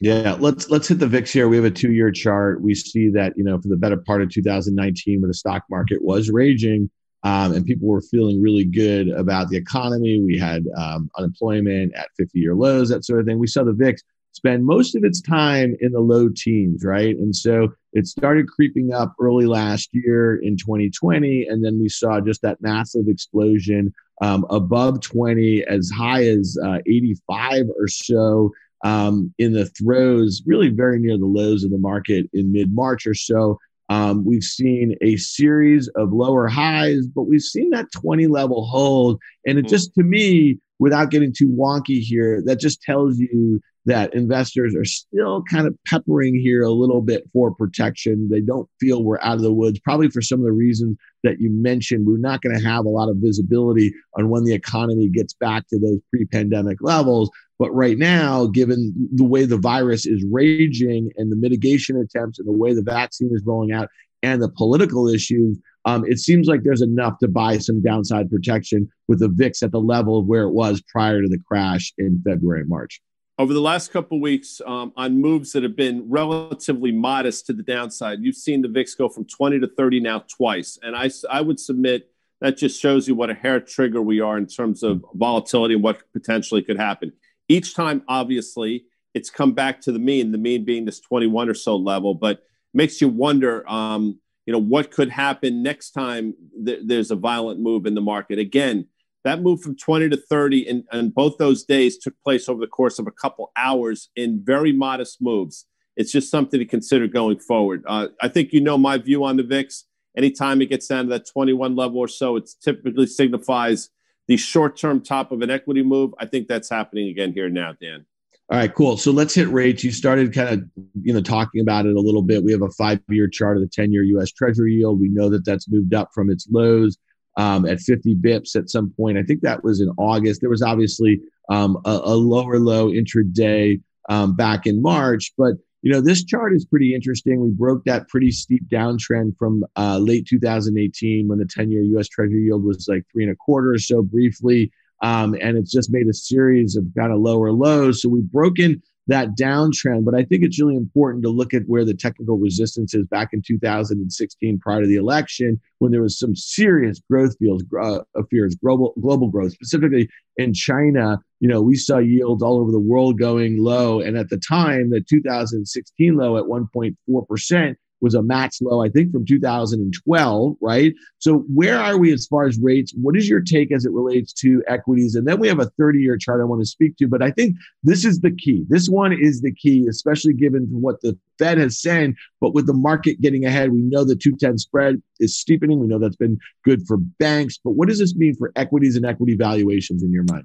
Yeah, 0.00 0.36
let's 0.38 0.68
let's 0.68 0.86
hit 0.86 0.98
the 0.98 1.06
VIX 1.06 1.32
here. 1.32 1.48
We 1.48 1.56
have 1.56 1.64
a 1.64 1.70
two-year 1.70 2.10
chart. 2.10 2.60
We 2.60 2.74
see 2.74 3.08
that 3.10 3.32
you 3.38 3.44
know 3.44 3.58
for 3.58 3.68
the 3.68 3.76
better 3.78 3.96
part 3.96 4.20
of 4.20 4.28
2019, 4.28 5.22
when 5.22 5.28
the 5.28 5.34
stock 5.34 5.62
market 5.70 6.02
was 6.02 6.28
raging, 6.28 6.90
um, 7.24 7.52
and 7.52 7.64
people 7.64 7.88
were 7.88 8.00
feeling 8.00 8.42
really 8.42 8.64
good 8.64 9.08
about 9.08 9.48
the 9.48 9.56
economy. 9.56 10.20
We 10.20 10.38
had 10.38 10.64
um, 10.76 11.10
unemployment 11.16 11.94
at 11.94 12.08
50 12.16 12.38
year 12.38 12.54
lows, 12.54 12.88
that 12.88 13.04
sort 13.04 13.20
of 13.20 13.26
thing. 13.26 13.38
We 13.38 13.46
saw 13.46 13.64
the 13.64 13.72
VIX 13.72 14.02
spend 14.32 14.64
most 14.64 14.96
of 14.96 15.04
its 15.04 15.20
time 15.20 15.76
in 15.80 15.92
the 15.92 16.00
low 16.00 16.28
teens, 16.28 16.84
right? 16.84 17.16
And 17.16 17.34
so 17.34 17.68
it 17.92 18.06
started 18.06 18.48
creeping 18.48 18.92
up 18.92 19.14
early 19.20 19.46
last 19.46 19.90
year 19.92 20.36
in 20.36 20.56
2020. 20.56 21.46
And 21.46 21.64
then 21.64 21.78
we 21.78 21.88
saw 21.88 22.20
just 22.20 22.42
that 22.42 22.60
massive 22.60 23.08
explosion 23.08 23.92
um, 24.20 24.46
above 24.50 25.00
20, 25.00 25.64
as 25.68 25.90
high 25.90 26.24
as 26.24 26.58
uh, 26.64 26.78
85 26.86 27.66
or 27.78 27.88
so. 27.88 28.50
Um, 28.84 29.32
in 29.38 29.52
the 29.52 29.66
throes, 29.66 30.42
really 30.44 30.68
very 30.68 30.98
near 30.98 31.16
the 31.16 31.24
lows 31.24 31.62
of 31.62 31.70
the 31.70 31.78
market 31.78 32.28
in 32.32 32.50
mid 32.50 32.74
March 32.74 33.06
or 33.06 33.14
so. 33.14 33.60
Um, 33.92 34.24
we've 34.24 34.42
seen 34.42 34.96
a 35.02 35.16
series 35.16 35.86
of 35.96 36.14
lower 36.14 36.48
highs, 36.48 37.06
but 37.06 37.24
we've 37.24 37.42
seen 37.42 37.70
that 37.70 37.92
20 37.92 38.26
level 38.26 38.66
hold. 38.66 39.20
And 39.46 39.58
it 39.58 39.66
hmm. 39.66 39.68
just, 39.68 39.94
to 39.94 40.02
me, 40.02 40.58
without 40.78 41.10
getting 41.10 41.32
too 41.36 41.48
wonky 41.48 42.00
here, 42.00 42.42
that 42.46 42.58
just 42.58 42.80
tells 42.80 43.18
you 43.18 43.60
that 43.84 44.14
investors 44.14 44.74
are 44.76 44.84
still 44.84 45.42
kind 45.50 45.66
of 45.66 45.76
peppering 45.86 46.34
here 46.34 46.62
a 46.62 46.70
little 46.70 47.02
bit 47.02 47.28
for 47.32 47.52
protection. 47.54 48.28
They 48.30 48.40
don't 48.40 48.68
feel 48.78 49.02
we're 49.02 49.20
out 49.20 49.36
of 49.36 49.42
the 49.42 49.52
woods, 49.52 49.80
probably 49.80 50.08
for 50.08 50.22
some 50.22 50.38
of 50.38 50.44
the 50.44 50.52
reasons 50.52 50.96
that 51.24 51.40
you 51.40 51.50
mentioned. 51.50 52.06
We're 52.06 52.18
not 52.18 52.42
going 52.42 52.56
to 52.56 52.64
have 52.64 52.84
a 52.84 52.90
lot 52.90 53.08
of 53.08 53.16
visibility 53.16 53.92
on 54.16 54.28
when 54.28 54.44
the 54.44 54.54
economy 54.54 55.08
gets 55.08 55.34
back 55.34 55.66
to 55.68 55.78
those 55.78 55.98
pre 56.10 56.24
pandemic 56.26 56.78
levels. 56.80 57.30
But 57.58 57.72
right 57.72 57.98
now, 57.98 58.46
given 58.46 58.94
the 59.14 59.24
way 59.24 59.44
the 59.44 59.56
virus 59.56 60.06
is 60.06 60.24
raging 60.30 61.10
and 61.16 61.30
the 61.30 61.36
mitigation 61.36 61.96
attempts 61.96 62.38
and 62.38 62.46
the 62.46 62.52
way 62.52 62.74
the 62.74 62.82
vaccine 62.82 63.30
is 63.32 63.42
rolling 63.44 63.72
out 63.72 63.88
and 64.22 64.40
the 64.40 64.48
political 64.48 65.08
issues, 65.08 65.58
um, 65.84 66.04
it 66.06 66.18
seems 66.18 66.46
like 66.46 66.62
there's 66.62 66.82
enough 66.82 67.18
to 67.18 67.28
buy 67.28 67.58
some 67.58 67.82
downside 67.82 68.30
protection 68.30 68.88
with 69.08 69.18
the 69.18 69.28
VIX 69.28 69.62
at 69.62 69.72
the 69.72 69.80
level 69.80 70.18
of 70.18 70.26
where 70.26 70.44
it 70.44 70.52
was 70.52 70.82
prior 70.88 71.20
to 71.20 71.28
the 71.28 71.38
crash 71.46 71.92
in 71.98 72.22
February 72.24 72.60
and 72.60 72.68
March. 72.68 73.00
Over 73.42 73.52
the 73.52 73.60
last 73.60 73.92
couple 73.92 74.20
weeks 74.20 74.60
um, 74.66 74.92
on 74.96 75.20
moves 75.20 75.50
that 75.50 75.64
have 75.64 75.74
been 75.74 76.08
relatively 76.08 76.92
modest 76.92 77.44
to 77.44 77.52
the 77.52 77.64
downside. 77.64 78.20
You've 78.20 78.36
seen 78.36 78.62
the 78.62 78.68
VIX 78.68 78.94
go 78.94 79.08
from 79.08 79.24
20 79.24 79.58
to 79.58 79.66
30 79.66 79.98
now 79.98 80.20
twice. 80.28 80.78
And 80.80 80.94
I, 80.94 81.10
I 81.28 81.40
would 81.40 81.58
submit 81.58 82.08
that 82.40 82.56
just 82.56 82.80
shows 82.80 83.08
you 83.08 83.16
what 83.16 83.30
a 83.30 83.34
hair 83.34 83.58
trigger 83.58 84.00
we 84.00 84.20
are 84.20 84.38
in 84.38 84.46
terms 84.46 84.84
of 84.84 85.04
volatility 85.14 85.74
and 85.74 85.82
what 85.82 86.04
potentially 86.12 86.62
could 86.62 86.78
happen. 86.78 87.12
Each 87.48 87.74
time, 87.74 88.04
obviously, 88.06 88.84
it's 89.12 89.28
come 89.28 89.54
back 89.54 89.80
to 89.80 89.92
the 89.92 89.98
mean, 89.98 90.30
the 90.30 90.38
mean 90.38 90.64
being 90.64 90.84
this 90.84 91.00
21 91.00 91.48
or 91.48 91.54
so 91.54 91.74
level, 91.74 92.14
but 92.14 92.44
makes 92.72 93.00
you 93.00 93.08
wonder, 93.08 93.68
um, 93.68 94.20
you 94.46 94.52
know, 94.52 94.60
what 94.60 94.92
could 94.92 95.10
happen 95.10 95.64
next 95.64 95.90
time 95.90 96.34
th- 96.64 96.82
there's 96.84 97.10
a 97.10 97.16
violent 97.16 97.58
move 97.58 97.86
in 97.86 97.96
the 97.96 98.00
market. 98.00 98.38
Again, 98.38 98.86
that 99.24 99.40
move 99.40 99.60
from 99.60 99.76
20 99.76 100.08
to 100.10 100.16
30 100.16 100.68
and, 100.68 100.84
and 100.90 101.14
both 101.14 101.38
those 101.38 101.64
days 101.64 101.98
took 101.98 102.14
place 102.22 102.48
over 102.48 102.60
the 102.60 102.66
course 102.66 102.98
of 102.98 103.06
a 103.06 103.12
couple 103.12 103.52
hours 103.56 104.10
in 104.16 104.42
very 104.44 104.72
modest 104.72 105.18
moves. 105.20 105.66
It's 105.96 106.10
just 106.10 106.30
something 106.30 106.58
to 106.58 106.66
consider 106.66 107.06
going 107.06 107.38
forward. 107.38 107.84
Uh, 107.86 108.08
I 108.20 108.28
think 108.28 108.52
you 108.52 108.60
know 108.60 108.78
my 108.78 108.98
view 108.98 109.24
on 109.24 109.36
the 109.36 109.42
VIX. 109.42 109.84
Anytime 110.16 110.60
it 110.60 110.66
gets 110.66 110.86
down 110.88 111.04
to 111.04 111.10
that 111.10 111.26
21 111.26 111.76
level 111.76 111.98
or 111.98 112.08
so, 112.08 112.36
it 112.36 112.50
typically 112.62 113.06
signifies 113.06 113.90
the 114.28 114.36
short 114.36 114.76
term 114.76 115.00
top 115.00 115.32
of 115.32 115.42
an 115.42 115.50
equity 115.50 115.82
move. 115.82 116.14
I 116.18 116.26
think 116.26 116.48
that's 116.48 116.70
happening 116.70 117.08
again 117.08 117.32
here 117.32 117.48
now, 117.48 117.74
Dan. 117.80 118.06
All 118.50 118.58
right, 118.58 118.74
cool. 118.74 118.96
So 118.96 119.12
let's 119.12 119.34
hit 119.34 119.48
rates. 119.48 119.82
You 119.82 119.92
started 119.92 120.34
kind 120.34 120.48
of, 120.48 120.64
you 121.00 121.14
know, 121.14 121.22
talking 121.22 121.62
about 121.62 121.86
it 121.86 121.94
a 121.94 122.00
little 122.00 122.22
bit. 122.22 122.44
We 122.44 122.52
have 122.52 122.62
a 122.62 122.70
five-year 122.70 123.28
chart 123.28 123.56
of 123.56 123.62
the 123.62 123.68
10-year 123.68 124.02
U.S. 124.02 124.30
Treasury 124.30 124.74
yield. 124.74 125.00
We 125.00 125.08
know 125.08 125.30
that 125.30 125.44
that's 125.44 125.70
moved 125.70 125.94
up 125.94 126.10
from 126.12 126.28
its 126.28 126.46
lows 126.50 126.98
um, 127.36 127.66
at 127.66 127.80
50 127.80 128.16
bips 128.16 128.56
at 128.56 128.70
some 128.70 128.92
point. 128.96 129.18
I 129.18 129.22
think 129.22 129.40
that 129.42 129.64
was 129.64 129.80
in 129.80 129.90
August. 129.96 130.40
There 130.40 130.50
was 130.50 130.62
obviously 130.62 131.20
um, 131.48 131.78
a, 131.84 132.00
a, 132.04 132.14
lower 132.14 132.58
low 132.58 132.90
intraday 132.90 133.80
um, 134.08 134.34
back 134.36 134.66
in 134.66 134.82
March, 134.82 135.32
but 135.36 135.54
you 135.82 135.90
know 135.90 136.00
this 136.00 136.24
chart 136.24 136.54
is 136.54 136.64
pretty 136.64 136.94
interesting. 136.94 137.40
We 137.40 137.50
broke 137.50 137.84
that 137.84 138.08
pretty 138.08 138.30
steep 138.30 138.68
downtrend 138.68 139.36
from 139.36 139.64
uh, 139.76 139.98
late 139.98 140.26
2018 140.28 141.26
when 141.26 141.38
the 141.38 141.44
10-year 141.44 141.82
U.S. 141.82 142.08
Treasury 142.08 142.44
yield 142.44 142.64
was 142.64 142.86
like 142.88 143.04
three 143.12 143.24
and 143.24 143.32
a 143.32 143.36
quarter 143.36 143.72
or 143.72 143.78
so 143.78 144.02
briefly, 144.02 144.70
um, 145.02 145.34
and 145.40 145.58
it's 145.58 145.72
just 145.72 145.92
made 145.92 146.06
a 146.06 146.14
series 146.14 146.76
of 146.76 146.84
kind 146.96 147.12
of 147.12 147.20
lower 147.20 147.50
lows. 147.50 148.02
So 148.02 148.08
we've 148.08 148.30
broken 148.30 148.82
that 149.06 149.36
downtrend. 149.36 150.04
But 150.04 150.14
I 150.14 150.24
think 150.24 150.44
it's 150.44 150.60
really 150.60 150.76
important 150.76 151.24
to 151.24 151.30
look 151.30 151.54
at 151.54 151.62
where 151.66 151.84
the 151.84 151.94
technical 151.94 152.38
resistance 152.38 152.94
is 152.94 153.06
back 153.06 153.30
in 153.32 153.42
2016 153.42 154.58
prior 154.60 154.82
to 154.82 154.86
the 154.86 154.96
election, 154.96 155.60
when 155.78 155.92
there 155.92 156.02
was 156.02 156.18
some 156.18 156.36
serious 156.36 157.00
growth 157.10 157.36
fears, 157.38 157.62
uh, 157.80 158.00
fears 158.30 158.54
global, 158.56 158.94
global 159.00 159.28
growth, 159.28 159.52
specifically 159.52 160.08
in 160.36 160.54
China. 160.54 161.18
You 161.40 161.48
know, 161.48 161.60
we 161.60 161.76
saw 161.76 161.98
yields 161.98 162.42
all 162.42 162.60
over 162.60 162.70
the 162.70 162.78
world 162.78 163.18
going 163.18 163.62
low. 163.62 164.00
And 164.00 164.16
at 164.16 164.30
the 164.30 164.38
time, 164.38 164.90
the 164.90 165.00
2016 165.00 166.16
low 166.16 166.36
at 166.36 166.44
1.4% 166.44 167.76
was 168.02 168.14
a 168.14 168.22
match 168.22 168.56
low, 168.60 168.82
I 168.82 168.88
think, 168.88 169.12
from 169.12 169.24
2012, 169.24 170.56
right? 170.60 170.92
So 171.18 171.38
where 171.54 171.78
are 171.78 171.96
we 171.96 172.12
as 172.12 172.26
far 172.26 172.44
as 172.44 172.58
rates? 172.58 172.92
What 173.00 173.16
is 173.16 173.28
your 173.28 173.40
take 173.40 173.72
as 173.72 173.86
it 173.86 173.92
relates 173.92 174.32
to 174.34 174.62
equities? 174.66 175.14
And 175.14 175.26
then 175.26 175.38
we 175.38 175.48
have 175.48 175.60
a 175.60 175.70
30 175.78 176.00
year 176.00 176.18
chart 176.18 176.40
I 176.40 176.44
want 176.44 176.60
to 176.60 176.66
speak 176.66 176.96
to, 176.98 177.08
but 177.08 177.22
I 177.22 177.30
think 177.30 177.56
this 177.82 178.04
is 178.04 178.20
the 178.20 178.32
key. 178.32 178.64
This 178.68 178.88
one 178.88 179.12
is 179.12 179.40
the 179.40 179.54
key, 179.54 179.86
especially 179.88 180.34
given 180.34 180.66
what 180.70 181.00
the 181.00 181.16
Fed 181.38 181.58
has 181.58 181.80
said. 181.80 182.14
But 182.40 182.54
with 182.54 182.66
the 182.66 182.74
market 182.74 183.20
getting 183.20 183.44
ahead, 183.44 183.72
we 183.72 183.80
know 183.80 184.04
the 184.04 184.16
210 184.16 184.58
spread 184.58 185.00
is 185.20 185.38
steepening. 185.38 185.78
We 185.78 185.86
know 185.86 185.98
that's 185.98 186.16
been 186.16 186.38
good 186.64 186.86
for 186.86 186.96
banks. 186.96 187.58
But 187.62 187.72
what 187.72 187.88
does 187.88 188.00
this 188.00 188.16
mean 188.16 188.34
for 188.34 188.52
equities 188.56 188.96
and 188.96 189.06
equity 189.06 189.36
valuations 189.36 190.02
in 190.02 190.12
your 190.12 190.24
mind? 190.24 190.44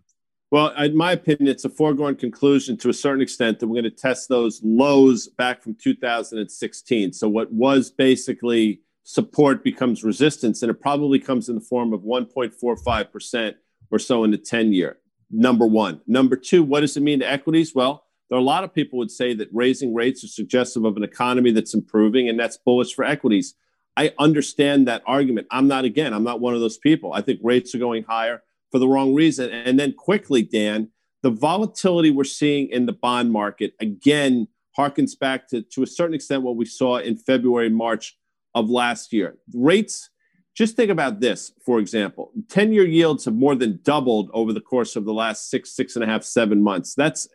Well, 0.49 0.69
in 0.77 0.95
my 0.95 1.11
opinion, 1.11 1.47
it's 1.47 1.65
a 1.65 1.69
foregone 1.69 2.15
conclusion 2.15 2.77
to 2.77 2.89
a 2.89 2.93
certain 2.93 3.21
extent 3.21 3.59
that 3.59 3.67
we're 3.67 3.81
going 3.81 3.83
to 3.83 3.89
test 3.89 4.29
those 4.29 4.61
lows 4.63 5.27
back 5.27 5.61
from 5.61 5.75
2016. 5.75 7.13
So, 7.13 7.27
what 7.27 7.51
was 7.51 7.91
basically 7.91 8.81
support 9.03 9.63
becomes 9.63 10.05
resistance, 10.05 10.61
and 10.61 10.69
it 10.69 10.81
probably 10.81 11.19
comes 11.19 11.49
in 11.49 11.55
the 11.55 11.61
form 11.61 11.91
of 11.91 12.01
1.45% 12.01 13.55
or 13.91 13.99
so 13.99 14.23
in 14.23 14.31
the 14.31 14.37
10 14.37 14.71
year. 14.71 14.97
Number 15.29 15.65
one. 15.65 15.99
Number 16.07 16.37
two, 16.37 16.63
what 16.63 16.79
does 16.79 16.95
it 16.95 17.01
mean 17.01 17.19
to 17.19 17.29
equities? 17.29 17.75
Well, 17.75 18.05
there 18.29 18.37
are 18.37 18.41
a 18.41 18.43
lot 18.43 18.63
of 18.63 18.73
people 18.73 18.99
would 18.99 19.11
say 19.11 19.33
that 19.33 19.49
raising 19.51 19.93
rates 19.93 20.23
are 20.23 20.29
suggestive 20.29 20.85
of 20.85 20.95
an 20.95 21.03
economy 21.03 21.51
that's 21.51 21.73
improving, 21.73 22.29
and 22.29 22.39
that's 22.39 22.57
bullish 22.57 22.93
for 22.93 23.03
equities. 23.03 23.53
I 23.97 24.13
understand 24.17 24.87
that 24.87 25.03
argument. 25.05 25.47
I'm 25.51 25.67
not, 25.67 25.83
again, 25.83 26.13
I'm 26.13 26.23
not 26.23 26.39
one 26.39 26.53
of 26.53 26.61
those 26.61 26.77
people. 26.77 27.11
I 27.11 27.21
think 27.21 27.39
rates 27.43 27.75
are 27.75 27.79
going 27.79 28.03
higher 28.03 28.43
for 28.71 28.79
the 28.79 28.87
wrong 28.87 29.13
reason. 29.13 29.49
And 29.49 29.79
then 29.79 29.93
quickly, 29.93 30.41
Dan, 30.41 30.89
the 31.23 31.29
volatility 31.29 32.11
we're 32.11 32.23
seeing 32.23 32.69
in 32.69 32.85
the 32.85 32.93
bond 32.93 33.31
market 33.31 33.73
again 33.79 34.47
harkens 34.77 35.17
back 35.17 35.47
to, 35.49 35.61
to 35.61 35.83
a 35.83 35.87
certain 35.87 36.13
extent 36.13 36.43
what 36.43 36.55
we 36.55 36.65
saw 36.65 36.97
in 36.97 37.17
February, 37.17 37.69
March 37.69 38.17
of 38.53 38.69
last 38.69 39.11
year. 39.11 39.37
Rates, 39.53 40.09
just 40.55 40.75
think 40.75 40.89
about 40.89 41.19
this, 41.19 41.51
for 41.65 41.79
example 41.79 42.31
10 42.49 42.73
year 42.73 42.85
yields 42.85 43.25
have 43.25 43.35
more 43.35 43.55
than 43.55 43.79
doubled 43.83 44.29
over 44.33 44.53
the 44.53 44.61
course 44.61 44.95
of 44.95 45.05
the 45.05 45.13
last 45.13 45.49
six, 45.49 45.75
six 45.75 45.95
and 45.95 46.03
a 46.03 46.07
half, 46.07 46.23
seven 46.23 46.63
months. 46.63 46.95
That's, 46.95 47.27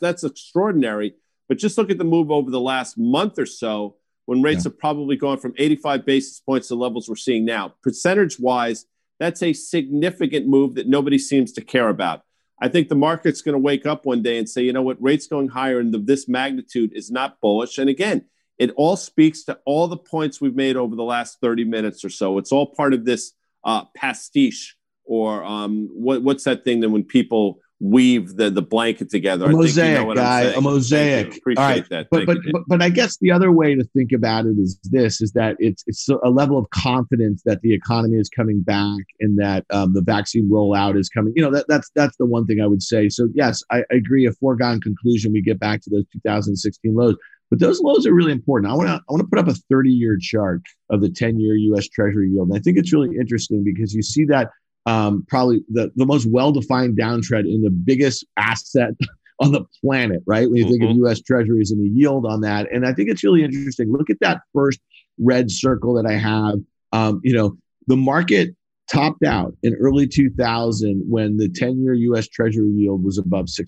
that's 0.00 0.24
extraordinary. 0.24 1.14
But 1.48 1.58
just 1.58 1.78
look 1.78 1.90
at 1.90 1.98
the 1.98 2.04
move 2.04 2.30
over 2.30 2.50
the 2.50 2.60
last 2.60 2.98
month 2.98 3.38
or 3.38 3.46
so 3.46 3.96
when 4.26 4.42
rates 4.42 4.64
yeah. 4.64 4.70
have 4.70 4.78
probably 4.78 5.16
gone 5.16 5.38
from 5.38 5.54
85 5.56 6.04
basis 6.04 6.40
points 6.40 6.68
to 6.68 6.74
levels 6.74 7.08
we're 7.08 7.16
seeing 7.16 7.44
now. 7.44 7.74
Percentage 7.82 8.38
wise, 8.38 8.86
that's 9.18 9.42
a 9.42 9.52
significant 9.52 10.46
move 10.46 10.74
that 10.74 10.88
nobody 10.88 11.18
seems 11.18 11.52
to 11.52 11.60
care 11.60 11.88
about. 11.88 12.22
I 12.60 12.68
think 12.68 12.88
the 12.88 12.94
market's 12.94 13.42
going 13.42 13.54
to 13.54 13.58
wake 13.58 13.86
up 13.86 14.06
one 14.06 14.22
day 14.22 14.38
and 14.38 14.48
say, 14.48 14.62
you 14.62 14.72
know 14.72 14.82
what, 14.82 15.02
rates 15.02 15.26
going 15.26 15.48
higher 15.48 15.78
and 15.78 15.92
this 16.06 16.26
magnitude 16.26 16.92
is 16.94 17.10
not 17.10 17.40
bullish. 17.40 17.78
And 17.78 17.90
again, 17.90 18.24
it 18.58 18.70
all 18.76 18.96
speaks 18.96 19.44
to 19.44 19.58
all 19.66 19.88
the 19.88 19.96
points 19.96 20.40
we've 20.40 20.54
made 20.54 20.76
over 20.76 20.96
the 20.96 21.02
last 21.02 21.38
30 21.40 21.64
minutes 21.64 22.04
or 22.04 22.08
so. 22.08 22.38
It's 22.38 22.52
all 22.52 22.66
part 22.66 22.94
of 22.94 23.04
this 23.04 23.32
uh, 23.64 23.84
pastiche, 23.94 24.76
or 25.04 25.44
um, 25.44 25.88
what, 25.92 26.22
what's 26.22 26.44
that 26.44 26.64
thing 26.64 26.80
that 26.80 26.88
when 26.88 27.04
people 27.04 27.60
weave 27.80 28.36
the 28.36 28.50
the 28.50 28.62
blanket 28.62 29.10
together. 29.10 29.46
A 29.46 29.50
mosaic, 29.50 29.98
you 29.98 30.06
know 30.06 30.14
guy, 30.14 30.42
a 30.42 30.60
mosaic. 30.60 31.36
Appreciate 31.36 31.62
All 31.62 31.70
right. 31.70 31.88
that. 31.90 32.08
But 32.10 32.26
but, 32.26 32.38
but 32.52 32.62
but 32.66 32.82
I 32.82 32.88
guess 32.88 33.18
the 33.18 33.30
other 33.30 33.52
way 33.52 33.74
to 33.74 33.84
think 33.84 34.12
about 34.12 34.46
it 34.46 34.56
is 34.58 34.78
this: 34.84 35.20
is 35.20 35.32
that 35.32 35.56
it's 35.58 35.84
it's 35.86 36.08
a 36.08 36.30
level 36.30 36.58
of 36.58 36.68
confidence 36.70 37.42
that 37.44 37.60
the 37.60 37.74
economy 37.74 38.18
is 38.18 38.28
coming 38.28 38.62
back 38.62 39.02
and 39.20 39.38
that 39.38 39.64
um, 39.70 39.92
the 39.92 40.02
vaccine 40.02 40.48
rollout 40.50 40.98
is 40.98 41.08
coming. 41.08 41.32
You 41.36 41.42
know 41.42 41.50
that 41.50 41.66
that's 41.68 41.90
that's 41.94 42.16
the 42.16 42.26
one 42.26 42.46
thing 42.46 42.60
I 42.60 42.66
would 42.66 42.82
say. 42.82 43.08
So 43.08 43.28
yes, 43.34 43.62
I, 43.70 43.78
I 43.90 43.96
agree. 43.96 44.26
A 44.26 44.32
foregone 44.32 44.80
conclusion. 44.80 45.32
We 45.32 45.42
get 45.42 45.58
back 45.58 45.82
to 45.82 45.90
those 45.90 46.04
2016 46.12 46.94
lows. 46.94 47.16
But 47.48 47.60
those 47.60 47.80
lows 47.80 48.06
are 48.08 48.12
really 48.12 48.32
important. 48.32 48.72
I 48.72 48.74
want 48.74 48.88
to 48.88 48.94
I 48.94 49.12
want 49.12 49.20
to 49.20 49.28
put 49.28 49.38
up 49.38 49.46
a 49.46 49.54
30 49.70 49.90
year 49.90 50.18
chart 50.20 50.62
of 50.90 51.00
the 51.00 51.10
10 51.10 51.38
year 51.38 51.54
U.S. 51.54 51.88
Treasury 51.88 52.28
yield. 52.28 52.48
And 52.48 52.58
I 52.58 52.60
think 52.60 52.76
it's 52.76 52.92
really 52.92 53.16
interesting 53.16 53.62
because 53.62 53.94
you 53.94 54.02
see 54.02 54.24
that 54.24 54.50
um, 54.86 55.24
probably 55.28 55.62
the, 55.68 55.90
the 55.96 56.06
most 56.06 56.26
well 56.26 56.52
defined 56.52 56.98
downtrend 56.98 57.52
in 57.52 57.62
the 57.62 57.70
biggest 57.70 58.24
asset 58.36 58.94
on 59.40 59.52
the 59.52 59.64
planet, 59.82 60.22
right? 60.26 60.48
When 60.48 60.56
you 60.56 60.64
think 60.64 60.82
mm-hmm. 60.82 61.02
of 61.02 61.10
US 61.10 61.20
treasuries 61.20 61.70
and 61.70 61.84
the 61.84 61.88
yield 61.88 62.24
on 62.24 62.40
that. 62.40 62.72
And 62.72 62.86
I 62.86 62.94
think 62.94 63.10
it's 63.10 63.22
really 63.22 63.44
interesting. 63.44 63.92
Look 63.92 64.08
at 64.08 64.20
that 64.20 64.40
first 64.54 64.80
red 65.18 65.50
circle 65.50 65.94
that 65.94 66.06
I 66.06 66.14
have. 66.14 66.54
Um, 66.92 67.20
you 67.22 67.34
know, 67.34 67.56
the 67.86 67.96
market 67.96 68.54
topped 68.90 69.24
out 69.24 69.52
in 69.62 69.74
early 69.74 70.06
2000 70.06 71.02
when 71.08 71.36
the 71.36 71.48
10 71.48 71.82
year 71.82 71.92
US 71.94 72.28
treasury 72.28 72.70
yield 72.70 73.04
was 73.04 73.18
above 73.18 73.46
6%. 73.46 73.66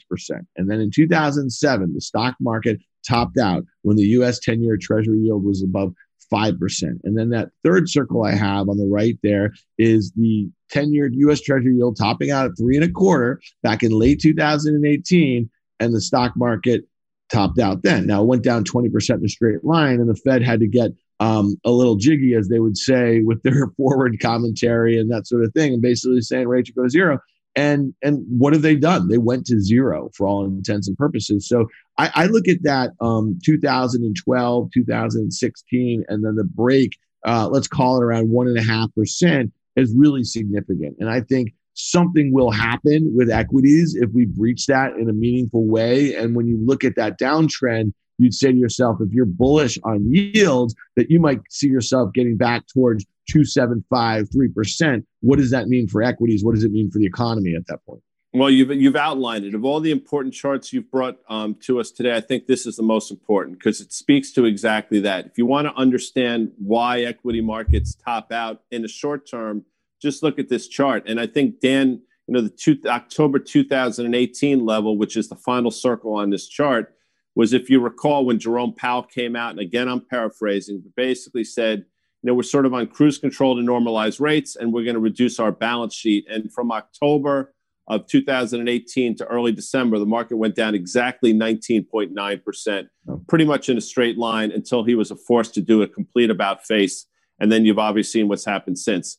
And 0.57 0.71
then 0.71 0.81
in 0.81 0.91
2007, 0.91 1.95
the 1.95 2.01
stock 2.01 2.37
market 2.41 2.81
topped 3.07 3.39
out 3.39 3.65
when 3.83 3.97
the 3.97 4.05
US 4.05 4.39
10 4.39 4.63
year 4.63 4.79
treasury 4.81 5.19
yield 5.19 5.45
was 5.45 5.63
above 5.63 5.93
5%. 6.33 6.83
And 7.05 7.17
then 7.17 7.31
that 7.31 7.51
third 7.65 7.89
circle 7.89 8.25
I 8.25 8.33
have 8.33 8.69
on 8.69 8.77
the 8.77 8.87
right 8.87 9.19
there 9.23 9.55
is 9.79 10.13
the 10.13 10.49
10 10.71 10.93
year 10.93 11.11
US 11.13 11.41
Treasury 11.41 11.75
yield 11.75 11.97
topping 11.97 12.31
out 12.31 12.47
at 12.47 12.59
three 12.59 12.77
and 12.77 12.85
a 12.85 12.91
quarter 12.91 13.41
back 13.63 13.83
in 13.83 13.93
late 13.93 14.21
2018. 14.21 15.51
And 15.81 15.95
the 15.95 16.01
stock 16.01 16.33
market 16.37 16.85
topped 17.29 17.59
out 17.59 17.83
then. 17.83 18.07
Now 18.07 18.23
it 18.23 18.27
went 18.27 18.43
down 18.43 18.65
20% 18.65 19.19
in 19.19 19.25
a 19.25 19.29
straight 19.29 19.65
line, 19.65 20.01
and 20.01 20.09
the 20.09 20.17
Fed 20.17 20.43
had 20.43 20.61
to 20.61 20.67
get 20.67 20.93
um, 21.21 21.57
a 21.65 21.71
little 21.71 21.97
jiggy, 21.97 22.35
as 22.35 22.49
they 22.49 22.59
would 22.59 22.77
say, 22.77 23.21
with 23.21 23.43
their 23.43 23.69
forward 23.77 24.19
commentary 24.21 24.99
and 24.99 25.11
that 25.11 25.27
sort 25.27 25.45
of 25.45 25.53
thing, 25.53 25.73
and 25.73 25.83
basically 25.83 26.21
saying 26.21 26.49
rates 26.49 26.71
go 26.71 26.85
to 26.85 26.91
zero. 26.91 27.19
And 27.59 27.93
and 28.03 28.25
what 28.29 28.53
have 28.53 28.63
they 28.63 28.77
done? 28.77 29.09
They 29.09 29.19
went 29.19 29.45
to 29.47 29.61
zero 29.61 30.11
for 30.15 30.29
all 30.29 30.45
intents 30.45 30.87
and 30.87 30.97
purposes. 30.97 31.49
So 31.49 31.67
I, 31.99 32.11
I 32.15 32.27
look 32.27 32.47
at 32.47 32.63
that 32.63 32.93
um, 33.01 33.37
2012, 33.45 34.71
2016, 34.73 36.05
and 36.09 36.25
then 36.25 36.37
the 36.37 36.45
break. 36.45 36.97
Uh, 37.27 37.49
let's 37.49 37.67
call 37.67 38.01
it 38.01 38.05
around 38.05 38.31
one 38.31 38.47
and 38.47 38.57
a 38.57 38.63
half 38.63 38.95
percent 38.95 39.53
is 39.75 39.93
really 39.93 40.23
significant. 40.23 40.97
And 41.01 41.11
I 41.11 41.21
think 41.21 41.53
something 41.75 42.33
will 42.33 42.53
happen 42.53 43.13
with 43.17 43.29
equities 43.29 43.97
if 43.97 44.09
we 44.13 44.25
breach 44.25 44.67
that 44.67 44.93
in 44.93 45.11
a 45.11 45.13
meaningful 45.13 45.67
way. 45.67 46.15
And 46.15 46.37
when 46.37 46.47
you 46.47 46.59
look 46.65 46.85
at 46.85 46.95
that 46.95 47.19
downtrend, 47.19 47.93
you'd 48.19 48.35
say 48.35 48.53
to 48.53 48.59
yourself, 48.59 48.99
if 49.01 49.13
you're 49.13 49.27
bullish 49.27 49.79
on 49.85 50.13
yields, 50.13 50.75
that 50.97 51.11
you 51.11 51.21
might 51.21 51.41
see 51.51 51.69
yourself 51.69 52.13
getting 52.13 52.37
back 52.37 52.67
towards 52.67 53.05
275, 53.31 54.29
3%. 54.31 55.05
What 55.21 55.39
does 55.39 55.51
that 55.51 55.69
mean 55.69 55.89
for 55.89 56.03
equities? 56.03 56.45
What 56.45 56.55
does 56.55 56.65
it 56.65 56.73
mean 56.73 56.91
for 56.91 56.99
the 56.99 57.07
economy 57.07 57.55
at 57.55 57.67
that 57.69 57.85
point? 57.87 58.03
Well, 58.35 58.51
you've 58.51 58.71
you've 58.71 58.95
outlined 58.95 59.47
it. 59.47 59.55
Of 59.55 59.65
all 59.65 59.81
the 59.81 59.91
important 59.91 60.35
charts 60.35 60.71
you've 60.71 60.91
brought 60.91 61.19
um, 61.31 61.55
to 61.63 61.81
us 61.81 61.91
today, 61.91 62.15
I 62.15 62.21
think 62.21 62.47
this 62.47 62.67
is 62.67 62.77
the 62.77 62.83
most 62.83 63.11
important 63.11 63.59
because 63.59 63.81
it 63.81 63.91
speaks 63.91 64.33
to 64.33 64.45
exactly 64.45 65.01
that. 65.01 65.27
If 65.27 65.39
you 65.39 65.47
want 65.47 65.67
to 65.67 65.75
understand 65.75 66.53
why 66.59 67.01
equity 67.03 67.41
markets 67.41 67.95
top 67.95 68.31
out 68.31 68.63
in 68.71 68.83
the 68.83 68.89
short 68.89 69.29
term, 69.29 69.65
just 70.01 70.23
look 70.23 70.39
at 70.39 70.51
this 70.51 70.69
chart. 70.69 71.05
And 71.09 71.19
I 71.19 71.27
think 71.27 71.61
Dan, 71.61 72.03
you 72.27 72.35
know, 72.35 72.43
the 72.43 72.51
two, 72.51 72.79
October 72.87 73.39
2018 73.39 74.65
level, 74.65 74.99
which 74.99 75.17
is 75.17 75.31
the 75.31 75.37
final 75.37 75.71
circle 75.71 76.15
on 76.15 76.29
this 76.29 76.49
chart, 76.49 76.95
was 77.39 77.53
if 77.53 77.71
you 77.71 77.79
recall 77.79 78.27
when 78.27 78.41
Jerome 78.41 78.75
Powell 78.75 79.05
came 79.05 79.37
out, 79.37 79.53
and 79.53 79.61
again 79.61 79.87
I'm 79.89 80.05
paraphrasing, 80.05 80.81
but 80.83 80.93
basically 80.97 81.45
said, 81.45 81.85
you 82.21 82.27
know, 82.27 82.35
we're 82.35 82.43
sort 82.43 82.67
of 82.67 82.75
on 82.75 82.89
cruise 82.89 83.17
control 83.17 83.55
to 83.55 83.63
normalize 83.63 84.19
rates, 84.19 84.57
and 84.57 84.73
we're 84.73 84.83
going 84.83 84.95
to 84.95 85.01
reduce 85.01 85.39
our 85.39 85.53
balance 85.53 85.95
sheet. 85.95 86.27
And 86.29 86.53
from 86.53 86.73
October 86.73 87.55
of 87.87 88.09
2018 88.09 89.17
to 89.19 89.27
early 89.27 89.53
December, 89.53 90.01
the 90.01 90.05
market 90.05 90.37
went 90.37 90.57
down 90.57 90.75
exactly 90.75 91.33
19.9%, 91.33 92.89
pretty 93.29 93.45
much 93.45 93.69
in 93.69 93.79
a 93.79 93.81
straight 93.81 94.19
line 94.19 94.51
until 94.51 94.83
he 94.83 94.97
was 94.97 95.13
forced 95.25 95.55
to 95.55 95.61
do 95.61 95.83
a 95.83 95.87
complete 95.87 96.31
about 96.31 96.67
face. 96.67 97.07
And 97.39 97.53
then 97.53 97.65
you've 97.65 97.79
obviously 97.79 98.19
seen 98.19 98.29
what's 98.29 98.45
happened 98.45 98.81
since. 98.81 99.17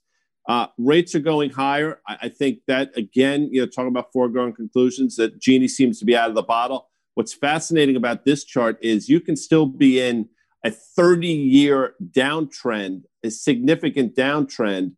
Uh, 0.49 0.67
rates 0.77 1.15
are 1.15 1.19
going 1.19 1.51
higher. 1.51 2.01
I, 2.05 2.17
I, 2.23 2.29
think 2.29 2.59
that, 2.67 2.91
again, 2.97 3.47
you 3.49 3.61
know, 3.61 3.67
talking 3.67 3.87
about 3.87 4.11
foregone 4.11 4.51
conclusions, 4.51 5.15
that 5.15 5.39
Genie 5.39 5.69
seems 5.69 5.99
to 5.99 6.05
be 6.05 6.17
out 6.17 6.27
of 6.27 6.35
the 6.35 6.43
bottle. 6.43 6.89
What's 7.19 7.33
fascinating 7.33 7.97
about 7.97 8.23
this 8.23 8.45
chart 8.45 8.77
is 8.81 9.09
you 9.09 9.19
can 9.19 9.35
still 9.35 9.65
be 9.65 9.99
in 9.99 10.29
a 10.63 10.71
30 10.71 11.27
year 11.27 11.95
downtrend, 12.11 13.01
a 13.25 13.29
significant 13.29 14.15
downtrend, 14.15 14.93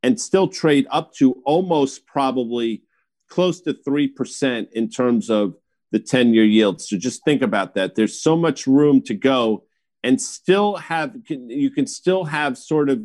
and 0.00 0.20
still 0.20 0.46
trade 0.46 0.86
up 0.92 1.12
to 1.14 1.42
almost 1.44 2.06
probably 2.06 2.84
close 3.28 3.60
to 3.62 3.74
3% 3.74 4.70
in 4.70 4.88
terms 4.88 5.28
of 5.28 5.56
the 5.90 5.98
10 5.98 6.32
year 6.32 6.44
yield. 6.44 6.80
So 6.80 6.96
just 6.96 7.24
think 7.24 7.42
about 7.42 7.74
that. 7.74 7.96
There's 7.96 8.22
so 8.22 8.36
much 8.36 8.68
room 8.68 9.02
to 9.06 9.14
go 9.14 9.64
and 10.04 10.22
still 10.22 10.76
have, 10.76 11.16
you 11.26 11.72
can 11.72 11.88
still 11.88 12.22
have 12.22 12.56
sort 12.56 12.88
of 12.88 13.02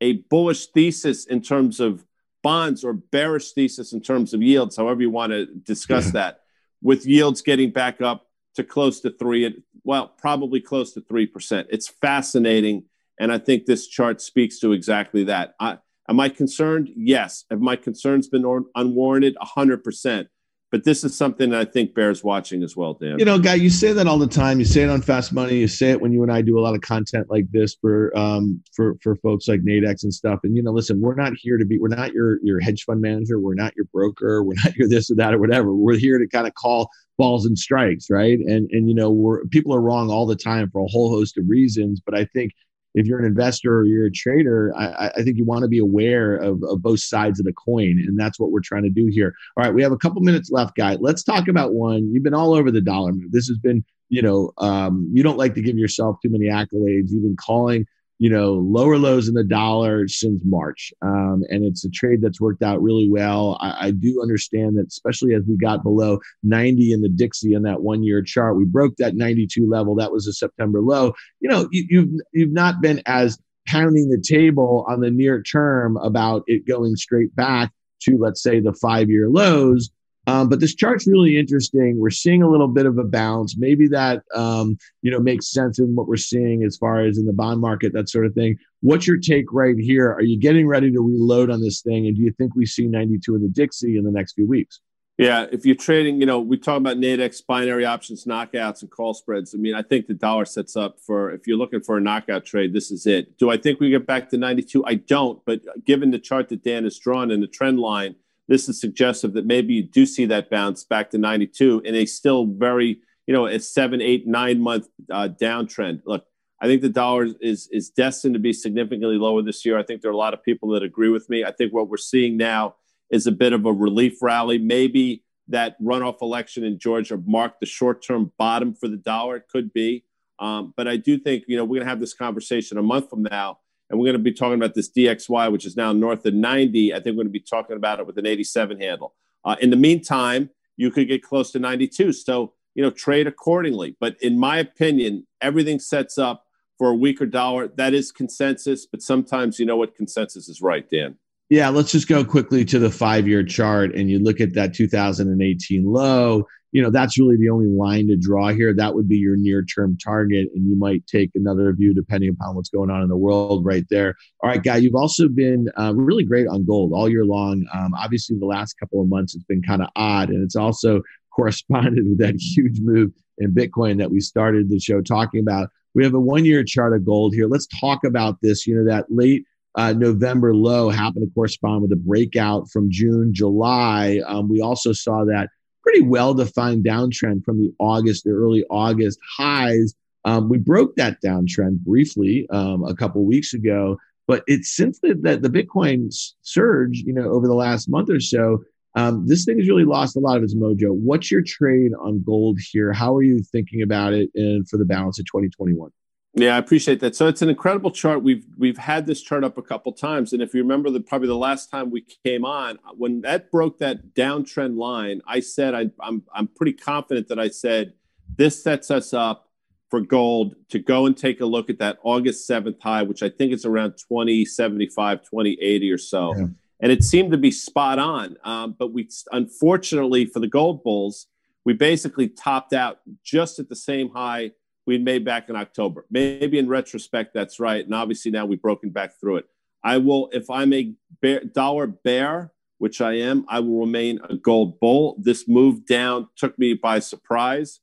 a 0.00 0.18
bullish 0.30 0.68
thesis 0.68 1.26
in 1.26 1.42
terms 1.42 1.80
of 1.80 2.06
bonds 2.44 2.84
or 2.84 2.92
bearish 2.92 3.50
thesis 3.50 3.92
in 3.92 4.00
terms 4.00 4.32
of 4.32 4.42
yields, 4.42 4.76
however 4.76 5.02
you 5.02 5.10
want 5.10 5.32
to 5.32 5.46
discuss 5.46 6.10
that, 6.12 6.41
with 6.82 7.06
yields 7.06 7.42
getting 7.42 7.70
back 7.70 8.00
up 8.00 8.26
to 8.56 8.64
close 8.64 9.00
to 9.00 9.10
three, 9.10 9.62
well, 9.84 10.08
probably 10.08 10.60
close 10.60 10.92
to 10.92 11.00
3%. 11.00 11.66
It's 11.70 11.88
fascinating. 11.88 12.84
And 13.18 13.32
I 13.32 13.38
think 13.38 13.64
this 13.64 13.86
chart 13.86 14.20
speaks 14.20 14.58
to 14.60 14.72
exactly 14.72 15.24
that. 15.24 15.54
I, 15.58 15.78
Am 16.08 16.20
I 16.20 16.28
concerned? 16.28 16.90
Yes. 16.94 17.44
Have 17.50 17.60
my 17.60 17.76
concerns 17.76 18.28
been 18.28 18.44
unwarranted? 18.74 19.36
100%. 19.40 20.26
But 20.72 20.84
this 20.84 21.04
is 21.04 21.14
something 21.14 21.52
I 21.52 21.66
think 21.66 21.94
bears 21.94 22.24
watching 22.24 22.62
as 22.62 22.74
well, 22.74 22.94
Dan. 22.94 23.18
You 23.18 23.26
know, 23.26 23.38
Guy, 23.38 23.56
you 23.56 23.68
say 23.68 23.92
that 23.92 24.06
all 24.06 24.18
the 24.18 24.26
time. 24.26 24.58
You 24.58 24.64
say 24.64 24.82
it 24.82 24.88
on 24.88 25.02
Fast 25.02 25.30
Money. 25.30 25.56
You 25.56 25.68
say 25.68 25.90
it 25.90 26.00
when 26.00 26.12
you 26.12 26.22
and 26.22 26.32
I 26.32 26.40
do 26.40 26.58
a 26.58 26.62
lot 26.62 26.74
of 26.74 26.80
content 26.80 27.26
like 27.28 27.44
this 27.50 27.74
for 27.74 28.10
um, 28.16 28.62
for 28.74 28.96
for 29.02 29.14
folks 29.16 29.46
like 29.48 29.60
Nadex 29.60 30.02
and 30.02 30.14
stuff. 30.14 30.40
And 30.44 30.56
you 30.56 30.62
know, 30.62 30.72
listen, 30.72 30.98
we're 31.02 31.14
not 31.14 31.34
here 31.36 31.58
to 31.58 31.66
be. 31.66 31.78
We're 31.78 31.88
not 31.88 32.14
your 32.14 32.38
your 32.42 32.58
hedge 32.58 32.84
fund 32.84 33.02
manager. 33.02 33.38
We're 33.38 33.52
not 33.52 33.76
your 33.76 33.84
broker. 33.92 34.42
We're 34.42 34.54
not 34.64 34.74
your 34.74 34.88
this 34.88 35.10
or 35.10 35.14
that 35.16 35.34
or 35.34 35.38
whatever. 35.38 35.74
We're 35.74 35.98
here 35.98 36.18
to 36.18 36.26
kind 36.26 36.46
of 36.46 36.54
call 36.54 36.88
balls 37.18 37.44
and 37.44 37.58
strikes, 37.58 38.08
right? 38.08 38.38
And 38.38 38.70
and 38.70 38.88
you 38.88 38.94
know, 38.94 39.10
we're 39.10 39.44
people 39.48 39.74
are 39.74 39.80
wrong 39.82 40.10
all 40.10 40.24
the 40.24 40.36
time 40.36 40.70
for 40.70 40.80
a 40.80 40.88
whole 40.88 41.10
host 41.10 41.36
of 41.36 41.44
reasons. 41.48 42.00
But 42.00 42.16
I 42.16 42.24
think 42.24 42.52
if 42.94 43.06
you're 43.06 43.18
an 43.18 43.24
investor 43.24 43.76
or 43.76 43.84
you're 43.84 44.06
a 44.06 44.12
trader, 44.12 44.72
I, 44.76 45.10
I 45.16 45.22
think 45.22 45.36
you 45.36 45.44
want 45.44 45.62
to 45.62 45.68
be 45.68 45.78
aware 45.78 46.36
of, 46.36 46.62
of, 46.64 46.82
both 46.82 47.00
sides 47.00 47.40
of 47.40 47.46
the 47.46 47.52
coin. 47.52 48.04
And 48.06 48.18
that's 48.18 48.38
what 48.38 48.50
we're 48.50 48.60
trying 48.60 48.82
to 48.82 48.90
do 48.90 49.06
here. 49.06 49.34
All 49.56 49.64
right, 49.64 49.72
we 49.72 49.82
have 49.82 49.92
a 49.92 49.96
couple 49.96 50.20
minutes 50.20 50.50
left, 50.50 50.76
guy. 50.76 50.96
Let's 51.00 51.22
talk 51.22 51.48
about 51.48 51.74
one. 51.74 52.12
You've 52.12 52.24
been 52.24 52.34
all 52.34 52.54
over 52.54 52.70
the 52.70 52.80
dollar 52.80 53.12
move. 53.12 53.32
This 53.32 53.48
has 53.48 53.58
been, 53.58 53.84
you 54.08 54.20
know, 54.20 54.52
um, 54.58 55.08
you 55.12 55.22
don't 55.22 55.38
like 55.38 55.54
to 55.54 55.62
give 55.62 55.78
yourself 55.78 56.16
too 56.22 56.30
many 56.30 56.46
accolades. 56.46 57.10
You've 57.10 57.22
been 57.22 57.36
calling 57.36 57.86
you 58.22 58.30
know, 58.30 58.52
lower 58.52 58.98
lows 58.98 59.26
in 59.26 59.34
the 59.34 59.42
dollar 59.42 60.06
since 60.06 60.40
March. 60.44 60.92
Um, 61.02 61.42
and 61.48 61.64
it's 61.64 61.84
a 61.84 61.90
trade 61.90 62.22
that's 62.22 62.40
worked 62.40 62.62
out 62.62 62.80
really 62.80 63.10
well. 63.10 63.58
I, 63.60 63.88
I, 63.88 63.90
do 63.90 64.22
understand 64.22 64.78
that, 64.78 64.86
especially 64.86 65.34
as 65.34 65.42
we 65.48 65.56
got 65.56 65.82
below 65.82 66.20
90 66.44 66.92
in 66.92 67.00
the 67.00 67.08
Dixie 67.08 67.54
in 67.54 67.64
that 67.64 67.82
one 67.82 68.04
year 68.04 68.22
chart, 68.22 68.56
we 68.56 68.64
broke 68.64 68.94
that 68.98 69.16
92 69.16 69.68
level. 69.68 69.96
That 69.96 70.12
was 70.12 70.28
a 70.28 70.32
September 70.32 70.80
low. 70.80 71.14
You 71.40 71.50
know, 71.50 71.68
you, 71.72 71.84
you've, 71.90 72.10
you've 72.32 72.52
not 72.52 72.80
been 72.80 73.02
as 73.06 73.40
pounding 73.66 74.08
the 74.08 74.22
table 74.22 74.86
on 74.88 75.00
the 75.00 75.10
near 75.10 75.42
term 75.42 75.96
about 75.96 76.44
it 76.46 76.64
going 76.64 76.94
straight 76.94 77.34
back 77.34 77.72
to, 78.02 78.16
let's 78.20 78.40
say, 78.40 78.60
the 78.60 78.72
five 78.74 79.10
year 79.10 79.30
lows. 79.30 79.90
Um, 80.26 80.48
but 80.48 80.60
this 80.60 80.74
chart's 80.74 81.06
really 81.06 81.36
interesting. 81.36 81.98
We're 81.98 82.10
seeing 82.10 82.42
a 82.42 82.48
little 82.48 82.68
bit 82.68 82.86
of 82.86 82.96
a 82.98 83.04
bounce. 83.04 83.56
Maybe 83.56 83.88
that 83.88 84.22
um, 84.34 84.76
you 85.02 85.10
know 85.10 85.18
makes 85.18 85.50
sense 85.50 85.78
in 85.78 85.94
what 85.96 86.06
we're 86.06 86.16
seeing 86.16 86.62
as 86.62 86.76
far 86.76 87.00
as 87.00 87.18
in 87.18 87.26
the 87.26 87.32
bond 87.32 87.60
market, 87.60 87.92
that 87.94 88.08
sort 88.08 88.26
of 88.26 88.34
thing. 88.34 88.56
What's 88.80 89.06
your 89.06 89.18
take 89.18 89.52
right 89.52 89.76
here? 89.76 90.12
Are 90.12 90.22
you 90.22 90.38
getting 90.38 90.66
ready 90.66 90.92
to 90.92 91.00
reload 91.00 91.50
on 91.50 91.60
this 91.60 91.82
thing? 91.82 92.06
And 92.06 92.16
do 92.16 92.22
you 92.22 92.32
think 92.32 92.54
we 92.54 92.66
see 92.66 92.86
92 92.86 93.34
in 93.34 93.42
the 93.42 93.48
Dixie 93.48 93.96
in 93.96 94.04
the 94.04 94.12
next 94.12 94.34
few 94.34 94.46
weeks? 94.46 94.80
Yeah, 95.18 95.46
if 95.52 95.66
you're 95.66 95.76
trading, 95.76 96.20
you 96.20 96.26
know, 96.26 96.40
we 96.40 96.56
talk 96.56 96.78
about 96.78 96.96
Nadex 96.96 97.44
binary 97.46 97.84
options, 97.84 98.24
knockouts, 98.24 98.80
and 98.80 98.90
call 98.90 99.12
spreads. 99.12 99.54
I 99.54 99.58
mean, 99.58 99.74
I 99.74 99.82
think 99.82 100.06
the 100.06 100.14
dollar 100.14 100.46
sets 100.46 100.74
up 100.74 100.98
for 100.98 101.30
if 101.30 101.46
you're 101.46 101.58
looking 101.58 101.80
for 101.80 101.98
a 101.98 102.00
knockout 102.00 102.46
trade, 102.46 102.72
this 102.72 102.90
is 102.90 103.06
it. 103.06 103.36
Do 103.36 103.50
I 103.50 103.58
think 103.58 103.78
we 103.78 103.90
get 103.90 104.06
back 104.06 104.30
to 104.30 104.38
92? 104.38 104.84
I 104.86 104.94
don't, 104.94 105.40
but 105.44 105.60
given 105.84 106.12
the 106.12 106.18
chart 106.18 106.48
that 106.48 106.64
Dan 106.64 106.84
has 106.84 106.98
drawn 106.98 107.30
and 107.30 107.42
the 107.42 107.46
trend 107.46 107.78
line 107.78 108.16
this 108.52 108.68
is 108.68 108.78
suggestive 108.78 109.32
that 109.32 109.46
maybe 109.46 109.72
you 109.72 109.82
do 109.82 110.04
see 110.04 110.26
that 110.26 110.50
bounce 110.50 110.84
back 110.84 111.10
to 111.10 111.18
92 111.18 111.80
in 111.86 111.94
a 111.94 112.04
still 112.04 112.44
very, 112.46 113.00
you 113.26 113.32
know, 113.32 113.46
a 113.46 113.58
seven, 113.58 114.02
eight, 114.02 114.26
nine 114.26 114.60
month 114.60 114.88
uh, 115.10 115.28
downtrend. 115.40 116.02
Look, 116.04 116.26
I 116.60 116.66
think 116.66 116.82
the 116.82 116.90
dollar 116.90 117.28
is 117.40 117.68
is 117.72 117.88
destined 117.88 118.34
to 118.34 118.40
be 118.40 118.52
significantly 118.52 119.16
lower 119.16 119.40
this 119.40 119.64
year. 119.64 119.78
I 119.78 119.82
think 119.82 120.02
there 120.02 120.10
are 120.10 120.14
a 120.14 120.18
lot 120.18 120.34
of 120.34 120.42
people 120.44 120.68
that 120.70 120.82
agree 120.82 121.08
with 121.08 121.30
me. 121.30 121.44
I 121.44 121.50
think 121.50 121.72
what 121.72 121.88
we're 121.88 121.96
seeing 121.96 122.36
now 122.36 122.76
is 123.10 123.26
a 123.26 123.32
bit 123.32 123.54
of 123.54 123.64
a 123.64 123.72
relief 123.72 124.20
rally. 124.20 124.58
Maybe 124.58 125.24
that 125.48 125.80
runoff 125.82 126.20
election 126.20 126.62
in 126.62 126.78
Georgia 126.78 127.20
marked 127.24 127.60
the 127.60 127.66
short 127.66 128.04
term 128.04 128.32
bottom 128.38 128.74
for 128.74 128.86
the 128.86 128.98
dollar. 128.98 129.36
It 129.36 129.48
could 129.48 129.72
be. 129.72 130.04
Um, 130.38 130.74
but 130.76 130.86
I 130.88 130.98
do 130.98 131.18
think, 131.18 131.44
you 131.48 131.56
know, 131.56 131.64
we're 131.64 131.76
going 131.76 131.86
to 131.86 131.90
have 131.90 132.00
this 132.00 132.14
conversation 132.14 132.76
a 132.76 132.82
month 132.82 133.08
from 133.08 133.22
now 133.22 133.58
and 133.92 134.00
we're 134.00 134.06
going 134.06 134.14
to 134.14 134.18
be 134.18 134.32
talking 134.32 134.54
about 134.54 134.74
this 134.74 134.90
DXY, 134.90 135.52
which 135.52 135.66
is 135.66 135.76
now 135.76 135.92
north 135.92 136.24
of 136.24 136.32
90. 136.32 136.94
I 136.94 136.96
think 136.96 137.08
we're 137.08 137.24
going 137.24 137.26
to 137.26 137.30
be 137.30 137.40
talking 137.40 137.76
about 137.76 138.00
it 138.00 138.06
with 138.06 138.16
an 138.16 138.24
87 138.24 138.80
handle. 138.80 139.14
Uh, 139.44 139.56
in 139.60 139.68
the 139.68 139.76
meantime, 139.76 140.48
you 140.78 140.90
could 140.90 141.08
get 141.08 141.22
close 141.22 141.52
to 141.52 141.58
92. 141.58 142.14
So, 142.14 142.54
you 142.74 142.82
know, 142.82 142.90
trade 142.90 143.26
accordingly. 143.26 143.94
But 144.00 144.16
in 144.22 144.38
my 144.38 144.56
opinion, 144.56 145.26
everything 145.42 145.78
sets 145.78 146.16
up 146.16 146.46
for 146.78 146.88
a 146.88 146.94
weaker 146.94 147.26
dollar. 147.26 147.68
That 147.68 147.92
is 147.92 148.10
consensus, 148.10 148.86
but 148.86 149.02
sometimes 149.02 149.58
you 149.58 149.66
know 149.66 149.76
what 149.76 149.94
consensus 149.94 150.48
is 150.48 150.62
right, 150.62 150.88
Dan. 150.88 151.18
Yeah, 151.52 151.68
let's 151.68 151.92
just 151.92 152.08
go 152.08 152.24
quickly 152.24 152.64
to 152.64 152.78
the 152.78 152.88
five 152.88 153.28
year 153.28 153.44
chart 153.44 153.94
and 153.94 154.08
you 154.08 154.18
look 154.18 154.40
at 154.40 154.54
that 154.54 154.72
2018 154.72 155.84
low 155.84 156.46
you 156.72 156.80
know 156.80 156.88
that's 156.88 157.18
really 157.18 157.36
the 157.36 157.50
only 157.50 157.66
line 157.66 158.08
to 158.08 158.16
draw 158.16 158.48
here. 158.48 158.72
That 158.74 158.94
would 158.94 159.06
be 159.06 159.18
your 159.18 159.36
near 159.36 159.62
term 159.62 159.98
target 160.02 160.48
and 160.54 160.66
you 160.66 160.78
might 160.78 161.06
take 161.06 161.28
another 161.34 161.70
view 161.74 161.92
depending 161.92 162.30
upon 162.30 162.56
what's 162.56 162.70
going 162.70 162.88
on 162.88 163.02
in 163.02 163.08
the 163.10 163.18
world 163.18 163.66
right 163.66 163.84
there. 163.90 164.14
All 164.42 164.48
right 164.48 164.62
guy 164.62 164.78
you've 164.78 164.94
also 164.94 165.28
been 165.28 165.66
uh, 165.78 165.92
really 165.94 166.24
great 166.24 166.48
on 166.48 166.64
gold 166.64 166.94
all 166.94 167.06
year 167.06 167.26
long. 167.26 167.66
Um, 167.74 167.92
obviously 167.92 168.38
the 168.38 168.46
last 168.46 168.78
couple 168.80 169.02
of 169.02 169.10
months 169.10 169.34
it's 169.34 169.44
been 169.44 169.60
kind 169.60 169.82
of 169.82 169.90
odd 169.94 170.30
and 170.30 170.42
it's 170.42 170.56
also 170.56 171.02
corresponded 171.36 172.08
with 172.08 172.18
that 172.20 172.36
huge 172.36 172.80
move 172.80 173.10
in 173.36 173.52
bitcoin 173.54 173.98
that 173.98 174.10
we 174.10 174.20
started 174.20 174.70
the 174.70 174.80
show 174.80 175.02
talking 175.02 175.40
about. 175.40 175.68
We 175.94 176.02
have 176.02 176.14
a 176.14 176.20
one 176.20 176.46
year 176.46 176.64
chart 176.64 176.96
of 176.96 177.04
gold 177.04 177.34
here. 177.34 177.46
Let's 177.46 177.66
talk 177.78 178.04
about 178.04 178.38
this 178.40 178.66
you 178.66 178.74
know 178.74 178.86
that 178.90 179.04
late 179.10 179.44
uh, 179.74 179.92
November 179.92 180.54
low 180.54 180.90
happened 180.90 181.26
to 181.26 181.34
correspond 181.34 181.82
with 181.82 181.92
a 181.92 181.96
breakout 181.96 182.70
from 182.70 182.90
June, 182.90 183.32
July. 183.32 184.20
Um, 184.26 184.48
we 184.48 184.60
also 184.60 184.92
saw 184.92 185.24
that 185.24 185.48
pretty 185.82 186.02
well 186.02 186.34
defined 186.34 186.84
downtrend 186.84 187.44
from 187.44 187.58
the 187.58 187.72
August, 187.78 188.24
the 188.24 188.30
early 188.30 188.64
August 188.70 189.18
highs. 189.36 189.94
Um, 190.24 190.48
we 190.48 190.58
broke 190.58 190.94
that 190.96 191.20
downtrend 191.24 191.78
briefly 191.80 192.46
um, 192.50 192.84
a 192.84 192.94
couple 192.94 193.24
weeks 193.24 193.54
ago, 193.54 193.96
but 194.28 194.44
it's 194.46 194.76
since 194.76 195.00
the, 195.00 195.14
the, 195.20 195.36
the, 195.36 195.48
Bitcoin 195.48 196.14
surge, 196.42 196.98
you 196.98 197.12
know, 197.12 197.28
over 197.32 197.48
the 197.48 197.54
last 197.54 197.88
month 197.88 198.08
or 198.08 198.20
so, 198.20 198.62
um, 198.94 199.26
this 199.26 199.44
thing 199.44 199.58
has 199.58 199.68
really 199.68 199.84
lost 199.84 200.16
a 200.16 200.20
lot 200.20 200.36
of 200.36 200.44
its 200.44 200.54
mojo. 200.54 200.92
What's 200.92 201.30
your 201.30 201.42
trade 201.42 201.92
on 202.00 202.22
gold 202.22 202.58
here? 202.70 202.92
How 202.92 203.16
are 203.16 203.22
you 203.22 203.42
thinking 203.42 203.82
about 203.82 204.12
it 204.12 204.30
in, 204.34 204.64
for 204.70 204.76
the 204.76 204.84
balance 204.84 205.18
of 205.18 205.26
2021? 205.26 205.90
Yeah, 206.34 206.54
I 206.54 206.58
appreciate 206.58 207.00
that. 207.00 207.14
So 207.14 207.28
it's 207.28 207.42
an 207.42 207.50
incredible 207.50 207.90
chart. 207.90 208.22
We've 208.22 208.46
we've 208.56 208.78
had 208.78 209.06
this 209.06 209.20
chart 209.20 209.44
up 209.44 209.58
a 209.58 209.62
couple 209.62 209.92
times, 209.92 210.32
and 210.32 210.40
if 210.40 210.54
you 210.54 210.62
remember, 210.62 210.88
the 210.88 211.00
probably 211.00 211.28
the 211.28 211.36
last 211.36 211.70
time 211.70 211.90
we 211.90 212.06
came 212.24 212.44
on, 212.44 212.78
when 212.96 213.20
that 213.20 213.50
broke 213.50 213.78
that 213.78 214.14
downtrend 214.14 214.78
line, 214.78 215.20
I 215.26 215.40
said 215.40 215.74
I, 215.74 215.90
I'm 216.00 216.22
I'm 216.34 216.48
pretty 216.48 216.72
confident 216.72 217.28
that 217.28 217.38
I 217.38 217.48
said 217.48 217.92
this 218.36 218.62
sets 218.62 218.90
us 218.90 219.12
up 219.12 219.50
for 219.90 220.00
gold 220.00 220.54
to 220.70 220.78
go 220.78 221.04
and 221.04 221.14
take 221.14 221.42
a 221.42 221.44
look 221.44 221.68
at 221.68 221.78
that 221.78 221.98
August 222.02 222.48
7th 222.48 222.80
high, 222.80 223.02
which 223.02 223.22
I 223.22 223.28
think 223.28 223.52
is 223.52 223.66
around 223.66 223.98
2075, 223.98 225.20
2080 225.20 225.90
or 225.90 225.98
so. 225.98 226.34
Yeah. 226.34 226.46
and 226.80 226.90
it 226.90 227.04
seemed 227.04 227.30
to 227.32 227.36
be 227.36 227.50
spot 227.50 227.98
on. 227.98 228.38
Um, 228.42 228.74
but 228.78 228.94
we, 228.94 229.10
unfortunately, 229.32 230.24
for 230.24 230.40
the 230.40 230.48
gold 230.48 230.82
bulls, 230.82 231.26
we 231.66 231.74
basically 231.74 232.28
topped 232.28 232.72
out 232.72 233.00
just 233.22 233.58
at 233.58 233.68
the 233.68 233.76
same 233.76 234.08
high 234.08 234.52
we'd 234.86 235.04
made 235.04 235.24
back 235.24 235.48
in 235.48 235.56
October. 235.56 236.06
Maybe 236.10 236.58
in 236.58 236.68
retrospect, 236.68 237.34
that's 237.34 237.60
right. 237.60 237.84
And 237.84 237.94
obviously 237.94 238.30
now 238.30 238.46
we've 238.46 238.62
broken 238.62 238.90
back 238.90 239.18
through 239.20 239.36
it. 239.36 239.46
I 239.84 239.98
will, 239.98 240.28
if 240.32 240.48
I'm 240.50 240.72
a 240.72 240.94
bear, 241.20 241.40
dollar 241.44 241.86
bear, 241.86 242.52
which 242.78 243.00
I 243.00 243.14
am, 243.18 243.44
I 243.48 243.60
will 243.60 243.80
remain 243.80 244.20
a 244.28 244.36
gold 244.36 244.80
bull. 244.80 245.16
This 245.18 245.46
move 245.46 245.86
down 245.86 246.28
took 246.36 246.58
me 246.58 246.74
by 246.74 246.98
surprise. 246.98 247.80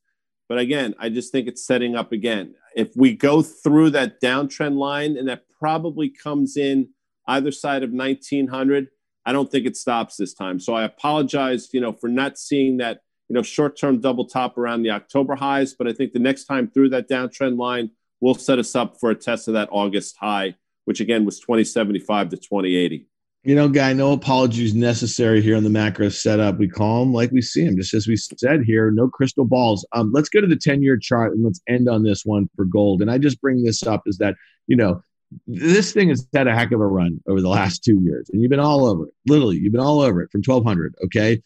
But 0.50 0.58
again, 0.58 0.96
I 1.00 1.10
just 1.10 1.32
think 1.32 1.48
it's 1.48 1.66
setting 1.66 1.96
up 1.96 2.12
again. 2.12 2.56
If 2.76 2.96
we 2.96 3.14
go 3.14 3.42
through 3.42 3.92
that 3.92 4.22
downtrend 4.22 4.78
line, 4.78 5.16
and 5.18 5.28
that 5.30 5.44
probably 5.60 6.10
comes 6.10 6.58
in 6.58 6.90
either 7.28 7.52
side 7.52 7.84
of 7.84 7.92
1900, 7.92 8.90
I 9.26 9.32
don't 9.32 9.52
think 9.52 9.66
it 9.66 9.78
stops 9.78 10.18
this 10.18 10.34
time. 10.34 10.60
So 10.60 10.74
I 10.74 10.84
apologize, 10.84 11.70
you 11.72 11.80
know, 11.80 11.94
for 11.94 12.08
not 12.08 12.38
seeing 12.38 12.78
that, 12.78 13.02
you 13.30 13.36
know, 13.36 13.42
short-term 13.42 14.02
double 14.02 14.26
top 14.26 14.58
around 14.58 14.82
the 14.84 14.90
October 14.92 15.36
highs. 15.36 15.74
But 15.74 15.88
I 15.88 15.94
think 15.94 16.14
the 16.14 16.20
next 16.20 16.46
time 16.46 16.70
through 16.70 16.90
that 16.90 17.08
downtrend 17.08 17.58
line 17.58 17.92
will 18.20 18.36
set 18.36 18.60
us 18.60 18.76
up 18.76 19.00
for 19.00 19.12
a 19.12 19.16
test 19.16 19.48
of 19.48 19.54
that 19.54 19.70
August 19.72 20.18
high, 20.20 20.56
which 20.86 21.00
again 21.00 21.26
was 21.26 21.40
2075 21.40 22.30
to 22.30 22.38
2080 22.38 23.08
you 23.44 23.56
know, 23.56 23.70
guy, 23.70 23.94
no 23.94 24.12
apologies 24.12 24.76
necessary 24.76 25.42
here 25.42 25.56
on 25.56 25.64
the 25.64 25.70
macro 25.70 26.10
setup. 26.10 26.58
We 26.58 26.68
call 26.68 27.00
them 27.00 27.14
like 27.14 27.32
we 27.32 27.42
see 27.42 27.66
them, 27.66 27.78
just 27.78 27.94
as 27.94 28.08
we 28.08 28.18
said 28.18 28.64
here. 28.66 28.92
No 28.92 29.08
crystal 29.08 29.46
balls. 29.46 29.88
Um, 29.94 30.12
let's 30.14 30.30
go 30.30 30.42
to 30.42 30.48
the 30.48 30.58
ten-year 30.58 30.98
chart 30.98 31.34
and 31.34 31.44
let's 31.44 31.62
end 31.68 31.88
on 31.88 32.04
this 32.04 32.26
one 32.26 32.50
for 32.56 32.66
gold. 32.66 33.02
And 33.02 33.10
I 33.10 33.18
just 33.18 33.40
bring 33.40 33.64
this 33.64 33.84
up 33.84 34.04
is 34.08 34.18
that 34.18 34.36
you 34.68 34.76
know 34.76 35.02
this 35.48 35.94
thing 35.94 36.10
has 36.10 36.28
had 36.34 36.48
a 36.48 36.56
heck 36.56 36.72
of 36.72 36.82
a 36.82 36.88
run 36.88 37.22
over 37.28 37.40
the 37.40 37.50
last 37.50 37.84
two 37.84 38.02
years, 38.04 38.30
and 38.32 38.42
you've 38.42 38.50
been 38.50 38.60
all 38.60 38.86
over 38.86 39.08
it. 39.08 39.14
Literally, 39.26 39.58
you've 39.58 39.72
been 39.72 39.82
all 39.82 40.02
over 40.02 40.22
it 40.22 40.32
from 40.32 40.42
twelve 40.42 40.66
hundred. 40.66 40.94
Okay, 41.06 41.42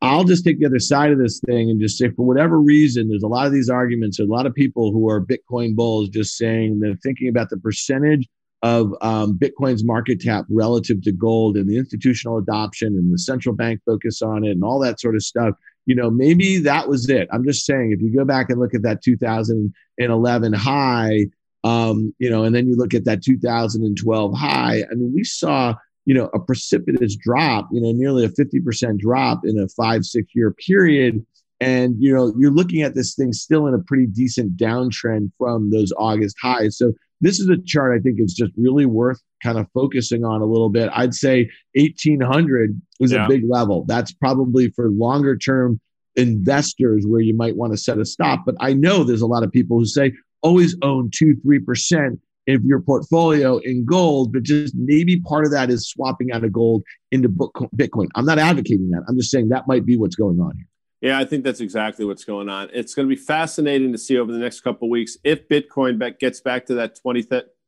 I'll 0.00 0.24
just 0.24 0.44
take 0.44 0.60
the 0.60 0.66
other 0.66 0.78
side 0.78 1.10
of 1.10 1.18
this 1.18 1.40
thing 1.40 1.70
and 1.70 1.80
just 1.80 1.98
say, 1.98 2.10
for 2.10 2.24
whatever 2.24 2.60
reason, 2.60 3.08
there's 3.08 3.24
a 3.24 3.28
lot 3.28 3.46
of 3.46 3.52
these 3.52 3.68
arguments. 3.68 4.20
A 4.20 4.24
lot 4.24 4.46
of 4.46 4.54
people 4.54 4.92
who 4.92 5.08
are 5.08 5.20
Bitcoin 5.20 5.74
bulls 5.74 6.08
just 6.08 6.36
saying 6.36 6.78
they're 6.78 6.94
thinking 7.02 7.28
about 7.28 7.50
the 7.50 7.56
percentage 7.56 8.28
of 8.62 8.92
um, 9.00 9.38
Bitcoin's 9.38 9.84
market 9.84 10.22
cap 10.22 10.44
relative 10.50 11.02
to 11.02 11.12
gold 11.12 11.56
and 11.56 11.68
the 11.68 11.76
institutional 11.76 12.38
adoption 12.38 12.88
and 12.96 13.12
the 13.12 13.18
central 13.18 13.54
bank 13.54 13.80
focus 13.86 14.22
on 14.22 14.44
it 14.44 14.50
and 14.50 14.64
all 14.64 14.78
that 14.80 15.00
sort 15.00 15.14
of 15.14 15.22
stuff. 15.22 15.54
You 15.86 15.94
know, 15.94 16.10
maybe 16.10 16.58
that 16.58 16.88
was 16.88 17.08
it. 17.08 17.28
I'm 17.32 17.44
just 17.44 17.64
saying, 17.64 17.92
if 17.92 18.00
you 18.00 18.14
go 18.14 18.24
back 18.24 18.50
and 18.50 18.60
look 18.60 18.74
at 18.74 18.82
that 18.82 19.02
2011 19.02 20.52
high, 20.52 21.26
um, 21.64 22.14
you 22.18 22.30
know, 22.30 22.44
and 22.44 22.54
then 22.54 22.68
you 22.68 22.76
look 22.76 22.94
at 22.94 23.04
that 23.04 23.22
2012 23.22 24.36
high, 24.36 24.84
I 24.90 24.94
mean, 24.94 25.12
we 25.14 25.24
saw, 25.24 25.74
you 26.08 26.14
know, 26.14 26.30
a 26.32 26.40
precipitous 26.40 27.14
drop, 27.16 27.68
you 27.70 27.82
know, 27.82 27.92
nearly 27.92 28.24
a 28.24 28.30
50% 28.30 28.98
drop 28.98 29.42
in 29.44 29.58
a 29.58 29.68
five, 29.68 30.06
six 30.06 30.26
year 30.34 30.52
period. 30.52 31.24
And, 31.60 31.96
you 31.98 32.16
know, 32.16 32.32
you're 32.38 32.50
looking 32.50 32.80
at 32.80 32.94
this 32.94 33.14
thing 33.14 33.34
still 33.34 33.66
in 33.66 33.74
a 33.74 33.78
pretty 33.80 34.06
decent 34.06 34.56
downtrend 34.56 35.32
from 35.36 35.70
those 35.70 35.92
August 35.98 36.34
highs. 36.40 36.78
So 36.78 36.94
this 37.20 37.38
is 37.38 37.50
a 37.50 37.58
chart 37.58 37.94
I 37.94 38.00
think 38.00 38.20
is 38.20 38.32
just 38.32 38.52
really 38.56 38.86
worth 38.86 39.20
kind 39.42 39.58
of 39.58 39.66
focusing 39.74 40.24
on 40.24 40.40
a 40.40 40.46
little 40.46 40.70
bit. 40.70 40.88
I'd 40.94 41.12
say 41.12 41.50
1800 41.74 42.80
is 43.00 43.12
yeah. 43.12 43.26
a 43.26 43.28
big 43.28 43.42
level. 43.46 43.84
That's 43.86 44.10
probably 44.14 44.70
for 44.70 44.88
longer 44.88 45.36
term 45.36 45.78
investors 46.16 47.04
where 47.06 47.20
you 47.20 47.36
might 47.36 47.56
want 47.56 47.74
to 47.74 47.76
set 47.76 47.98
a 47.98 48.06
stop. 48.06 48.44
But 48.46 48.54
I 48.60 48.72
know 48.72 49.04
there's 49.04 49.20
a 49.20 49.26
lot 49.26 49.42
of 49.42 49.52
people 49.52 49.78
who 49.78 49.84
say 49.84 50.14
always 50.40 50.74
own 50.80 51.10
two, 51.12 51.36
three 51.42 51.58
percent 51.58 52.18
of 52.48 52.64
your 52.64 52.80
portfolio 52.80 53.58
in 53.58 53.84
gold, 53.84 54.32
but 54.32 54.42
just 54.42 54.74
maybe 54.74 55.20
part 55.20 55.44
of 55.44 55.52
that 55.52 55.70
is 55.70 55.88
swapping 55.88 56.32
out 56.32 56.44
of 56.44 56.52
gold 56.52 56.82
into 57.12 57.28
Bitcoin. 57.28 58.08
I'm 58.14 58.24
not 58.24 58.38
advocating 58.38 58.90
that. 58.90 59.04
I'm 59.08 59.16
just 59.16 59.30
saying 59.30 59.50
that 59.50 59.68
might 59.68 59.84
be 59.84 59.96
what's 59.96 60.16
going 60.16 60.40
on 60.40 60.56
here. 60.56 60.66
Yeah, 61.00 61.18
I 61.18 61.24
think 61.24 61.44
that's 61.44 61.60
exactly 61.60 62.04
what's 62.04 62.24
going 62.24 62.48
on. 62.48 62.70
It's 62.72 62.94
going 62.94 63.08
to 63.08 63.14
be 63.14 63.20
fascinating 63.20 63.92
to 63.92 63.98
see 63.98 64.18
over 64.18 64.32
the 64.32 64.38
next 64.38 64.62
couple 64.62 64.90
weeks 64.90 65.16
if 65.22 65.48
Bitcoin 65.48 66.18
gets 66.18 66.40
back 66.40 66.66
to 66.66 66.74
that 66.74 66.98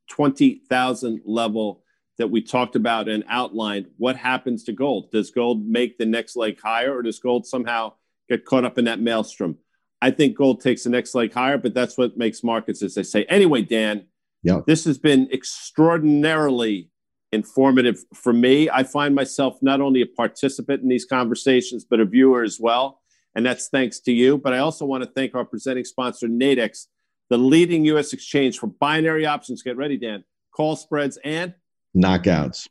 20,000 0.09 1.21
level 1.25 1.85
that 2.19 2.29
we 2.29 2.43
talked 2.43 2.75
about 2.75 3.09
and 3.09 3.23
outlined. 3.29 3.87
What 3.99 4.17
happens 4.17 4.65
to 4.65 4.73
gold? 4.73 5.13
Does 5.13 5.31
gold 5.31 5.65
make 5.65 5.97
the 5.97 6.07
next 6.07 6.35
leg 6.37 6.61
higher 6.61 6.93
or 6.95 7.03
does 7.03 7.21
gold 7.21 7.47
somehow 7.47 7.93
get 8.29 8.45
caught 8.45 8.65
up 8.65 8.79
in 8.79 8.87
that 8.87 9.01
maelstrom? 9.01 9.59
I 10.03 10.11
think 10.11 10.37
gold 10.37 10.61
takes 10.61 10.83
the 10.85 10.91
next 10.91 11.15
leg 11.15 11.33
higher, 11.33 11.57
but 11.57 11.73
that's 11.73 11.97
what 11.97 12.17
makes 12.17 12.43
markets, 12.43 12.83
as 12.83 12.95
they 12.95 13.03
say. 13.05 13.25
Anyway, 13.25 13.63
Dan, 13.63 14.07
yeah. 14.43 14.61
this 14.67 14.85
has 14.85 14.99
been 14.99 15.29
extraordinarily 15.33 16.91
informative 17.33 18.03
for 18.15 18.33
me. 18.33 18.69
I 18.69 18.83
find 18.83 19.15
myself 19.15 19.59
not 19.63 19.81
only 19.81 20.03
a 20.03 20.07
participant 20.07 20.83
in 20.83 20.89
these 20.89 21.05
conversations, 21.05 21.85
but 21.85 22.01
a 22.01 22.05
viewer 22.05 22.43
as 22.43 22.59
well 22.61 23.01
and 23.35 23.45
that's 23.47 23.69
thanks 23.69 24.01
to 24.01 24.13
you. 24.13 24.39
But 24.39 24.55
I 24.55 24.59
also 24.59 24.85
want 24.85 25.05
to 25.05 25.11
thank 25.11 25.35
our 25.35 25.45
presenting 25.45 25.85
sponsor, 25.85 26.29
Nadex, 26.29 26.87
the 27.29 27.39
leading 27.39 27.85
U.S. 27.87 28.13
exchange 28.13 28.59
for 28.59 28.67
binary 28.67 29.27
options. 29.27 29.63
Get 29.63 29.77
ready, 29.77 29.97
Dan. 29.97 30.25
Call 30.53 30.77
spreads 30.77 31.19
and 31.25 31.55
knockouts. 31.97 32.69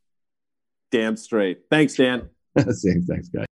Damn 0.92 1.16
straight. 1.18 1.62
Thanks, 1.70 1.96
Dan. 1.96 2.30
Same. 2.70 3.04
Thanks, 3.04 3.30
guys. 3.30 3.48